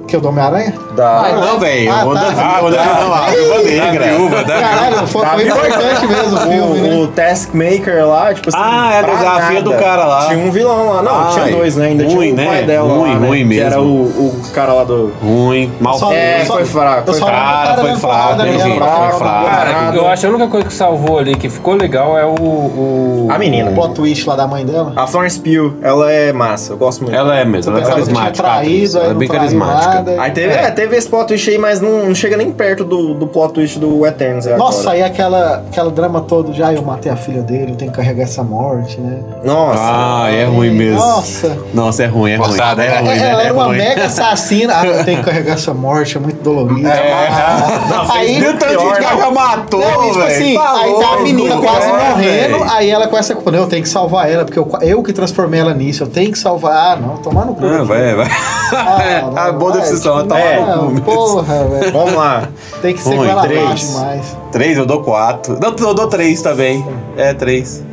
Que 0.08 0.15
é 0.15 0.20
o 0.20 0.22
do 0.22 0.30
Homem-Aranha? 0.30 0.74
Da... 0.96 1.20
Ah, 1.20 1.32
não, 1.34 1.41
tá. 1.41 1.58
velho. 1.58 1.91
Ah, 1.91 2.06
Onda 2.06 2.20
tá. 2.22 2.28
Viúva. 2.30 2.80
Ah, 2.80 3.02
não, 3.02 3.13
a 3.13 3.30
Viúva 3.30 3.56
ah, 3.56 3.63
Negra. 3.63 4.06
A 4.06 4.08
Viúva, 4.08 4.36
né? 4.38 4.43
da 4.43 4.56
né? 4.56 4.62
Caralho, 4.62 5.08
foi, 5.08 5.22
tá 5.22 5.30
foi 5.32 5.43
importante 5.43 6.08
mesmo 6.08 6.38
o 6.38 6.39
filme, 6.39 6.80
né? 6.80 6.96
O 6.96 7.08
Taskmaker 7.08 8.08
lá, 8.08 8.34
tipo 8.34 8.50
assim. 8.50 8.58
Ah, 8.58 8.93
é, 8.93 9.00
a 9.00 9.02
desafio 9.02 9.63
do 9.63 9.74
cara 9.74 10.06
lá. 10.06 10.28
Tinha 10.28 10.39
um 10.39 10.50
vilão 10.50 10.89
lá. 10.93 11.04
Não, 11.04 11.12
ah, 11.12 11.30
tinha 11.34 11.48
dois, 11.52 11.76
né? 11.76 11.88
Ainda 11.88 12.06
ruim, 12.06 12.13
tinha 12.15 12.34
o 12.34 12.36
né? 12.38 12.46
pai 12.46 12.63
dela 12.63 12.93
ruim, 12.93 13.13
lá, 13.13 13.20
né? 13.20 13.30
Mesmo. 13.30 13.52
Que 13.52 13.60
era 13.60 13.82
o, 13.82 14.02
o 14.06 14.41
cara 14.54 14.74
lá 14.74 14.84
do... 14.86 15.12
Ruim, 15.22 15.72
mal 15.82 16.00
feito. 16.00 16.13
É, 16.13 16.46
foi 16.46 16.63
fraco. 16.63 17.12
Foi 17.13 17.20
fraco, 17.20 17.82
foi 17.82 17.96
fraco. 17.98 18.36
Foi 18.38 18.46
né, 18.46 19.12
fraco. 19.17 19.98
Eu 19.98 20.08
acho 20.08 20.22
que 20.22 20.26
a 20.26 20.30
única 20.30 20.48
coisa 20.48 20.67
que 20.67 20.74
salvou 20.74 21.20
ali, 21.20 21.36
que 21.36 21.50
ficou 21.50 21.74
legal, 21.74 22.17
é 22.17 22.26
o... 22.26 23.28
A 23.30 23.38
menina. 23.38 23.72
O 23.72 23.74
plot 23.74 23.93
twist 23.93 24.26
lá 24.26 24.38
da 24.38 24.48
mãe 24.48 24.65
dela. 24.65 24.93
A 24.96 25.06
Florence 25.06 25.38
Pugh, 25.38 25.76
ela 25.82 26.10
é 26.10 26.32
massa. 26.32 26.72
Eu 26.72 26.78
gosto 26.78 27.04
muito. 27.04 27.13
Ela 27.13 27.38
é 27.38 27.43
mesmo. 27.43 27.74
Ela 27.74 27.82
é 27.82 27.86
carismática. 27.89 28.48
Ela 28.48 29.12
é 29.12 29.13
bem 29.13 29.28
carismática 29.28 29.97
nada. 29.98 30.22
Aí 30.22 30.32
teve, 30.32 30.54
é. 30.54 30.64
É, 30.64 30.72
teve 30.72 30.96
esse 30.96 31.08
plot 31.08 31.28
twist 31.28 31.50
aí, 31.50 31.58
mas 31.58 31.82
não, 31.82 32.06
não 32.06 32.16
chega 32.16 32.38
nem 32.38 32.52
perto 32.52 32.84
do, 32.84 33.14
do 33.14 33.28
plot 33.28 33.54
twist 33.54 33.80
do 33.80 34.06
Eternos. 34.06 34.46
Nossa, 34.46 34.82
agora. 34.82 34.96
aí 34.96 35.04
aquela, 35.04 35.64
aquela 35.70 35.92
drama 35.92 36.22
todo 36.22 36.52
de, 36.52 36.64
ah, 36.64 36.74
eu 36.74 36.82
matei 36.82 37.12
a 37.12 37.16
filha 37.16 37.42
dele, 37.42 37.72
eu 37.72 37.76
tenho 37.76 37.92
que 37.92 37.98
carregar 37.98 38.24
essa 38.24 38.44
morte, 38.44 39.00
né? 39.00 39.20
Nossa. 39.44 39.80
Ah, 39.82 40.30
é 40.32 40.46
ruim 40.46 40.72
mesmo. 40.72 41.00
Nossa. 41.00 41.58
Nossa, 41.74 42.04
é 42.04 42.08
ruim, 42.08 42.32
é 42.32 42.36
ruim. 42.36 42.56
É, 42.58 42.76
né? 42.76 42.88
é 42.88 43.00
ruim, 43.00 43.20
ela 43.20 43.42
é 43.42 43.46
era 43.46 43.54
uma 43.54 43.70
mega 43.70 44.06
assassina. 44.06 44.74
Ah, 44.80 44.86
eu 44.86 45.04
tenho 45.04 45.20
que 45.20 45.26
carregar 45.26 45.54
essa 45.54 45.74
morte, 45.74 46.18
é 46.18 46.20
muito 46.20 46.42
dolorido. 46.42 46.88
É. 46.88 47.12
Ah, 47.12 47.28
ah, 47.30 48.08
ah. 48.10 48.14
aí, 48.18 48.40
o 48.42 48.58
tanto 48.58 48.78
de 48.78 48.84
gente 48.84 48.98
que 48.98 49.32
matou, 49.32 49.80
né? 49.80 50.08
tipo 50.08 50.22
assim, 50.22 50.54
Falou, 50.56 51.00
aí 51.00 51.06
tá 51.06 51.14
a 51.14 51.20
menina 51.22 51.58
quase 51.58 51.88
morrendo, 51.88 52.64
aí 52.70 52.90
ela 52.90 53.08
com 53.08 53.18
essa 53.18 53.34
culpa, 53.34 53.52
eu 53.52 53.68
tenho 53.68 53.84
que 53.84 53.90
salvar 53.90 54.30
ela, 54.30 54.46
porque 54.46 54.60
eu, 54.60 54.70
eu 54.82 55.04
que 55.04 55.14
transformei 55.14 55.60
ela 55.60 55.74
nisso, 55.74 56.04
eu 56.04 56.08
tenho 56.08 56.32
que 56.32 56.38
salvar. 56.38 56.78
Ah, 56.78 56.96
não, 56.96 57.18
tomar 57.18 57.46
no 57.46 57.56
cu. 57.56 57.66
Ah, 57.66 57.84
vai, 57.84 58.16
vai. 58.16 58.28
Ah, 58.72 59.22
não, 59.32 59.38
a 59.38 59.52
vocês 59.88 60.00
estão 60.00 60.38
é. 60.38 60.60
Porra, 61.04 61.63
velho. 61.65 61.91
Vamos 61.91 62.13
lá. 62.13 62.50
Tem 62.82 62.93
que 62.93 63.02
ser 63.02 63.19
um, 63.19 63.41
três. 63.41 63.95
mais. 63.95 64.38
Três, 64.52 64.78
eu 64.78 64.86
dou 64.86 65.02
quatro. 65.02 65.58
Não, 65.60 65.76
eu 65.78 65.93
dou 65.93 66.08
três 66.08 66.41
também. 66.41 66.86
É, 67.15 67.34
três. 67.34 67.84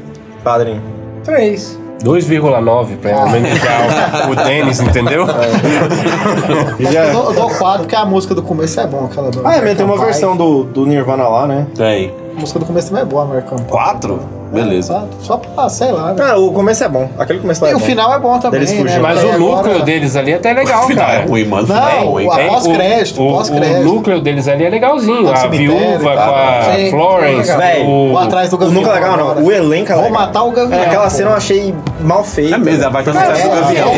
Padrinho. 0.43 0.83
Três. 1.25 1.79
2,9 2.03 2.97
pra 2.99 3.17
ah. 3.17 4.29
o, 4.29 4.31
o 4.31 4.89
entendeu? 4.89 5.25
É. 5.25 6.85
Eu, 6.95 7.13
dou, 7.13 7.25
eu 7.27 7.33
dou 7.33 7.49
porque 7.79 7.97
a 7.97 8.05
música 8.05 8.35
do 8.35 8.43
começo 8.43 8.79
é 8.79 8.87
bom, 8.87 9.07
aquela 9.07 9.31
do 9.31 9.47
Ah, 9.47 9.57
é, 9.57 9.75
tem 9.75 9.87
uma 9.87 9.97
versão 9.97 10.37
do, 10.37 10.65
do 10.65 10.85
Nirvana 10.85 11.27
lá, 11.27 11.47
né? 11.47 11.67
Tem. 11.75 12.13
A 12.37 12.41
música 12.41 12.59
do 12.59 12.67
começo 12.67 12.89
também 12.89 13.03
é 13.03 13.07
boa, 13.07 13.25
Marcão. 13.25 13.57
4? 13.59 13.69
Quatro? 13.69 14.44
Beleza. 14.55 14.95
É, 14.95 15.25
só 15.25 15.37
pra, 15.37 15.69
sei 15.69 15.93
lá. 15.93 16.13
Né? 16.13 16.25
Ah, 16.25 16.39
o 16.39 16.53
começo 16.53 16.85
é 16.85 16.89
bom. 16.89 17.09
Aquele 17.19 17.41
começo 17.41 17.63
lá 17.63 17.71
e 17.71 17.73
é 17.73 17.77
o 17.77 17.81
final 17.81 18.13
é 18.13 18.19
bom 18.19 18.39
também. 18.39 18.61
Né? 18.61 18.99
Mas 18.99 19.23
o 19.23 19.33
núcleo 19.33 19.59
agora... 19.59 19.81
deles 19.81 20.17
ali 20.17 20.33
é 20.33 20.37
até 20.37 20.53
legal, 20.53 20.85
o 20.85 20.87
final 20.87 21.07
cara. 21.07 21.19
É 21.19 21.27
ruim, 21.27 21.45
mano. 21.45 21.69
Não, 21.69 21.89
é 21.89 22.01
ruim. 22.01 22.27
O 22.27 22.31
pós-crédito, 22.31 23.23
o, 23.23 23.33
pós 23.33 23.49
o, 23.49 23.85
núcleo 23.85 24.21
deles 24.21 24.49
ali 24.49 24.65
é 24.65 24.71
legalzinho. 24.71 25.31
A 25.31 25.47
viúva 25.47 26.15
tá, 26.15 26.27
com 26.27 26.35
a 26.35 26.75
sim, 26.75 26.91
Florence. 26.91 27.57
Véio, 27.57 27.87
o, 27.87 28.13
o 28.13 28.19
atrás 28.19 28.51
do 28.51 28.57
é 28.57 28.59
Gavião. 28.61 28.83
Nunca 28.83 28.93
legal, 28.93 29.17
não. 29.17 29.45
O 29.45 29.53
elenco 29.53 29.93
é 29.93 29.95
legal. 29.95 30.03
Vou 30.03 30.11
matar 30.11 30.43
o 30.45 30.51
Gavião. 30.51 30.81
É, 30.81 30.87
aquela 30.87 31.11
cena 31.11 31.31
eu 31.31 31.37
achei 31.37 31.75
mal 32.01 32.25
feita. 32.25 32.55
É 32.55 32.59
mesmo, 32.59 32.83
ela 32.83 32.91
vai 32.91 33.03
estar 33.03 33.13
no 33.13 33.21
Gavião. 33.21 33.93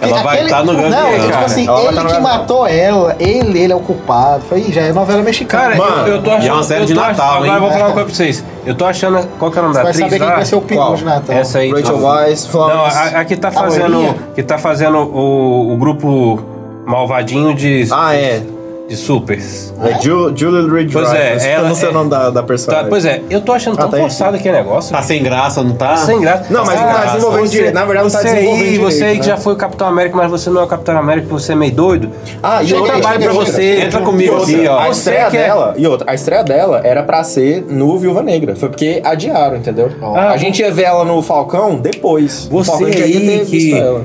Ela 0.00 0.22
vai 0.22 0.44
estar 0.44 0.64
no 0.64 0.72
Gavião. 0.74 0.90
Não, 0.90 1.20
tipo 1.20 1.44
assim, 1.44 1.66
ele 1.88 2.04
que 2.04 2.20
matou 2.20 2.66
ela, 2.66 3.16
ele, 3.18 3.58
ele 3.58 3.72
é 3.72 3.76
o 3.76 3.80
culpado. 3.80 4.42
Foi, 4.48 4.62
já 4.72 4.82
é 4.82 4.92
novela 4.92 5.22
mexicana. 5.22 5.76
Cara, 5.76 6.08
eu 6.08 6.22
tô 6.22 6.30
achando. 6.30 6.44
E 6.44 6.48
é 6.48 6.52
uma 6.52 6.62
série 6.62 6.86
de 6.86 6.94
Natal, 6.94 7.44
hein? 7.44 7.50
Agora 7.50 7.56
eu 7.56 7.60
vou 7.60 7.70
falar 7.70 7.84
uma 7.86 7.92
coisa 7.92 8.06
pra 8.06 8.14
vocês. 8.14 8.44
Eu 8.64 8.74
tô 8.74 8.84
achando. 8.84 9.26
Qual 9.38 9.50
que 9.50 9.58
é 9.58 9.60
o 9.60 9.64
nome 9.64 9.75
você 9.76 9.82
vai 9.82 9.94
saber 9.94 10.18
quem 10.18 10.28
vai 10.28 10.44
ser 10.44 10.56
o 10.56 10.60
peru 10.60 10.94
de 10.94 11.04
Natal. 11.04 11.36
Essa 11.36 11.58
aí. 11.58 11.70
Rachel 11.70 11.98
tô... 11.98 12.08
Weisz, 12.08 12.48
Não, 12.52 12.84
a, 12.84 13.20
a, 13.20 13.24
que 13.24 13.36
tá 13.36 13.50
fazendo, 13.50 14.10
a 14.10 14.34
que 14.34 14.42
tá 14.42 14.58
fazendo 14.58 14.98
o, 14.98 15.72
o 15.72 15.76
grupo 15.76 16.40
malvadinho 16.86 17.54
de... 17.54 17.86
Ah, 17.90 18.14
é 18.14 18.42
de 18.88 18.96
supers. 18.96 19.74
É 19.82 20.00
Julie 20.00 20.70
Reed 20.70 20.92
Pois 20.92 21.12
é, 21.12 21.52
ela. 21.52 21.68
Não 21.68 21.74
sei 21.74 21.88
é, 21.88 21.90
o 21.90 21.94
nome 21.94 22.10
da, 22.10 22.30
da 22.30 22.42
personagem. 22.42 22.84
Tá, 22.84 22.90
pois 22.90 23.04
é, 23.04 23.22
eu 23.28 23.40
tô 23.40 23.52
achando 23.52 23.74
ah, 23.74 23.78
tão 23.78 23.88
ah, 23.88 23.90
tá 23.90 23.98
forçado 23.98 24.36
aquele 24.36 24.56
negócio. 24.56 24.92
Tá 24.92 25.02
sem 25.02 25.22
graça, 25.22 25.62
não 25.62 25.74
tá? 25.74 25.96
Sem 25.96 26.20
graça. 26.20 26.46
Não, 26.50 26.64
mas 26.64 26.80
não 26.80 26.92
tá 26.92 27.04
desenvolvendo 27.06 27.48
direito. 27.48 27.74
Na 27.74 27.84
verdade, 27.84 28.04
não 28.04 28.12
tá 28.12 28.22
desenvolvendo 28.22 28.62
aí, 28.62 28.70
direito. 28.72 28.84
Você 28.84 29.04
aí 29.04 29.14
né? 29.14 29.20
que 29.20 29.26
já 29.26 29.36
foi 29.36 29.52
o 29.54 29.56
Capitão 29.56 29.88
América, 29.88 30.16
mas 30.16 30.30
você 30.30 30.50
não 30.50 30.60
é 30.60 30.64
o 30.64 30.66
Capitão 30.66 30.96
América, 30.96 31.26
porque 31.28 31.42
você 31.42 31.52
é 31.52 31.56
meio 31.56 31.72
doido. 31.72 32.10
Ah, 32.42 32.62
e 32.62 32.70
eu 32.70 32.78
outra, 32.78 33.00
trabalho 33.00 33.22
pra 33.22 33.32
você. 33.32 33.80
Entra 33.80 34.00
comigo 34.00 34.36
aqui, 34.36 34.66
ó. 34.68 34.78
A 34.78 34.90
estreia 34.90 35.26
é 35.26 35.30
dela, 35.30 35.74
e 35.76 35.86
outra, 35.86 36.10
a 36.10 36.14
estreia 36.14 36.44
dela 36.44 36.80
era 36.84 37.02
pra 37.02 37.24
ser 37.24 37.64
no 37.68 37.98
Viúva 37.98 38.22
Negra. 38.22 38.54
Foi 38.54 38.68
porque 38.68 39.00
adiaram, 39.04 39.56
entendeu? 39.56 39.90
Ah, 40.00 40.30
a 40.30 40.36
gente 40.36 40.62
ia 40.62 40.70
ver 40.70 40.84
ela 40.84 41.04
no 41.04 41.20
Falcão 41.22 41.76
depois. 41.76 42.46
Você 42.50 42.84
aí 42.84 43.44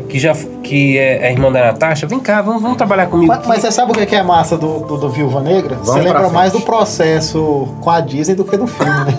que, 0.08 0.20
já 0.20 0.34
que 0.64 0.98
é, 0.98 1.28
é, 1.28 1.32
irmã 1.32 1.52
da 1.52 1.66
Natasha, 1.66 2.08
vem 2.08 2.20
cá, 2.20 2.42
vamos, 2.42 2.76
trabalhar 2.78 3.08
comigo. 3.08 3.28
Mas, 3.28 3.46
mas 3.46 3.62
você 3.62 3.72
sabe 3.72 3.92
o 3.92 3.94
que 3.94 4.16
é 4.16 4.24
massa 4.24 4.58
do 4.58 4.71
do, 4.80 4.98
do, 4.98 5.10
Viúva 5.10 5.42
Negra, 5.42 5.76
Vamos 5.76 5.90
você 5.90 6.00
lembra 6.02 6.30
mais 6.30 6.54
do 6.54 6.62
processo 6.62 7.68
com 7.80 7.90
a 7.90 8.00
Disney 8.00 8.36
do 8.36 8.44
que 8.44 8.58
do 8.58 8.68
filme, 8.68 8.92
né? 8.92 9.18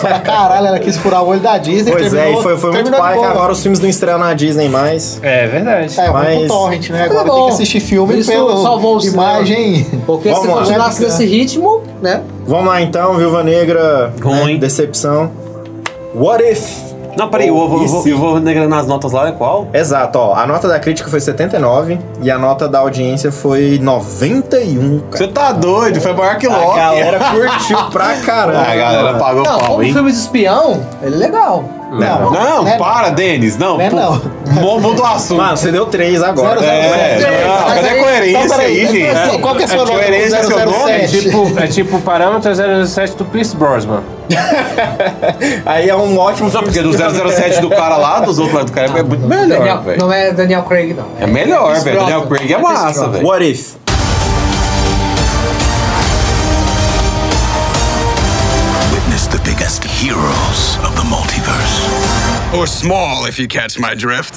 Fala, 0.00 0.20
caralho, 0.20 0.66
ela 0.68 0.78
quis 0.78 0.96
furar 0.96 1.22
o 1.22 1.28
olho 1.28 1.40
da 1.40 1.58
Disney. 1.58 1.92
Pois 1.92 2.10
terminou, 2.10 2.36
é, 2.36 2.38
e 2.38 2.42
foi, 2.42 2.56
foi 2.56 2.72
muito 2.72 2.90
pai 2.90 3.18
que 3.18 3.24
agora 3.24 3.52
os 3.52 3.62
filmes 3.62 3.80
não 3.80 3.88
estreiam 3.88 4.18
na 4.18 4.32
Disney 4.34 4.68
mais. 4.68 5.20
É, 5.22 5.44
é 5.44 5.46
verdade. 5.46 6.00
É, 6.00 6.10
mas... 6.10 6.36
muito 6.36 6.48
torrent, 6.48 6.90
né? 6.90 7.04
Agora 7.04 7.28
é 7.28 7.32
tem 7.32 7.44
que 7.46 7.52
assistir 7.52 7.80
filme 7.80 8.18
Isso 8.18 8.30
pelo 8.30 8.62
salvou 8.62 9.00
imagem. 9.02 9.84
Porque 10.06 10.30
Vamos 10.30 10.46
se 10.46 10.52
continuasse 10.52 11.02
nesse 11.02 11.24
ritmo, 11.24 11.82
né? 12.00 12.22
Vamos 12.46 12.66
lá 12.66 12.80
então, 12.80 13.16
Viúva 13.16 13.42
Negra. 13.42 14.08
Né? 14.08 14.22
Ruim. 14.22 14.54
Né? 14.54 14.60
Decepção. 14.60 15.30
What 16.14 16.42
if? 16.44 16.91
Não, 17.16 17.28
peraí, 17.28 17.50
o 17.50 17.56
Ou 17.56 17.64
Ovo 17.64 17.84
e 17.84 17.88
se? 17.88 18.10
eu 18.10 18.18
vou 18.18 18.40
negrando 18.40 18.68
nas 18.70 18.86
notas 18.86 19.12
lá 19.12 19.28
é 19.28 19.32
qual? 19.32 19.66
Exato, 19.72 20.18
ó. 20.18 20.34
A 20.34 20.46
nota 20.46 20.66
da 20.66 20.78
crítica 20.78 21.10
foi 21.10 21.20
79 21.20 21.98
e 22.22 22.30
a 22.30 22.38
nota 22.38 22.66
da 22.68 22.78
audiência 22.78 23.30
foi 23.30 23.78
91, 23.82 25.00
cara. 25.10 25.16
Você 25.18 25.28
tá 25.28 25.52
doido, 25.52 26.00
foi 26.00 26.12
maior 26.14 26.36
que 26.38 26.46
A 26.46 26.56
Loki. 26.56 26.76
galera 26.78 27.18
curtiu 27.30 27.78
pra 27.90 28.14
caramba. 28.24 28.60
A 28.62 28.74
galera 28.76 29.18
pagou 29.18 29.42
Não, 29.44 29.58
pau, 29.58 29.68
como 29.68 29.82
hein? 29.82 29.92
filme 29.92 30.10
de 30.10 30.16
espião, 30.18 30.80
ele 31.02 31.14
é 31.16 31.18
legal. 31.18 31.64
Não, 31.92 32.30
Não, 32.30 32.66
É, 32.68 32.78
para, 32.78 33.10
Denis. 33.10 33.58
Não, 33.58 33.78
É, 33.80 33.90
pô, 33.90 33.96
não. 33.96 34.22
mu- 34.46 34.80
Muda 34.80 35.02
o 35.02 35.06
assunto. 35.06 35.36
Mano, 35.38 35.56
você 35.56 35.70
deu 35.70 35.84
3 35.86 36.22
agora. 36.22 36.58
Zero, 36.60 36.82
zero, 36.82 36.94
É, 36.94 37.18
zero, 37.18 37.20
zero. 37.36 37.48
não, 37.48 37.54
Mas 37.68 37.74
cadê 37.74 37.88
a 37.88 38.02
coerência 38.02 38.44
então, 38.44 38.58
aí, 38.60 38.86
gente? 38.86 39.12
qual- 39.28 39.38
Qual 39.40 39.54
que 39.56 39.62
é 39.62 39.64
a 39.64 39.68
sua 39.68 39.86
coerência 39.86 40.36
é 40.36 40.42
seu 40.42 40.58
nome? 40.66 40.72
007? 40.72 41.20
Tipo, 41.20 41.52
é 41.60 41.66
tipo 41.66 41.96
o 41.96 42.00
parâmetro 42.00 42.50
007 42.86 43.14
do 43.16 43.24
Pierce 43.26 43.54
Brosnan. 43.54 44.02
Aí 45.66 45.88
é 45.90 45.94
um 45.94 46.16
ótimo 46.18 46.50
Não, 46.50 46.62
porque 46.62 46.80
do 46.80 46.92
007 46.94 47.60
do 47.60 47.68
cara 47.68 47.96
lá, 47.98 48.20
dos 48.20 48.38
outros 48.38 48.56
lá 48.56 48.64
do 48.64 48.72
cara, 48.72 48.86
é 48.98 49.02
muito 49.02 49.26
melhor, 49.26 49.46
Daniel- 49.58 49.82
velho. 49.82 49.98
não 50.00 50.10
é 50.12 50.32
Daniel 50.32 50.62
Craig, 50.62 50.94
não. 50.94 51.04
É 51.20 51.26
melhor, 51.26 51.74
velho. 51.80 52.00
Daniel. 52.00 52.22
Craig 52.22 52.44
é 52.52 52.56
Pierce 52.56 52.62
massa, 52.62 53.08
velho. 53.08 53.26
What 53.26 53.44
If? 53.50 53.74
Witness 58.92 59.26
the 59.28 59.38
biggest 59.44 59.84
heroes 59.84 60.78
of 60.84 60.94
the 60.96 61.04
multiverse. 61.04 61.41
Or 62.54 62.66
small, 62.66 63.24
if 63.24 63.38
you 63.38 63.48
catch 63.48 63.78
my 63.78 63.94
drift. 63.94 64.36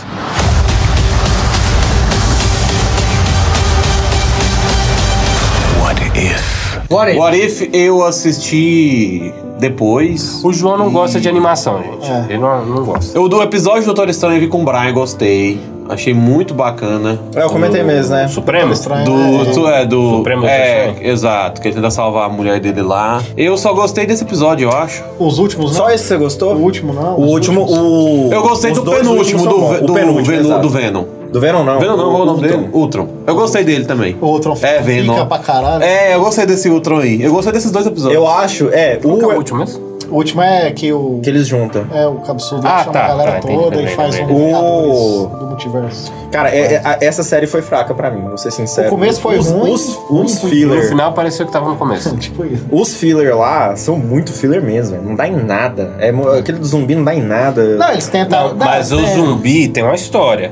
What 5.82 6.00
if? 6.16 6.90
What 6.90 7.10
if? 7.10 7.18
What 7.18 7.38
If 7.38 7.70
eu 7.74 8.06
assisti 8.06 9.34
depois. 9.60 10.42
O 10.46 10.54
João 10.54 10.78
não 10.78 10.92
gosta 10.92 11.20
de 11.20 11.28
animação, 11.28 11.84
gente. 11.84 12.10
Ele 12.30 12.38
não, 12.38 12.66
não 12.66 12.86
gosta. 12.86 13.18
Eu 13.18 13.28
do 13.28 13.42
episódio 13.42 13.82
do 13.82 13.88
Doutor 13.88 14.08
Estranho 14.08 14.38
eu 14.38 14.40
vi 14.40 14.48
com 14.48 14.62
o 14.62 14.66
Brian, 14.66 14.94
gostei. 14.94 15.60
Achei 15.88 16.14
muito 16.14 16.54
bacana. 16.54 17.20
É, 17.36 17.44
eu 17.44 17.50
comentei 17.50 17.84
mesmo, 17.84 18.16
né? 18.16 18.28
Supremo? 18.28 18.74
Estranho, 18.74 19.06
Do, 19.06 19.52
tu- 19.54 19.68
é, 19.68 19.86
do. 19.86 20.18
Supremo 20.18 20.46
é, 20.46 20.96
exato, 21.02 21.62
que 21.62 21.68
ele 21.68 21.76
tenta 21.76 21.92
salvar 21.92 22.26
a 22.26 22.30
mulher 22.30 22.60
dele 22.60 22.82
lá. 22.82 23.22
Eu 23.38 23.58
só 23.58 23.74
gostei 23.74 24.06
desse 24.06 24.24
episódio, 24.24 24.70
eu 24.70 24.76
acho. 24.76 25.04
Os 25.20 25.38
últimos, 25.38 25.72
não? 25.72 25.86
Só 25.86 25.92
esse 25.92 26.06
você 26.06 26.18
gostou? 26.18 26.56
O 26.56 26.60
último, 26.62 26.92
não. 26.94 27.16
O 27.18 27.26
último, 27.28 27.62
últimos. 27.62 27.80
o. 27.80 28.30
Eu 28.34 28.42
gostei 28.42 28.72
os 28.72 28.80
do 28.80 28.92
penúltimo, 28.92 29.44
do, 29.44 29.50
do, 29.86 29.92
o 29.92 29.96
penúltimo, 29.96 30.26
Venom, 30.26 30.40
exato. 30.46 30.62
do 30.62 30.70
Venom. 30.70 31.04
Do 31.32 31.40
Venom 31.42 31.64
não. 31.66 31.80
Venom 31.80 31.98
não, 31.98 32.10
qual 32.12 32.20
é 32.20 32.22
o 32.22 32.26
nome 32.26 32.40
Ultron. 32.42 32.58
dele? 32.58 32.70
Ultron. 32.74 33.08
Eu 33.28 33.36
gostei 33.36 33.64
dele 33.64 33.86
também. 33.86 34.16
O 34.22 34.26
Ultron 34.28 34.58
É, 34.62 34.82
Venom. 34.82 35.26
pra 35.26 35.38
caralho. 35.40 35.84
É, 35.84 36.16
eu 36.16 36.22
gostei 36.22 36.46
desse 36.46 36.70
Ultron 36.70 37.00
aí. 37.00 37.22
Eu 37.22 37.32
gostei 37.34 37.52
desses 37.52 37.72
dois 37.72 37.86
episódios. 37.86 38.16
Eu 38.16 38.28
acho, 38.28 38.70
é, 38.72 38.96
Qual 38.96 39.18
o, 39.18 39.22
é 39.32 39.36
o 39.36 39.38
último 39.38 39.60
mesmo? 39.60 39.85
O 40.10 40.16
último 40.16 40.42
é 40.42 40.72
que 40.72 40.92
o. 40.94 41.20
que 41.24 41.30
eles 41.30 41.48
juntam. 41.48 41.86
É, 41.94 42.06
o 42.08 42.16
Cabsudo 42.16 42.66
Ah, 42.68 42.80
chama 42.80 42.92
tá, 42.94 43.06
a 43.06 43.08
galera 43.10 43.32
tá, 43.34 43.48
toda 43.48 43.82
e 43.82 43.88
faz 43.88 44.16
um 44.16 44.20
lembrei. 44.20 44.46
Vingadores 44.46 44.98
O- 45.00 45.28
do 45.40 45.46
multiverso. 45.48 46.14
Cara, 46.32 46.50
é- 46.56 46.76
é- 46.76 46.98
essa 47.06 47.24
série 47.24 47.48
foi 47.48 47.62
fraca 47.62 47.94
pra 47.94 48.12
mim, 48.12 48.22
vou 48.28 48.38
ser 48.38 48.52
sincero. 48.52 48.88
O 48.88 48.92
começo 48.92 49.22
foi 49.22 49.38
os, 49.38 49.50
ruim, 49.50 49.72
Os, 49.72 49.88
os 49.88 49.96
ruim. 50.10 50.22
No 50.24 50.30
filler. 50.30 50.90
final 50.90 51.14
pareceu 51.14 51.46
que 51.46 51.52
tava 51.52 51.70
no 51.70 51.76
começo. 51.78 52.16
tipo 52.18 52.46
isso. 52.46 52.66
Os 52.72 52.94
filler 52.96 53.36
lá 53.38 53.76
são 53.76 53.96
muito 53.98 54.32
filler 54.34 54.62
mesmo, 54.62 55.02
não 55.02 55.16
dá 55.16 55.28
em 55.28 55.36
nada. 55.36 55.94
É, 56.00 56.10
aquele 56.38 56.60
do 56.60 56.66
zumbi 56.66 56.96
não 56.96 57.04
dá 57.04 57.14
em 57.16 57.22
nada. 57.22 57.76
Não, 57.78 57.92
eles 57.92 58.08
tentam. 58.08 58.50
Não, 58.50 58.56
mas 58.58 58.92
o 58.92 59.06
zumbi 59.08 59.68
tem 59.68 59.84
uma 59.84 59.96
história. 59.96 60.52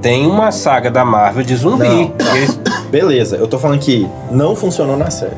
Tem 0.00 0.26
uma 0.26 0.52
saga 0.52 0.90
da 0.90 1.04
Marvel 1.04 1.42
de 1.44 1.56
zumbi. 1.56 2.12
Eles- 2.34 2.58
Beleza, 2.90 3.36
eu 3.36 3.46
tô 3.48 3.58
falando 3.58 3.80
que 3.80 4.08
não 4.30 4.54
funcionou 4.56 4.96
na 4.96 5.10
série. 5.10 5.36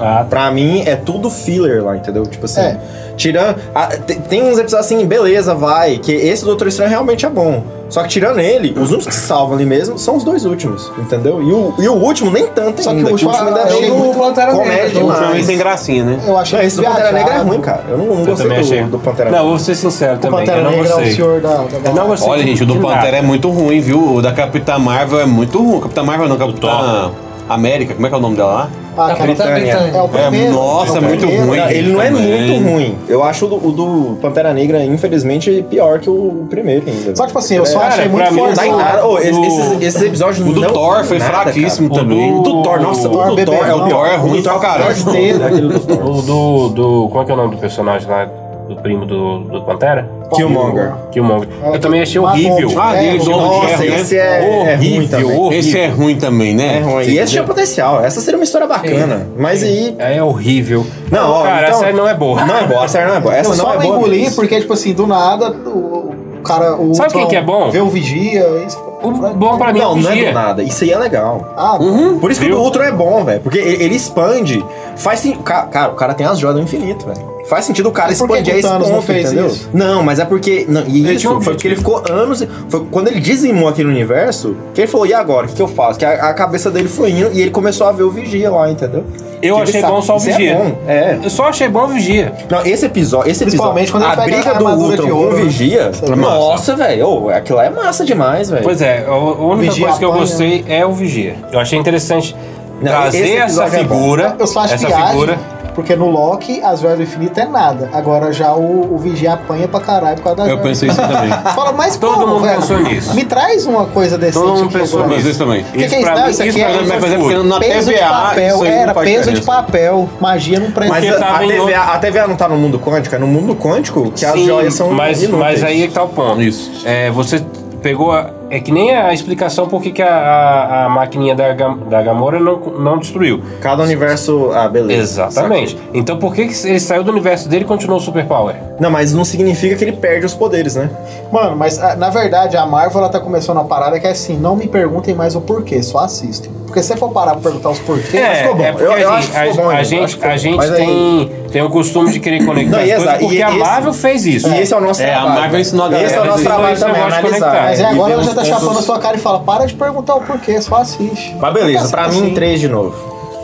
Ah, 0.00 0.24
Pra 0.28 0.50
mim 0.50 0.82
é 0.86 0.96
tudo 0.96 1.30
filler 1.30 1.82
lá, 1.84 1.96
entendeu? 1.96 2.24
Tipo 2.26 2.46
assim, 2.46 2.60
É. 2.60 2.78
tirando. 3.16 3.56
ah, 3.74 3.86
te- 3.88 4.14
tem 4.20 4.42
uns 4.42 4.58
episódios 4.58 4.74
assim, 4.92 5.04
beleza, 5.06 5.54
vai. 5.54 5.98
Que 5.98 6.12
esse 6.12 6.44
Doutor 6.44 6.68
Estranho 6.68 6.90
realmente 6.90 7.26
é 7.26 7.28
bom. 7.30 7.62
Só 7.90 8.02
que 8.02 8.08
tirando 8.08 8.40
ele, 8.40 8.70
os 8.80 8.88
únicos 8.90 9.06
que 9.08 9.14
salvam 9.14 9.54
ali 9.54 9.66
mesmo 9.66 9.98
são 9.98 10.16
os 10.16 10.24
dois 10.24 10.46
últimos, 10.46 10.90
entendeu? 10.96 11.42
E 11.42 11.52
o, 11.52 11.74
e 11.78 11.86
o 11.88 11.92
último 11.92 12.30
nem 12.30 12.46
tanto 12.46 12.82
Só 12.82 12.88
que 12.90 12.96
ainda. 12.96 13.10
o 13.10 13.12
último- 13.12 13.30
ainda 13.30 13.50
eu 13.50 13.56
é 13.58 13.62
achei 13.64 13.80
meio 13.82 13.94
muito 13.98 14.18
Pantera 14.18 14.52
Negra, 14.54 14.88
então, 14.88 15.06
O 15.08 15.12
filme 15.12 15.26
demais. 15.26 15.44
sem 15.46 15.58
gracinha, 15.58 16.04
né? 16.04 16.18
Eu 16.26 16.38
achei 16.38 16.58
Não, 16.58 16.66
esse 16.66 16.76
do 16.78 16.84
Pantera 16.84 17.12
Negra 17.12 17.34
é 17.34 17.38
ruim, 17.42 17.60
cara. 17.60 17.84
Eu 17.90 17.98
não, 17.98 18.06
não 18.06 18.20
eu 18.20 18.24
gostei 18.24 18.46
também 18.46 18.60
achei. 18.60 18.82
do, 18.84 18.88
do 18.92 18.98
Pantera 18.98 19.30
Não, 19.30 19.36
Negra. 19.36 19.50
vou 19.50 19.58
ser 19.58 19.74
sincero 19.74 20.14
O 20.14 20.18
também. 20.20 20.38
Pantera 20.40 20.58
eu 20.58 20.64
não 20.64 20.70
Negra 20.70 20.88
é 20.88 20.92
o 20.92 20.96
gostei. 20.96 21.14
senhor 21.14 21.40
da, 21.42 21.48
da 21.56 21.90
Eu 21.90 21.94
não 21.94 22.06
gostei. 22.06 22.30
Olha, 22.30 22.42
gente, 22.42 22.62
o 22.62 22.66
do. 22.66 22.76
Pantera 22.80 23.16
é 23.18 23.22
muito 23.22 23.50
ruim, 23.50 23.80
viu? 23.82 24.14
O 24.14 24.22
da 24.22 24.32
Capitã 24.32 24.78
Marvel 24.78 25.20
é 25.20 25.26
muito 25.26 25.62
ruim. 25.62 25.80
Capitã 25.80 26.02
Marvel 26.02 26.28
não, 26.30 26.38
Capitã 26.38 27.10
América, 27.48 27.94
como 27.94 28.06
é 28.06 28.08
que 28.08 28.14
é 28.14 28.18
o 28.18 28.20
nome 28.20 28.36
dela 28.36 28.52
lá? 28.52 28.70
Ah, 28.94 29.14
cara, 29.14 29.24
Britânia. 29.24 29.72
É 29.72 30.02
o 30.02 30.08
primeiro. 30.08 30.52
nossa, 30.52 30.98
é 30.98 31.00
o 31.00 31.02
muito 31.02 31.20
primeiro. 31.20 31.46
ruim. 31.46 31.58
Não, 31.58 31.70
ele 31.70 31.92
não 31.92 32.02
é 32.02 32.10
também. 32.10 32.42
muito 32.52 32.68
ruim. 32.70 32.98
Eu 33.08 33.24
acho 33.24 33.46
o 33.46 33.48
do, 33.48 33.56
o 33.68 33.72
do 33.72 34.18
Pantera 34.20 34.52
Negra, 34.52 34.84
infelizmente, 34.84 35.64
pior 35.70 35.98
que 35.98 36.10
o 36.10 36.46
primeiro 36.50 36.84
ainda. 36.86 37.16
Só 37.16 37.26
tipo 37.26 37.38
assim, 37.38 37.56
eu 37.56 37.64
só 37.64 37.78
Cara, 37.78 37.94
achei 37.94 38.08
muito 38.08 38.34
mim, 38.34 38.40
Não 38.40 38.52
dá 38.52 38.66
em 38.66 38.70
forçado. 38.70 38.76
nada. 38.76 39.06
Ô, 39.06 39.18
esses, 39.18 39.80
esses, 39.80 40.02
episódios 40.02 40.46
O 40.46 40.52
do 40.52 40.60
não 40.60 40.72
Thor 40.74 41.04
foi 41.04 41.18
nada, 41.18 41.32
fraquíssimo 41.32 41.88
cara. 41.88 42.02
também. 42.02 42.34
O 42.34 42.42
do 42.42 42.62
Thor, 42.62 42.80
nossa, 42.82 43.08
Thor 43.08 43.26
o 43.26 43.30
do 43.30 43.36
bebê, 43.36 43.56
Thor 43.56 43.66
é 43.66 43.74
o. 43.74 43.88
Thor 43.88 44.06
é 44.06 44.16
ruim 44.16 44.30
O 44.32 44.36
do 44.36 44.42
Thor 44.42 44.52
pra 44.58 44.60
caralho. 44.60 44.94
é 44.94 46.04
o 46.04 46.22
do 46.22 46.68
do, 46.68 47.20
é 47.20 47.24
que 47.24 47.30
é 47.30 47.34
o 47.34 47.36
nome 47.36 47.54
do 47.56 47.60
personagem 47.60 48.08
lá? 48.08 48.28
Do 48.74 48.80
primo 48.80 49.04
do, 49.04 49.40
do 49.40 49.62
Pantera? 49.62 50.08
Killmonger. 50.34 50.92
Killmonger. 51.10 51.48
Eu 51.62 51.78
também 51.78 52.00
achei 52.00 52.18
horrível. 52.18 52.70
Ah, 52.80 52.96
É, 52.96 53.18
do 53.18 53.30
Nossa, 53.30 53.68
Ferro, 53.68 53.90
né? 53.90 54.00
esse 54.00 54.16
é, 54.16 54.20
é 54.22 54.76
ruim 54.76 54.96
Horrível, 54.96 55.08
também. 55.08 55.38
horrível. 55.38 55.58
Esse 55.58 55.78
é 55.78 55.86
ruim 55.88 56.16
também, 56.16 56.54
né? 56.54 56.78
É 56.78 56.80
ruim. 56.80 57.04
E 57.04 57.18
esse 57.18 57.32
tinha 57.32 57.44
potencial. 57.44 58.02
Essa 58.02 58.20
seria 58.22 58.38
uma 58.38 58.44
história 58.44 58.66
bacana. 58.66 59.26
Mas 59.36 59.62
aí... 59.62 59.94
É 59.98 60.22
horrível. 60.22 60.86
Não, 61.10 61.30
ó, 61.30 61.42
cara, 61.42 61.66
então- 61.68 61.76
a 61.78 61.80
série 61.80 61.96
não 61.96 62.08
é 62.08 62.14
boa. 62.14 62.44
Não 62.46 62.56
é 62.56 62.66
boa, 62.66 62.84
a 62.84 62.88
série 62.88 63.08
não 63.08 63.16
é 63.16 63.20
boa. 63.20 63.36
Essa 63.36 63.50
eu 63.52 63.56
não 63.56 63.64
só 63.66 63.74
é 63.74 63.78
boa 63.78 63.96
engoli 63.98 64.30
porque, 64.30 64.58
tipo 64.60 64.72
assim, 64.72 64.94
do 64.94 65.06
nada, 65.06 65.50
o 65.50 66.14
cara. 66.42 66.74
O 66.76 66.94
Sabe 66.94 67.12
quem 67.12 67.28
que 67.28 67.36
é 67.36 67.42
bom? 67.42 67.70
Vê 67.70 67.80
o 67.80 67.88
Vigia. 67.88 68.46
Isso, 68.66 68.78
O 69.02 69.10
bom 69.10 69.56
pra 69.58 69.72
mim 69.72 69.80
é 69.80 69.82
Não, 69.82 69.92
o 69.92 69.96
não 69.96 70.10
é 70.10 70.14
Vigia. 70.14 70.28
do 70.30 70.34
nada. 70.34 70.62
Isso 70.62 70.84
aí 70.84 70.90
é 70.92 70.98
legal. 70.98 71.52
Ah, 71.56 71.78
Por 72.20 72.30
isso 72.30 72.40
que 72.40 72.46
Viu? 72.46 72.58
o 72.58 72.62
Ultron 72.62 72.82
é 72.84 72.92
bom, 72.92 73.24
velho. 73.24 73.40
Porque 73.40 73.58
ele 73.58 73.94
expande. 73.96 74.64
Faz 74.96 75.22
ca- 75.44 75.66
Cara, 75.66 75.92
o 75.92 75.94
cara 75.96 76.14
tem 76.14 76.26
as 76.26 76.38
joias 76.38 76.56
do 76.56 76.62
infinito, 76.62 77.06
velho. 77.06 77.32
Faz 77.48 77.64
sentido 77.64 77.88
o 77.88 77.92
cara 77.92 78.12
expandir 78.12 78.54
esse 78.54 78.68
ponto, 78.68 78.88
não 78.88 79.02
fez 79.02 79.26
entendeu? 79.26 79.46
isso? 79.48 79.68
Não, 79.74 80.02
mas 80.02 80.20
é 80.20 80.24
porque. 80.24 80.64
Não, 80.68 80.82
e 80.86 81.00
Ele 81.04 81.14
isso 81.14 81.28
um 81.28 81.40
foi 81.40 81.54
porque 81.54 81.66
ele 81.68 81.76
ficou 81.76 82.00
anos. 82.08 82.46
Foi 82.68 82.86
quando 82.90 83.08
ele 83.08 83.18
dizimou 83.20 83.68
aquele 83.68 83.88
universo 83.88 84.56
que 84.72 84.80
ele 84.82 84.86
falou: 84.88 85.06
e 85.06 85.12
agora? 85.12 85.46
O 85.46 85.48
que, 85.48 85.56
que 85.56 85.62
eu 85.62 85.66
faço? 85.68 85.98
Que 85.98 86.04
a, 86.04 86.28
a 86.28 86.34
cabeça 86.34 86.70
dele 86.70 86.88
foi 86.88 87.10
indo 87.10 87.30
e 87.32 87.40
ele 87.42 87.50
começou 87.50 87.86
a 87.88 87.92
ver 87.92 88.04
o 88.04 88.10
Vigia 88.10 88.48
lá, 88.50 88.70
entendeu? 88.70 89.04
Eu 89.42 89.58
achei 89.58 89.80
sabe- 89.80 89.92
bom 89.92 90.00
só 90.02 90.14
o 90.14 90.16
é 90.16 90.20
Vigia. 90.20 90.54
bom, 90.56 90.72
É. 90.86 91.18
Eu 91.22 91.30
só 91.30 91.48
achei 91.48 91.68
bom 91.68 91.84
o 91.84 91.88
Vigia. 91.88 92.32
Não, 92.48 92.64
esse 92.64 92.86
episódio, 92.86 93.30
esse 93.30 93.42
episódio, 93.42 93.72
Principalmente 93.74 93.90
quando 93.92 94.04
ele 94.04 94.12
a 94.12 94.24
briga 94.24 94.50
a 94.50 94.54
do 94.54 94.66
Ultron 94.68 95.04
de 95.04 95.10
com 95.10 95.18
o? 95.18 95.30
Vigia, 95.36 95.90
é 96.02 96.14
nossa, 96.14 96.76
velho, 96.76 97.06
ô, 97.08 97.28
aquilo 97.30 97.58
lá 97.58 97.64
é 97.66 97.70
massa 97.70 98.04
demais, 98.04 98.48
velho. 98.50 98.62
Pois 98.62 98.80
é, 98.80 99.04
a 99.06 99.14
única 99.16 99.70
Vigia 99.70 99.84
coisa 99.86 99.98
que 99.98 100.04
eu 100.04 100.12
gostei 100.12 100.64
é 100.68 100.86
o 100.86 100.92
Vigia. 100.92 101.34
Eu 101.52 101.58
achei 101.58 101.78
interessante 101.78 102.36
Não, 102.80 102.90
trazer 102.92 103.34
essa 103.36 103.44
episódio 103.64 103.74
é 103.74 103.78
figura. 103.78 104.36
Eu 104.38 104.46
só 104.46 104.60
acho 104.60 104.74
essa 104.74 104.86
viagem, 104.86 105.08
figura. 105.08 105.38
Porque 105.74 105.96
no 105.96 106.08
Loki, 106.10 106.62
as 106.62 106.80
joias 106.80 106.98
do 106.98 107.02
infinito 107.04 107.38
é 107.40 107.46
nada. 107.46 107.88
Agora 107.92 108.32
já 108.32 108.52
o, 108.54 108.94
o 108.94 108.98
Vigia 108.98 109.32
apanha 109.34 109.66
pra 109.68 109.80
caralho 109.80 110.16
por 110.16 110.24
causa 110.24 110.36
da 110.36 110.42
Eu 110.44 110.48
joia. 110.50 110.62
pensei 110.62 110.88
isso 110.88 111.00
também. 111.00 111.30
Fala, 111.54 111.72
mas 111.72 111.96
Todo 111.96 112.14
como, 112.14 112.26
mundo 112.26 112.40
velho? 112.44 112.60
pensou 112.60 112.78
nisso. 112.80 113.14
Me 113.14 113.24
traz 113.24 113.66
uma 113.66 113.86
coisa 113.86 114.16
decente 114.18 114.44
Todo 114.44 114.54
mundo 114.56 114.64
aqui 114.66 114.78
pensou 114.78 115.00
agora. 115.00 115.16
Mas 115.16 115.26
isso 115.26 115.38
também. 115.38 115.64
que 115.64 115.82
é 115.82 115.86
isso? 115.86 116.00
pra 116.00 116.14
Não, 116.14 116.24
mim, 116.24 116.30
isso 116.30 116.42
aqui 116.42 116.48
isso 116.50 116.58
é- 116.58 116.62
pra 116.64 116.82
mim 117.08 117.14
é 117.14 117.18
porque 117.18 117.36
na 117.36 117.58
peso 117.60 117.90
TVA, 117.90 117.98
de 118.04 118.10
papel, 118.10 118.54
isso 118.54 118.64
era 118.64 118.94
peso 118.94 119.08
de 119.30 119.40
diferença. 119.40 119.42
papel. 119.46 120.08
Magia 120.20 120.60
não 120.60 120.70
prende. 120.70 120.90
Mas 120.90 121.08
a, 121.12 121.18
tava 121.18 121.36
a 121.36 121.38
TVA, 121.46 121.80
a 121.80 121.98
TVA 121.98 122.26
não 122.28 122.36
tá 122.36 122.48
no 122.48 122.56
mundo 122.56 122.78
quântico, 122.78 123.14
é 123.14 123.18
no 123.18 123.26
mundo 123.26 123.54
quântico 123.56 124.10
que 124.12 124.24
as 124.24 124.32
Sim, 124.32 124.46
joias 124.46 124.74
são 124.74 124.90
mas, 124.92 125.22
inúteis. 125.22 125.40
mas 125.40 125.64
aí 125.64 125.82
é 125.84 125.88
que 125.88 125.94
tá 125.94 126.02
o 126.02 126.08
ponto. 126.08 126.40
Isso. 126.42 126.70
É, 126.84 127.10
você 127.10 127.42
pegou. 127.82 128.12
A, 128.12 128.30
é 128.52 128.60
que 128.60 128.70
nem 128.70 128.94
a 128.94 129.14
explicação 129.14 129.66
por 129.66 129.80
que 129.80 129.90
que 129.90 130.02
a, 130.02 130.14
a, 130.14 130.84
a 130.84 130.88
maquininha 130.90 131.34
da, 131.34 131.54
da 131.54 132.02
Gamora 132.02 132.38
não, 132.38 132.58
não 132.58 132.98
destruiu. 132.98 133.42
Cada 133.62 133.82
universo... 133.82 134.50
Ah, 134.52 134.68
beleza. 134.68 135.24
Exatamente. 135.24 135.78
Então 135.94 136.18
por 136.18 136.34
que, 136.34 136.48
que 136.48 136.68
ele 136.68 136.78
saiu 136.78 137.02
do 137.02 137.10
universo 137.10 137.48
dele 137.48 137.64
e 137.64 137.66
continuou 137.66 137.98
super 137.98 138.26
power? 138.26 138.54
Não, 138.78 138.90
mas 138.90 139.14
não 139.14 139.24
significa 139.24 139.74
que 139.74 139.82
ele 139.82 139.92
perde 139.92 140.26
os 140.26 140.34
poderes, 140.34 140.76
né? 140.76 140.90
Mano, 141.32 141.56
mas 141.56 141.82
ah, 141.82 141.96
na 141.96 142.10
verdade 142.10 142.54
a 142.58 142.66
Marvel 142.66 142.98
ela 142.98 143.08
tá 143.08 143.18
começando 143.18 143.56
a 143.56 143.64
parada 143.64 143.98
que 143.98 144.06
é 144.06 144.10
assim, 144.10 144.36
não 144.36 144.54
me 144.54 144.68
perguntem 144.68 145.14
mais 145.14 145.34
o 145.34 145.40
porquê, 145.40 145.82
só 145.82 146.00
assistam. 146.00 146.50
Porque 146.72 146.82
se 146.82 146.88
você 146.88 146.96
for 146.96 147.10
parar 147.10 147.32
pra 147.32 147.42
perguntar 147.42 147.68
os 147.68 147.78
porquês, 147.80 148.14
É, 148.14 148.34
ficou 148.44 148.54
bom. 148.56 148.64
é 148.64 148.72
porque 148.72 148.84
Eu- 148.86 148.92
eu 148.92 149.10
a 149.10 149.12
acho 149.16 149.26
gente, 149.26 149.32
que 149.36 149.40
ficou 149.50 149.64
bom, 149.64 149.70
a, 149.70 149.74
a 149.74 149.82
gente, 149.82 150.18
a 150.24 150.36
gente 150.38 150.56
Mas 150.56 150.70
aí- 150.72 150.76
tem, 150.86 151.32
tem 151.52 151.62
o 151.62 151.68
costume 151.68 152.10
de 152.10 152.18
querer 152.18 152.46
conectar 152.46 152.78
Não, 152.78 152.82
as 152.82 152.88
e 152.88 152.94
coisas 152.96 153.18
porque 153.18 153.34
e 153.34 153.42
a 153.42 153.48
esse- 153.50 153.58
Marvel 153.58 153.92
fez 153.92 154.24
isso. 154.26 154.48
E 154.48 154.58
esse 154.62 154.72
é 154.72 154.76
o 154.78 154.80
nosso 154.80 155.02
É, 155.02 155.12
a 155.12 155.18
trabalho. 155.20 155.40
Marvel 155.42 155.60
ensinou 155.60 155.84
a 155.84 155.88
galera 155.90 156.06
Esse 156.08 156.16
é 156.16 156.18
o 156.18 156.22
a 156.22 156.26
nosso 156.26 156.42
trabalho 156.44 156.72
Esse 156.72 156.82
também, 156.86 157.02
analisar. 157.02 157.22
conectar. 157.28 157.62
mas 157.62 157.78
E 157.78 157.82
é 157.82 157.86
agora 157.86 158.06
ver 158.06 158.12
ela 158.14 158.24
já 158.24 158.34
tá 158.34 158.44
chapando 158.44 158.78
a 158.78 158.82
sua 158.82 158.98
cara 158.98 159.16
e 159.18 159.20
fala, 159.20 159.40
para 159.40 159.66
de 159.66 159.74
perguntar 159.74 160.14
o 160.14 160.20
porquê, 160.22 160.62
só 160.62 160.76
assiste. 160.76 161.36
Mas 161.38 161.52
beleza, 161.52 161.88
pra 161.90 162.06
assim. 162.06 162.22
mim, 162.22 162.34
três 162.34 162.58
de 162.58 162.68
novo. 162.68 162.94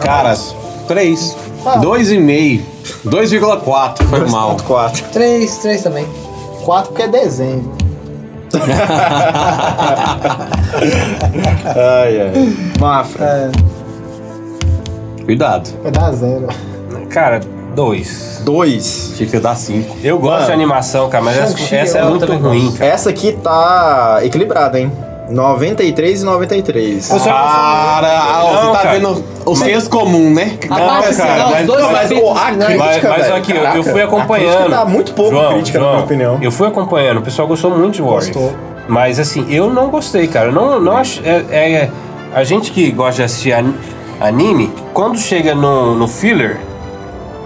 Cara, 0.01 0.35
3. 0.87 1.37
Ah. 1.67 1.77
2,5. 1.77 2.63
2,4. 3.05 4.07
Foi 4.07 4.27
mal. 4.27 4.57
4. 4.67 5.05
Três, 5.13 5.59
três 5.59 5.83
também. 5.83 6.07
Quatro 6.65 6.93
porque 6.93 7.03
é 7.03 7.09
desenho. 7.09 7.71
Ai, 11.77 12.21
ai. 12.21 12.33
Mafra. 12.79 13.25
É, 13.25 13.51
Cuidado. 15.25 15.69
vai 15.83 15.93
dar 15.93 16.13
zero. 16.13 16.47
Cara, 17.11 17.41
Dois. 17.75 18.43
Dois. 18.45 19.13
Tinha 19.17 19.29
que 19.29 19.39
dar 19.39 19.55
cinco. 19.55 19.97
Eu 20.03 20.19
gosto 20.19 20.33
Mano. 20.35 20.47
de 20.47 20.53
animação, 20.53 21.09
cara, 21.09 21.23
mas 21.23 21.37
essa, 21.39 21.57
Shang-Chi 21.57 21.77
essa 21.77 21.99
é 21.99 22.05
muito 22.05 22.27
ruim, 22.33 22.73
cara. 22.73 22.91
Essa 22.91 23.11
aqui 23.11 23.33
tá 23.35 24.19
equilibrada, 24.23 24.81
hein? 24.81 24.91
93 25.29 26.23
e 26.23 26.25
93. 26.25 27.09
Cara, 27.09 28.43
Não, 28.43 28.51
você 28.51 28.73
tá 28.73 28.79
cara. 28.79 28.91
vendo 28.99 29.25
o 29.45 29.55
senso 29.57 29.91
comum, 29.91 30.31
né? 30.33 30.59
A 30.71 30.75
parte 30.81 31.15
cara, 31.17 31.47
mas- 31.51 31.61
os 31.61 31.67
dois 31.67 31.83
não, 31.83 31.93
mas, 31.93 32.11
ô, 32.11 32.31
a 32.33 32.45
crítica- 32.47 32.77
Mas, 32.79 33.03
mas 33.03 33.31
aqui, 33.33 33.51
eu- 33.53 33.57
eu 33.59 33.63
caraca, 33.63 33.83
fui 33.85 34.01
a 34.01 34.05
acompanhando. 34.05 34.57
crítica 34.57 34.77
tá 34.77 34.85
muito 34.85 35.13
pouco 35.15 35.31
João, 35.33 35.53
crítica, 35.55 35.79
na 35.79 35.85
João, 35.85 35.95
minha 35.97 36.05
opinião. 36.05 36.39
Eu 36.41 36.53
fui 36.53 36.67
acompanhando, 36.69 37.19
o 37.19 37.23
pessoal 37.23 37.47
gostou 37.47 37.71
muito 37.71 37.95
de 37.95 38.03
Warriors. 38.03 38.27
Gostou. 38.29 38.53
Mas 38.89 39.19
assim, 39.21 39.45
eu 39.51 39.69
não 39.71 39.91
gostei, 39.91 40.27
cara. 40.29 40.51
Não, 40.51 40.81
não 40.81 40.97
ach, 40.97 41.21
é, 41.25 41.45
é- 41.51 41.91
A 42.35 42.45
gente 42.45 42.71
que 42.73 42.91
gosta 42.91 43.15
de 43.15 43.23
assistir 43.23 43.53
an- 43.53 43.73
anime, 44.21 44.71
quando 44.93 45.19
chega 45.19 45.55
no, 45.55 45.95
no 45.95 46.07
filler. 46.07 46.59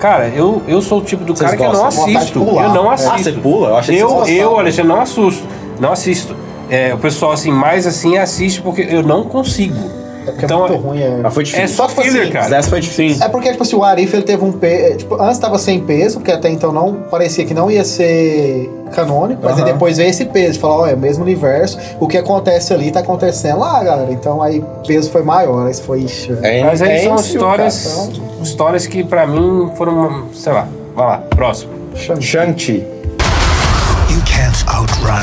Cara, 0.01 0.27
eu, 0.35 0.61
eu 0.67 0.83
sou 0.83 0.99
o 0.99 1.03
tipo 1.03 1.25
do 1.25 1.37
Vocês 1.37 1.49
cara 1.53 1.57
que 1.57 1.65
eu 1.65 1.73
não 1.73 1.87
assisto. 1.87 2.39
Eu 2.41 2.69
não 2.71 2.91
assisto. 2.91 3.13
Ah, 3.15 3.19
você 3.19 3.33
pula? 3.33 3.69
Eu 3.69 3.77
achei 3.77 3.95
que 3.97 4.03
eu, 4.03 4.25
eu, 4.27 4.59
Alexandre, 4.59 4.89
não 4.93 5.01
assusto. 5.01 5.45
Não 5.79 5.93
assisto. 5.93 6.35
É, 6.75 6.95
o 6.95 6.99
pessoal 6.99 7.33
assim, 7.33 7.51
mais 7.53 7.87
assim, 7.87 8.17
assiste 8.17 8.63
porque 8.63 8.81
eu 8.89 9.03
não 9.03 9.25
consigo. 9.25 9.77
É 10.27 10.31
porque 10.31 10.45
Então, 10.45 10.65
é 10.65 10.69
muito 10.71 10.83
ruim. 10.87 11.03
É... 11.03 11.19
Mas 11.23 11.35
foi 11.35 11.43
É 11.43 11.47
difícil. 11.47 11.69
só 11.69 11.87
tipo 11.89 12.01
filler, 12.03 12.23
assim, 12.23 12.33
cara. 12.33 12.57
Essa 12.57 12.71
foi 12.71 12.81
difícil. 12.81 13.23
É 13.25 13.29
porque, 13.29 13.51
tipo 13.51 13.63
assim, 13.63 13.77
o 13.77 13.85
Arif 13.85 14.15
ele 14.15 14.23
teve 14.23 14.43
um 14.45 14.53
peso. 14.53 14.97
Tipo, 14.99 15.21
antes 15.21 15.39
tava 15.39 15.59
sem 15.59 15.81
peso, 15.81 16.19
porque 16.19 16.31
até 16.33 16.49
então 16.49 16.73
não 16.73 16.95
parecia 17.11 17.45
que 17.45 17.53
não 17.53 17.71
ia 17.71 17.85
ser 17.85 18.71
canônico, 18.95 19.41
mas 19.45 19.57
aí 19.57 19.63
Aham. 19.65 19.73
depois 19.73 19.97
veio 19.99 20.09
esse 20.11 20.25
peso, 20.27 20.59
falar, 20.61 20.77
ó, 20.77 20.87
é 20.87 20.95
o 20.95 20.99
mesmo 20.99 21.25
universo, 21.25 21.77
o 21.99 22.07
que 22.07 22.17
acontece 22.17 22.73
ali 22.73 22.91
tá 22.91 23.01
acontecendo 23.01 23.59
lá, 23.59 23.83
galera. 23.83 24.13
Então 24.13 24.41
aí 24.41 24.61
o 24.61 24.87
peso 24.87 25.11
foi 25.11 25.23
maior, 25.23 25.67
aí 25.67 25.75
foi. 25.75 26.01
ixi, 26.03 26.33
É, 26.43 26.63
Mas 26.65 26.81
aí 26.81 26.93
é 26.93 27.03
são 27.03 27.17
histórias, 27.17 28.09
histórias 28.43 28.87
que 28.87 29.03
pra 29.05 29.27
mim 29.27 29.71
foram, 29.77 30.29
sei 30.33 30.53
lá. 30.53 30.67
Vai 30.95 31.07
lá, 31.07 31.19
próximo. 31.37 31.73
Shang-Chi. 31.95 32.85
You 34.11 34.21
can't 34.27 34.65
outrun 34.69 35.23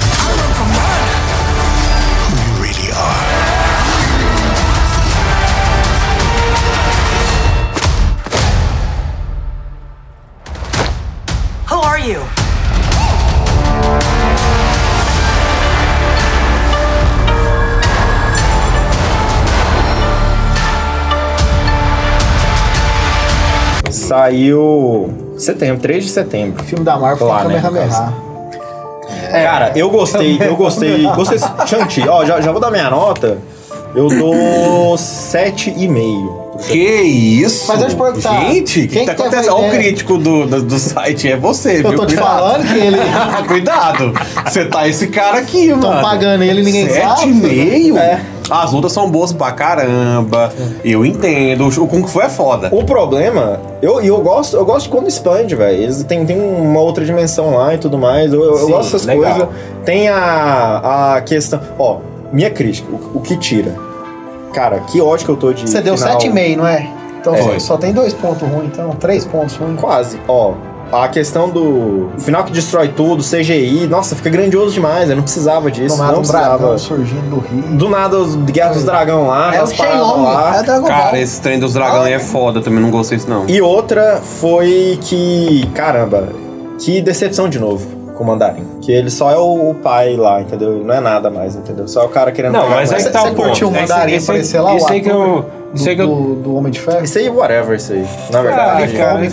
Saiu 24.19 25.13
setembro, 25.37 25.81
3 25.81 26.03
de 26.03 26.09
setembro. 26.09 26.61
filme 26.65 26.83
da 26.83 26.97
Marvel 26.97 27.25
Lá, 27.25 27.45
né, 27.45 27.61
Kamehameha. 27.61 28.13
Cara, 29.31 29.71
eu 29.75 29.89
gostei, 29.89 30.37
eu 30.41 30.57
gostei. 30.57 31.03
Gostei. 31.15 31.39
Shang-Chi, 31.65 32.05
ó, 32.09 32.25
já, 32.25 32.41
já 32.41 32.51
vou 32.51 32.59
dar 32.59 32.69
minha 32.69 32.89
nota. 32.89 33.37
Eu 33.95 34.09
dou 34.09 34.95
7,5. 34.95 36.67
Que 36.67 37.01
isso? 37.01 37.65
Mas 37.69 37.81
eu 37.81 37.87
te 37.87 37.95
perguntar, 37.95 38.41
Gente, 38.41 38.79
o 38.81 38.87
que, 38.87 38.87
quem 38.89 39.05
tá 39.05 39.13
que 39.15 39.23
teve 39.23 39.35
acontecendo? 39.37 39.55
Olha 39.55 39.67
o 39.67 39.71
crítico 39.71 40.17
do, 40.17 40.45
do, 40.45 40.61
do 40.63 40.77
site, 40.77 41.31
é 41.31 41.37
você, 41.37 41.79
Eu 41.79 41.89
viu? 41.89 41.95
tô 41.95 42.05
te 42.05 42.15
Cuidado. 42.15 42.37
falando 42.39 42.67
que 42.67 42.77
ele. 42.77 42.97
Cuidado. 43.47 44.13
Você 44.45 44.65
tá 44.65 44.85
esse 44.85 45.07
cara 45.07 45.37
aqui, 45.39 45.69
mano. 45.69 45.81
Tão 45.81 46.01
pagando 46.01 46.43
ele 46.43 46.59
e 46.59 46.63
ninguém 46.65 46.89
Sete 46.89 47.07
sabe. 47.07 47.29
e 47.31 47.33
meio? 47.33 47.97
É. 47.97 48.19
As 48.49 48.71
lutas 48.71 48.91
são 48.91 49.09
boas 49.09 49.31
pra 49.31 49.51
caramba. 49.51 50.51
Eu 50.83 51.05
entendo. 51.05 51.67
O 51.67 51.87
Kung 51.87 52.05
Fu 52.07 52.21
é 52.21 52.29
foda. 52.29 52.69
O 52.71 52.83
problema, 52.83 53.59
eu, 53.81 54.01
e 54.01 54.07
eu 54.07 54.19
gosto, 54.21 54.55
eu 54.55 54.65
gosto 54.65 54.85
de 54.85 54.89
quando 54.89 55.07
expande, 55.07 55.55
velho. 55.55 55.77
Eles 55.81 56.03
tem, 56.03 56.25
tem 56.25 56.39
uma 56.39 56.79
outra 56.81 57.05
dimensão 57.05 57.55
lá 57.55 57.73
e 57.73 57.77
tudo 57.77 57.97
mais. 57.97 58.31
Eu, 58.33 58.43
eu- 58.43 58.51
eu 58.51 58.57
Sim, 58.65 58.71
gosto 58.71 58.91
dessas 58.91 59.05
legal. 59.05 59.31
coisas. 59.31 59.49
Tem 59.85 60.09
a, 60.09 61.15
a 61.15 61.21
questão. 61.21 61.59
Ó, 61.77 61.97
minha 62.31 62.49
crítica, 62.49 62.87
o, 62.91 63.17
o 63.17 63.21
que 63.21 63.37
tira. 63.37 63.75
Cara, 64.53 64.79
que 64.79 64.99
ódio 64.99 65.25
que 65.25 65.31
eu 65.31 65.37
tô 65.37 65.53
de. 65.53 65.69
Você 65.69 65.81
deu 65.81 65.95
final. 65.97 66.17
7,5, 66.17 66.55
não 66.57 66.67
é? 66.67 66.89
Então 67.21 67.35
É. 67.35 67.41
só, 67.41 67.59
só 67.59 67.77
tem 67.77 67.91
dois 67.93 68.13
pontos 68.13 68.47
ruins, 68.47 68.65
então. 68.73 68.89
Três 68.91 69.25
pontos 69.25 69.55
ruins. 69.55 69.79
Quase. 69.79 70.19
Ó, 70.27 70.53
a 70.91 71.07
questão 71.07 71.49
do 71.49 72.09
final 72.17 72.43
que 72.43 72.51
destrói 72.51 72.89
tudo, 72.89 73.23
CGI, 73.23 73.87
nossa, 73.87 74.15
fica 74.15 74.29
grandioso 74.29 74.73
demais. 74.73 75.09
Eu 75.09 75.15
não 75.15 75.23
precisava 75.23 75.69
disso. 75.69 75.95
Do 75.95 76.01
nada 76.01 76.11
não 76.13 76.19
precisava. 76.19 76.57
dragão 76.57 76.77
surgindo 76.77 77.29
do 77.29 77.39
rio. 77.39 77.77
Do 77.77 77.89
nada, 77.89 78.17
os 78.17 78.35
Guerra 78.35 78.73
dos 78.73 78.83
Dragão 78.83 79.27
lá, 79.27 79.55
É 79.55 79.59
o 79.59 79.63
as 79.63 79.73
Shenlong, 79.73 80.23
lá. 80.23 80.57
é 80.59 80.63
Dragon 80.63 80.81
Ball. 80.81 80.89
Cara, 80.89 81.19
esse 81.19 81.41
trem 81.41 81.59
dos 81.59 81.73
dragão 81.73 82.01
aí 82.03 82.13
é 82.13 82.19
foda, 82.19 82.61
também 82.61 82.79
não 82.81 82.89
gostei 82.91 83.17
disso 83.17 83.29
não. 83.29 83.47
E 83.47 83.61
outra 83.61 84.19
foi 84.23 84.97
que, 85.01 85.67
caramba, 85.75 86.29
que 86.79 87.01
decepção 87.01 87.47
de 87.49 87.59
novo 87.59 87.99
com 88.15 88.23
o 88.23 88.27
Mandarim. 88.27 88.65
Que 88.81 88.91
ele 88.91 89.09
só 89.09 89.31
é 89.31 89.37
o, 89.37 89.73
pai 89.81 90.15
lá, 90.17 90.41
entendeu? 90.41 90.81
Não 90.83 90.93
é 90.93 90.99
nada 90.99 91.29
mais, 91.29 91.55
entendeu? 91.55 91.87
Só 91.87 92.01
é 92.01 92.05
o 92.05 92.09
cara 92.09 92.31
querendo 92.31 92.53
Não, 92.53 92.63
pegar 92.63 92.75
mas 92.75 92.91
aí 92.91 93.03
que 93.03 93.09
tá 93.09 93.21
Você 93.21 93.27
o 93.27 93.31
ponto. 93.35 93.47
curtiu 93.47 93.67
o 93.67 93.71
Esse- 93.71 93.81
Mandarim 93.81 94.13
esse- 94.13 94.29
aparecer 94.31 94.59
lá, 94.59 94.73
o 94.73 94.77
Isso 94.77 94.91
aí 94.91 95.01
que 95.01 95.09
eu... 95.09 95.45
Do, 95.73 95.89
eu... 95.89 95.95
do, 96.07 96.35
do 96.35 96.55
Homem 96.55 96.71
de 96.71 96.79
Ferro? 96.81 97.03
Isso 97.03 97.17
aí, 97.17 97.29
whatever, 97.29 97.75
isso 97.77 97.93
aí. 97.93 98.05
Na 98.31 98.39
Ah, 98.39 98.41
verdade. 98.41 98.97
cara, 98.97 99.29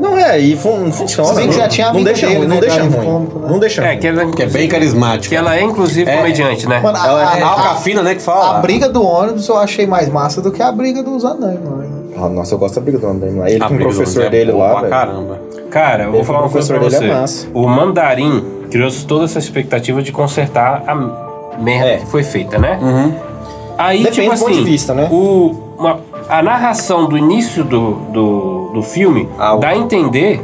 Não 0.00 0.16
é, 0.18 0.38
e 0.38 0.56
fun- 0.56 0.78
não 0.78 0.92
funciona. 0.92 1.32
Não, 1.32 1.52
já 1.52 1.68
tinha 1.68 1.86
não 1.86 1.92
amigo 1.94 2.04
deixa 2.06 2.26
dele, 2.26 2.38
ruim, 2.38 2.48
né, 2.48 2.54
não 2.54 2.60
deixa 2.60 2.82
ruim. 2.82 2.90
Né? 2.90 3.48
Não 3.48 3.58
deixa 3.58 3.84
É, 3.84 3.96
que 3.96 4.06
ela, 4.06 4.26
Que 4.32 4.42
é 4.42 4.46
bem 4.46 4.68
carismático. 4.68 5.28
que 5.28 5.36
ela 5.36 5.56
é 5.56 5.62
inclusive 5.62 6.10
É. 6.10 6.16
comediante, 6.16 6.68
né? 6.68 6.80
Mano, 6.80 6.98
a, 6.98 7.06
Ela 7.06 7.20
é 7.38 7.42
a- 7.42 7.46
a- 7.46 7.50
Alcafina, 7.50 8.02
né, 8.02 8.14
que 8.14 8.22
fala. 8.22 8.58
a 8.58 8.60
briga 8.60 8.88
do 8.88 9.02
ônibus 9.04 9.46
eu 9.48 9.56
achei 9.58 9.86
mais 9.86 10.08
massa 10.08 10.40
do 10.40 10.50
que 10.50 10.62
a 10.62 10.72
briga 10.72 11.02
dos 11.02 11.24
anões, 11.24 11.58
mano. 11.60 12.02
Ah, 12.16 12.28
nossa, 12.28 12.54
eu 12.54 12.58
gosto 12.58 12.74
da 12.76 12.80
briga 12.80 12.98
do 12.98 13.06
lá. 13.38 13.50
Ele 13.50 13.62
A 13.62 13.68
com 13.68 13.74
o 13.74 13.78
professor 13.78 14.24
é 14.24 14.30
dele 14.30 14.52
boa 14.52 14.64
lá, 14.64 14.70
pra 14.72 14.80
velho. 14.80 14.90
caramba. 14.92 15.40
Cara, 15.70 16.04
eu 16.04 16.12
vou 16.12 16.24
falar 16.24 16.40
o 16.40 16.42
uma 16.42 16.50
coisa 16.50 16.68
pra 16.68 16.78
professor 16.78 16.98
você. 17.00 17.06
dele 17.06 17.18
é 17.18 17.20
massa. 17.20 17.46
O 17.54 17.66
Mandarim 17.66 18.44
criou 18.70 18.90
toda 19.08 19.24
essa 19.24 19.38
expectativa 19.38 20.02
de 20.02 20.12
consertar 20.12 20.82
a 20.86 20.94
merda 21.60 21.88
É. 21.88 21.96
que 21.98 22.06
foi 22.06 22.22
feita, 22.22 22.58
né? 22.58 22.78
Aí, 23.78 23.98
Depende 24.02 24.20
tipo 24.22 24.34
do 24.34 24.38
ponto 24.40 24.50
assim, 24.52 24.62
de 24.64 24.70
vista, 24.70 24.94
né? 24.94 25.08
o, 25.10 25.54
uma- 25.78 25.98
a 26.32 26.42
narração 26.42 27.06
do 27.08 27.16
início 27.18 27.62
do, 27.62 27.92
do, 28.12 28.70
do 28.74 28.82
filme 28.82 29.28
Ah, 29.38 29.56
dá 29.56 29.68
a 29.68 29.76
entender... 29.76 30.40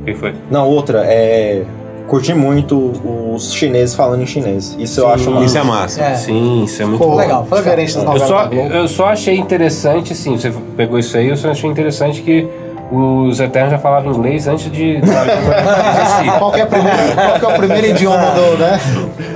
O 0.00 0.04
que 0.04 0.14
foi? 0.14 0.34
Não, 0.50 0.66
outra, 0.68 1.04
é. 1.04 1.62
Curti 2.08 2.32
muito 2.32 2.92
os 3.34 3.52
chineses 3.52 3.94
falando 3.94 4.22
em 4.22 4.26
chinês. 4.26 4.74
Isso 4.78 5.00
eu 5.00 5.08
acho 5.08 5.30
uma. 5.30 5.44
Isso 5.44 5.58
é 5.58 5.62
massa. 5.62 6.02
É. 6.02 6.14
Sim, 6.14 6.64
isso 6.64 6.80
é 6.82 6.86
muito 6.86 6.98
Ficou 6.98 7.12
bom. 7.12 7.18
legal, 7.18 7.46
foi 7.46 7.58
diferente 7.58 7.94
das 7.94 8.02
Eu 8.02 8.04
novelas 8.04 8.28
só, 8.28 8.42
da 8.44 8.48
Globo. 8.48 8.74
eu 8.74 8.88
só 8.88 9.06
achei 9.10 9.36
interessante, 9.36 10.14
assim, 10.14 10.38
você 10.38 10.50
pegou 10.74 10.98
isso 10.98 11.14
aí, 11.18 11.28
eu 11.28 11.36
só 11.36 11.50
achei 11.50 11.68
interessante 11.68 12.22
que 12.22 12.48
os 12.90 13.38
Eternos 13.38 13.72
já 13.72 13.78
falavam 13.78 14.12
inglês 14.12 14.48
antes 14.48 14.70
de 14.72 14.96
existir. 15.02 16.38
Qual 16.38 16.50
que 16.52 16.60
é, 16.60 16.62
a 16.62 16.66
primeira- 16.66 16.98
qual 17.14 17.38
que 17.38 17.44
é 17.44 17.48
o 17.48 17.52
primeiro 17.58 17.86
idioma 17.88 18.30
do, 18.30 18.56
né? 18.58 18.80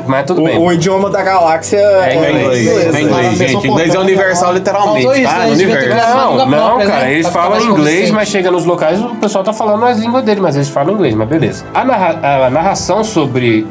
Mas 0.07 0.25
tudo 0.27 0.43
bem. 0.43 0.57
O, 0.59 0.63
o 0.63 0.73
idioma 0.73 1.11
da 1.11 1.23
galáxia 1.23 1.77
É 1.79 2.15
é 2.15 2.17
inglês. 2.17 2.67
É 2.67 2.93
né? 2.93 3.01
inglês, 3.03 3.33
gente. 3.39 3.67
Inglês 3.69 3.95
é 3.95 3.99
universal, 3.99 4.53
literalmente, 4.55 5.07
isso, 5.21 5.31
tá? 5.31 5.39
né? 5.39 5.47
No 5.51 5.57
ter 5.57 5.65
universo. 5.65 6.17
Não, 6.17 6.37
não, 6.37 6.49
própria, 6.49 6.87
cara, 6.87 7.01
né? 7.05 7.13
eles 7.13 7.29
Pra 7.29 7.43
falam 7.43 7.61
inglês, 7.61 8.11
mas 8.11 8.29
chega 8.29 8.51
nos 8.51 8.65
locais 8.65 9.01
o 9.01 9.15
pessoal 9.17 9.45
tá 9.45 9.53
falando 9.53 9.85
as 9.85 9.99
línguas 9.99 10.25
dele, 10.25 10.41
mas 10.41 10.57
eles 10.57 10.69
falam 10.69 10.95
inglês, 10.95 11.15
mas 11.15 11.29
beleza. 11.29 11.65
A, 11.75 11.85
narra- 11.85 12.47
a 12.47 12.51
narração 12.51 13.05
sobre 13.05 13.67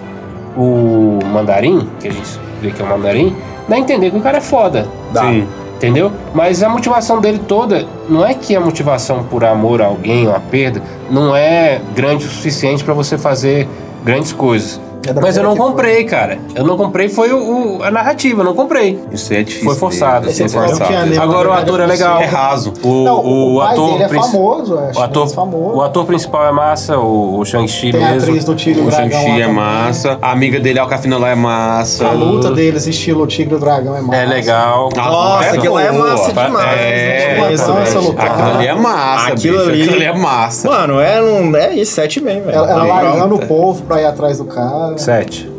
o 0.56 1.20
mandarim, 1.34 1.88
que 2.00 2.08
a 2.08 2.12
gente 2.12 2.40
vê 2.62 2.72
que 2.72 2.82
é 2.82 2.86
o 2.86 2.88
mandarim, 2.88 3.36
dá 3.68 3.76
a 3.76 3.80
entender 3.80 4.12
que 4.12 4.18
o 4.18 4.22
cara 4.22 4.38
é 4.38 4.42
foda. 4.42 4.88
Dá. 5.14 5.22
Sim. 5.24 5.48
Entendeu? 5.82 6.12
Mas 6.32 6.62
a 6.62 6.70
motivação 6.70 7.20
dele 7.20 7.42
toda 7.48 7.88
não 8.08 8.24
é 8.24 8.36
que 8.36 8.56
a 8.56 8.62
motivação 8.62 9.24
por 9.24 9.44
amor 9.44 9.82
a 9.82 9.88
alguém 9.88 10.30
a 10.32 10.40
perda 10.40 10.80
não 11.10 11.36
é 11.36 11.82
grande 11.96 12.24
o 12.24 12.30
suficiente 12.30 12.84
pra 12.84 12.94
você 12.94 13.18
fazer 13.18 13.68
grandes 14.06 14.32
coisas. 14.32 14.80
É 15.08 15.14
Mas 15.20 15.36
eu 15.38 15.44
não 15.44 15.56
comprei, 15.56 16.04
cara. 16.04 16.38
Eu 16.56 16.64
não 16.64 16.78
comprei, 16.78 17.10
foi 17.10 17.32
o, 17.34 17.78
o- 17.80 17.84
a 17.84 17.90
narrativa, 17.90 18.42
eu 18.42 18.46
não 18.46 18.54
comprei. 18.54 19.00
Isso 19.12 19.34
é 19.34 19.42
difícil. 19.44 19.66
Foi 19.68 19.76
forçado. 19.76 20.28
mesmo. 20.28 20.46
assim, 20.46 20.48
Foi 20.58 20.68
forçado. 20.68 20.90
que 20.90 20.96
a 20.96 21.06
Nemo 21.06 21.22
Agora 21.22 21.50
o 21.50 21.52
era 21.54 21.62
ator 21.62 21.80
é 21.82 21.86
legal. 21.88 22.22
É 22.22 22.26
raso. 22.26 22.74
O, 22.84 23.04
Não, 23.04 23.20
o, 23.20 23.54
o 23.56 23.62
ator 23.62 23.92
dele 23.94 24.04
é 24.04 24.10
famoso, 24.10 24.78
é 24.78 24.92
o 24.96 25.02
ator, 25.02 25.28
famoso. 25.30 25.76
o 25.78 25.82
ator 25.82 26.06
principal 26.06 26.46
é 26.48 26.52
massa, 26.52 26.98
o, 27.00 27.40
o 27.40 27.46
Shang-Chi 27.46 27.92
mesmo. 27.94 28.06
atriz 28.18 28.46
do 28.46 28.56
Tigre 28.56 28.82
O. 28.84 28.92
Shang-Chi 28.92 29.42
é 29.42 29.48
massa. 29.48 30.18
A 30.22 30.32
amiga 30.32 30.60
dele, 30.60 30.80
a 30.80 30.84
Alcafina 30.84 31.18
lá, 31.18 31.30
é 31.30 31.36
massa. 31.36 32.08
A 32.08 32.12
luta 32.12 32.52
deles, 32.52 32.86
estilo 32.88 33.26
Tigre 33.26 33.54
e 33.54 33.58
o 33.58 33.60
Dragão, 33.60 33.96
é 33.98 34.02
massa. 34.02 34.22
É 34.22 34.26
legal. 34.26 34.90
Nossa, 34.96 35.56
aquilo 35.56 35.74
lá 35.76 35.84
é 35.84 35.92
massa 35.92 36.32
demais. 36.32 36.80
É, 36.80 37.38
né? 37.40 37.54
Aquilo 37.56 38.50
ali 38.58 38.68
é 38.68 38.76
massa, 38.76 39.34
Aquilo 39.34 39.60
ali- 39.62 39.82
Aquilo 39.82 39.96
ali 39.96 40.06
é 40.06 40.14
massa. 40.18 40.68
Mano, 40.70 41.00
é, 41.00 41.22
um, 41.22 41.56
é 41.56 41.74
isso, 41.76 42.00
7,5, 42.00 42.24
velho. 42.24 42.50
Ela, 42.52 42.84
largando 42.84 43.36
o 43.36 43.46
povo 43.48 43.82
pra 43.84 44.02
ir 44.02 44.06
atrás 44.06 44.38
do 44.38 44.46
cara. 44.46 44.91
Sete. 44.98 45.50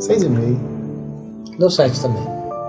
Seis 0.00 0.22
e 0.22 0.28
meio. 0.28 0.60
Deu 1.58 1.70
sete 1.70 2.00
também. 2.00 2.22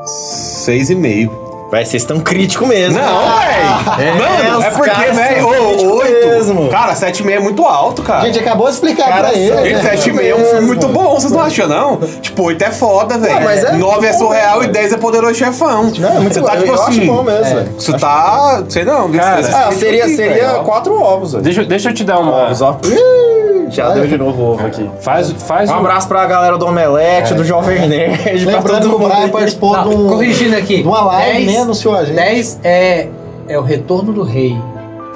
Seis 0.06 0.90
e 0.90 0.96
meio. 0.96 1.44
Vai, 1.72 1.84
vocês 1.84 2.04
estão 2.04 2.20
críticos 2.20 2.68
mesmo. 2.68 3.00
Não, 3.02 3.06
velho. 3.08 4.02
É, 4.08 4.14
Mano, 4.14 4.60
os 4.60 4.64
é 4.66 4.70
porque, 4.70 4.90
velho, 5.12 5.48
críticos 5.48 5.84
oito 5.84 6.28
mesmo. 6.28 6.70
Cara, 6.70 6.94
7,5 6.94 7.32
é 7.32 7.40
muito 7.40 7.64
alto, 7.66 8.04
cara. 8.04 8.22
A 8.22 8.26
gente 8.28 8.38
acabou 8.40 8.68
de 8.68 8.74
explicar 8.74 9.08
Cara, 9.10 9.30
pra 9.30 9.34
ele. 9.34 9.72
Gente, 9.72 9.84
né? 9.84 9.96
7,5 9.96 10.20
é 10.22 10.36
um 10.36 10.46
filme 10.46 10.62
muito 10.68 10.88
bom, 10.90 11.16
vocês 11.16 11.32
não 11.32 11.42
acham, 11.42 11.68
não? 11.68 11.98
Tipo, 12.22 12.44
8 12.44 12.64
é 12.64 12.72
foda, 12.72 13.18
velho. 13.18 13.44
mas 13.44 13.64
é 13.64 13.72
9 13.74 14.06
é 14.08 14.12
bom 14.12 14.18
surreal 14.20 14.64
e 14.64 14.68
10 14.68 14.94
é 14.94 14.98
poderoso 14.98 15.34
chefão. 15.34 15.92
Não, 15.98 16.10
é 16.10 16.20
muito 16.20 16.34
Você 16.36 16.40
bom. 16.40 16.46
tá, 16.46 16.56
Eu 16.56 16.62
tipo 16.62 16.74
acho 16.74 16.84
assim. 16.84 17.06
bom 17.08 17.24
mesmo, 17.24 17.56
velho. 17.56 17.72
Você 17.80 17.94
tá. 17.98 18.64
Sei 18.70 18.86
não, 18.86 19.12
Cara, 19.12 19.42
esse- 19.42 19.54
Ah, 19.56 19.72
seria, 19.72 20.08
seria 20.08 20.50
quatro 20.64 21.02
ovos, 21.02 21.32
velho. 21.32 21.44
Deixa, 21.44 21.64
deixa 21.66 21.90
eu 21.90 21.94
te 21.96 22.04
dar 22.04 22.20
uma. 22.20 22.44
Ovos, 22.44 22.62
ó. 22.62 22.78
Ih, 22.86 23.25
Já 23.70 23.90
deu 23.90 24.08
de 24.08 24.18
novo 24.18 24.44
ovo 24.44 24.66
aqui. 24.68 24.90
Faz, 25.02 25.32
faz 25.32 25.70
Um 25.70 25.76
abraço 25.76 26.08
pra 26.08 26.26
galera 26.26 26.58
do 26.58 26.66
Omelete, 26.66 27.34
do 27.34 27.44
Jovem 27.44 27.88
Nerd, 27.90 28.44
pra 28.46 28.54
Lembrando 28.56 28.64
todo 28.64 28.90
que 28.90 28.96
o 28.96 29.00
mundo. 29.00 29.10
Brian 29.10 29.26
aí. 29.26 29.32
participou 29.32 29.78
de, 29.84 29.90
um, 29.90 30.08
Corrigindo 30.08 30.56
aqui. 30.56 30.82
de 30.82 30.88
uma 30.88 31.02
live, 31.06 31.46
10, 31.46 31.54
né? 31.54 31.62
Anunciou 31.62 31.96
a 31.96 32.04
gente. 32.06 32.16
10 32.16 32.60
é, 32.64 33.08
é 33.48 33.60
o 33.60 33.62
retorno 33.62 34.14
do 34.14 34.24
rei. 34.24 34.56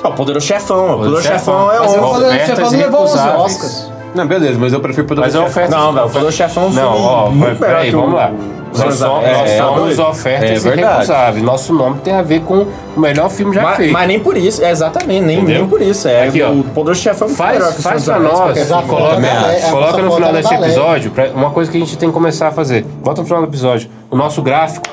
O 0.04 0.12
Poderoso 0.12 0.46
Chefão, 0.48 0.96
o 0.96 0.98
Poderoso 1.00 1.24
Chefão. 1.24 1.72
É 1.72 1.80
Mas 1.80 1.92
o 1.94 1.98
ovo. 2.00 2.14
Poderoso 2.14 2.46
Chefão 2.46 2.70
levou 2.72 3.04
os. 3.04 3.16
Oscars. 3.16 3.92
Não, 4.16 4.26
beleza, 4.26 4.58
mas 4.60 4.74
eu 4.74 4.80
prefiro 4.80 5.06
poder 5.08 5.22
Mas 5.22 5.36
é 5.36 5.40
oferta. 5.40 5.76
Não, 5.76 5.94
velho, 5.94 6.06
o 6.08 6.10
Poderoso 6.10 6.36
Chefão 6.36 6.64
é 6.64 6.66
um 6.66 6.70
Não, 6.72 6.92
filme 6.94 7.08
ó, 7.08 7.30
muito 7.30 7.40
melhor 7.42 7.58
peraí, 7.60 7.90
que 7.92 7.96
o- 7.96 8.02
vamos 8.02 8.16
lá. 8.16 8.32
o 8.32 8.78
Nós 8.78 8.96
somos, 8.96 9.24
É, 9.24 9.34
nós 9.34 9.50
é, 9.52 9.58
somos. 9.58 10.00
É 10.00 10.02
ofertas 10.04 10.64
verdade. 10.64 10.82
irrecusáveis. 10.88 11.44
Nosso 11.44 11.74
nome 11.74 12.00
tem 12.04 12.14
a 12.14 12.22
ver 12.22 12.42
com 12.42 12.66
o 12.96 13.00
melhor 13.00 13.30
filme 13.30 13.54
já 13.54 13.62
Mas, 13.64 13.78
feito. 13.78 13.94
mas 13.94 14.08
nem 14.08 14.20
por 14.20 14.36
isso, 14.38 14.64
é 14.64 14.72
exatamente, 14.72 15.22
nem, 15.26 15.38
Entendeu? 15.40 15.60
nem 15.62 15.68
por 15.68 15.82
isso. 15.82 16.08
É, 16.08 16.28
Aqui, 16.28 16.42
ó. 16.42 16.50
o 16.52 16.64
Poderoso 16.64 17.02
Chefão 17.02 17.28
é 17.28 17.30
muito 17.32 17.44
melhor 17.44 17.60
Faz, 17.62 17.74
que 17.76 17.80
o 17.80 17.84
faz 17.84 18.04
Senhor 18.04 18.20
pra 18.20 18.30
dos 18.30 18.40
Anéis, 18.42 18.70
nós, 18.70 18.86
coloca, 18.86 19.16
Também 19.16 19.30
acho. 19.32 19.72
coloca 19.72 19.88
É, 20.00 20.02
no 20.02 20.12
final 20.12 20.30
foto 20.30 20.34
desse 20.42 20.54
é 20.54 20.58
episódio, 20.60 21.12
pra- 21.12 21.30
uma 21.36 21.50
coisa 21.52 21.72
que 21.72 21.78
a 21.78 21.80
gente 21.80 21.98
tem 21.98 22.10
que 22.10 22.14
começar 22.14 22.48
a 22.48 22.52
fazer. 22.52 22.84
Bota 23.04 23.22
no 23.22 23.28
final 23.28 23.42
do 23.44 23.48
episódio 23.48 23.90
o 24.10 24.16
nosso 24.18 24.42
gráfico, 24.42 24.86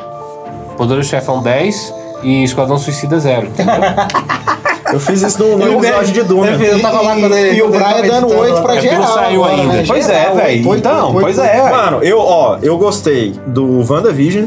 Poderoso 0.77 1.09
Chefão 1.09 1.43
10 1.43 1.93
e 2.23 2.45
Esquadrão 2.45 2.77
Suicida 2.79 3.19
0. 3.19 3.49
Eu 4.93 5.01
fiz 5.01 5.23
isso 5.23 5.39
no, 5.43 5.57
no 5.59 5.73
episódio 5.85 6.13
de 6.13 6.23
Duna. 6.23 6.51
Eu 6.53 6.81
tava 6.81 7.01
lá 7.01 7.17
quando 7.17 7.35
ele. 7.37 7.57
E 7.59 7.63
o 7.63 7.69
Brian 7.69 7.81
dando 7.89 7.99
editando 7.99 8.39
8 8.39 8.63
pra. 8.63 8.73
É 8.73 8.77
porque 8.77 8.89
geral. 8.89 9.01
não 9.03 9.15
saiu 9.15 9.45
ainda. 9.45 9.73
né? 9.73 9.85
Pois 9.87 10.09
é, 10.09 10.31
velho. 10.35 10.77
Então, 10.77 11.13
pois 11.21 11.39
é, 11.39 11.63
velho. 11.63 11.77
Mano, 11.77 12.05
eu, 12.05 12.19
ó, 12.19 12.59
eu 12.63 12.79
gostei 12.79 13.35
do 13.47 13.85
WandaVision, 13.91 14.47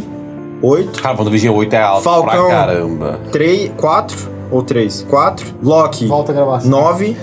8, 0.61 1.01
Cara, 1.01 1.15
quando 1.15 1.31
Vigia 1.31 1.51
8 1.51 1.73
é 1.73 1.81
alto 1.81 2.03
Falcão. 2.03 2.47
pra 2.47 2.55
caramba. 2.55 3.19
3, 3.31 3.71
4 3.77 4.17
ou 4.51 4.61
3? 4.63 5.05
4, 5.09 5.45
Loki, 5.63 6.05
Volta 6.07 6.31
a 6.31 6.35
gravação. 6.35 6.69
9, 6.69 7.17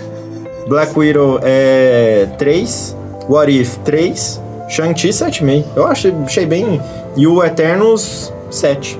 Black 0.69 0.99
Widow 0.99 1.39
é 1.43 2.29
3, 2.39 2.97
What 3.29 3.51
If 3.61 3.77
3, 3.79 4.41
Shang-Chi 4.69 5.09
7,5. 5.11 5.64
Eu 5.77 5.87
achei, 5.87 6.14
achei 6.25 6.47
bem. 6.47 6.81
E 7.17 7.27
o 7.27 7.43
Eternos 7.43 8.33
7. 8.51 8.99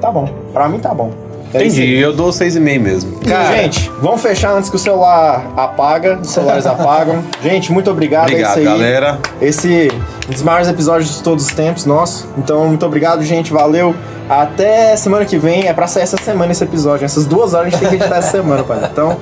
Tá 0.00 0.10
bom. 0.10 0.28
Pra 0.52 0.68
mim 0.68 0.78
tá 0.78 0.94
bom. 0.94 1.10
É. 1.52 1.58
Entendi, 1.58 1.96
eu 1.98 2.12
dou 2.12 2.30
6,5 2.30 2.80
mesmo. 2.80 3.18
Cara, 3.20 3.56
gente, 3.56 3.90
vamos 4.00 4.22
fechar 4.22 4.52
antes 4.52 4.70
que 4.70 4.76
o 4.76 4.78
celular 4.78 5.46
apaga, 5.56 6.18
os 6.22 6.30
celulares 6.30 6.64
apagam. 6.66 7.22
Gente, 7.42 7.72
muito 7.72 7.90
obrigado. 7.90 8.28
Obrigado, 8.28 8.58
é 8.58 8.60
isso 8.62 8.70
aí. 8.70 8.78
galera. 8.78 9.18
Esse 9.42 9.88
um 10.28 10.32
dos 10.32 10.42
maiores 10.42 10.68
episódios 10.68 11.16
de 11.16 11.22
todos 11.22 11.46
os 11.46 11.52
tempos, 11.52 11.84
nosso. 11.86 12.28
Então, 12.38 12.66
muito 12.68 12.86
obrigado, 12.86 13.22
gente. 13.24 13.52
Valeu. 13.52 13.94
Até 14.28 14.94
semana 14.94 15.24
que 15.24 15.36
vem. 15.38 15.66
É 15.66 15.72
pra 15.72 15.88
sair 15.88 16.04
essa 16.04 16.16
semana 16.16 16.52
esse 16.52 16.62
episódio. 16.62 17.04
Essas 17.04 17.26
duas 17.26 17.52
horas 17.52 17.66
a 17.66 17.70
gente 17.70 17.80
tem 17.80 17.88
que 17.88 17.94
editar 17.96 18.18
essa 18.18 18.30
semana, 18.30 18.62
pai. 18.62 18.88
Então, 18.92 19.16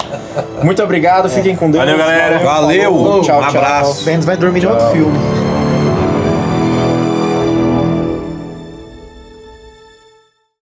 muito 0.62 0.82
obrigado. 0.82 1.30
Fiquem 1.30 1.56
com 1.56 1.70
Deus. 1.70 1.82
Valeu, 1.82 1.96
galera. 1.96 2.38
Valeu. 2.40 2.92
Falou. 2.92 3.22
Tchau, 3.22 3.38
Um 3.38 3.40
tchau. 3.48 3.56
abraço. 3.56 4.02
O 4.02 4.04
Benz 4.04 4.26
vai 4.26 4.36
dormir 4.36 4.60
de 4.60 4.66
outro 4.66 4.86
filme. 4.88 5.57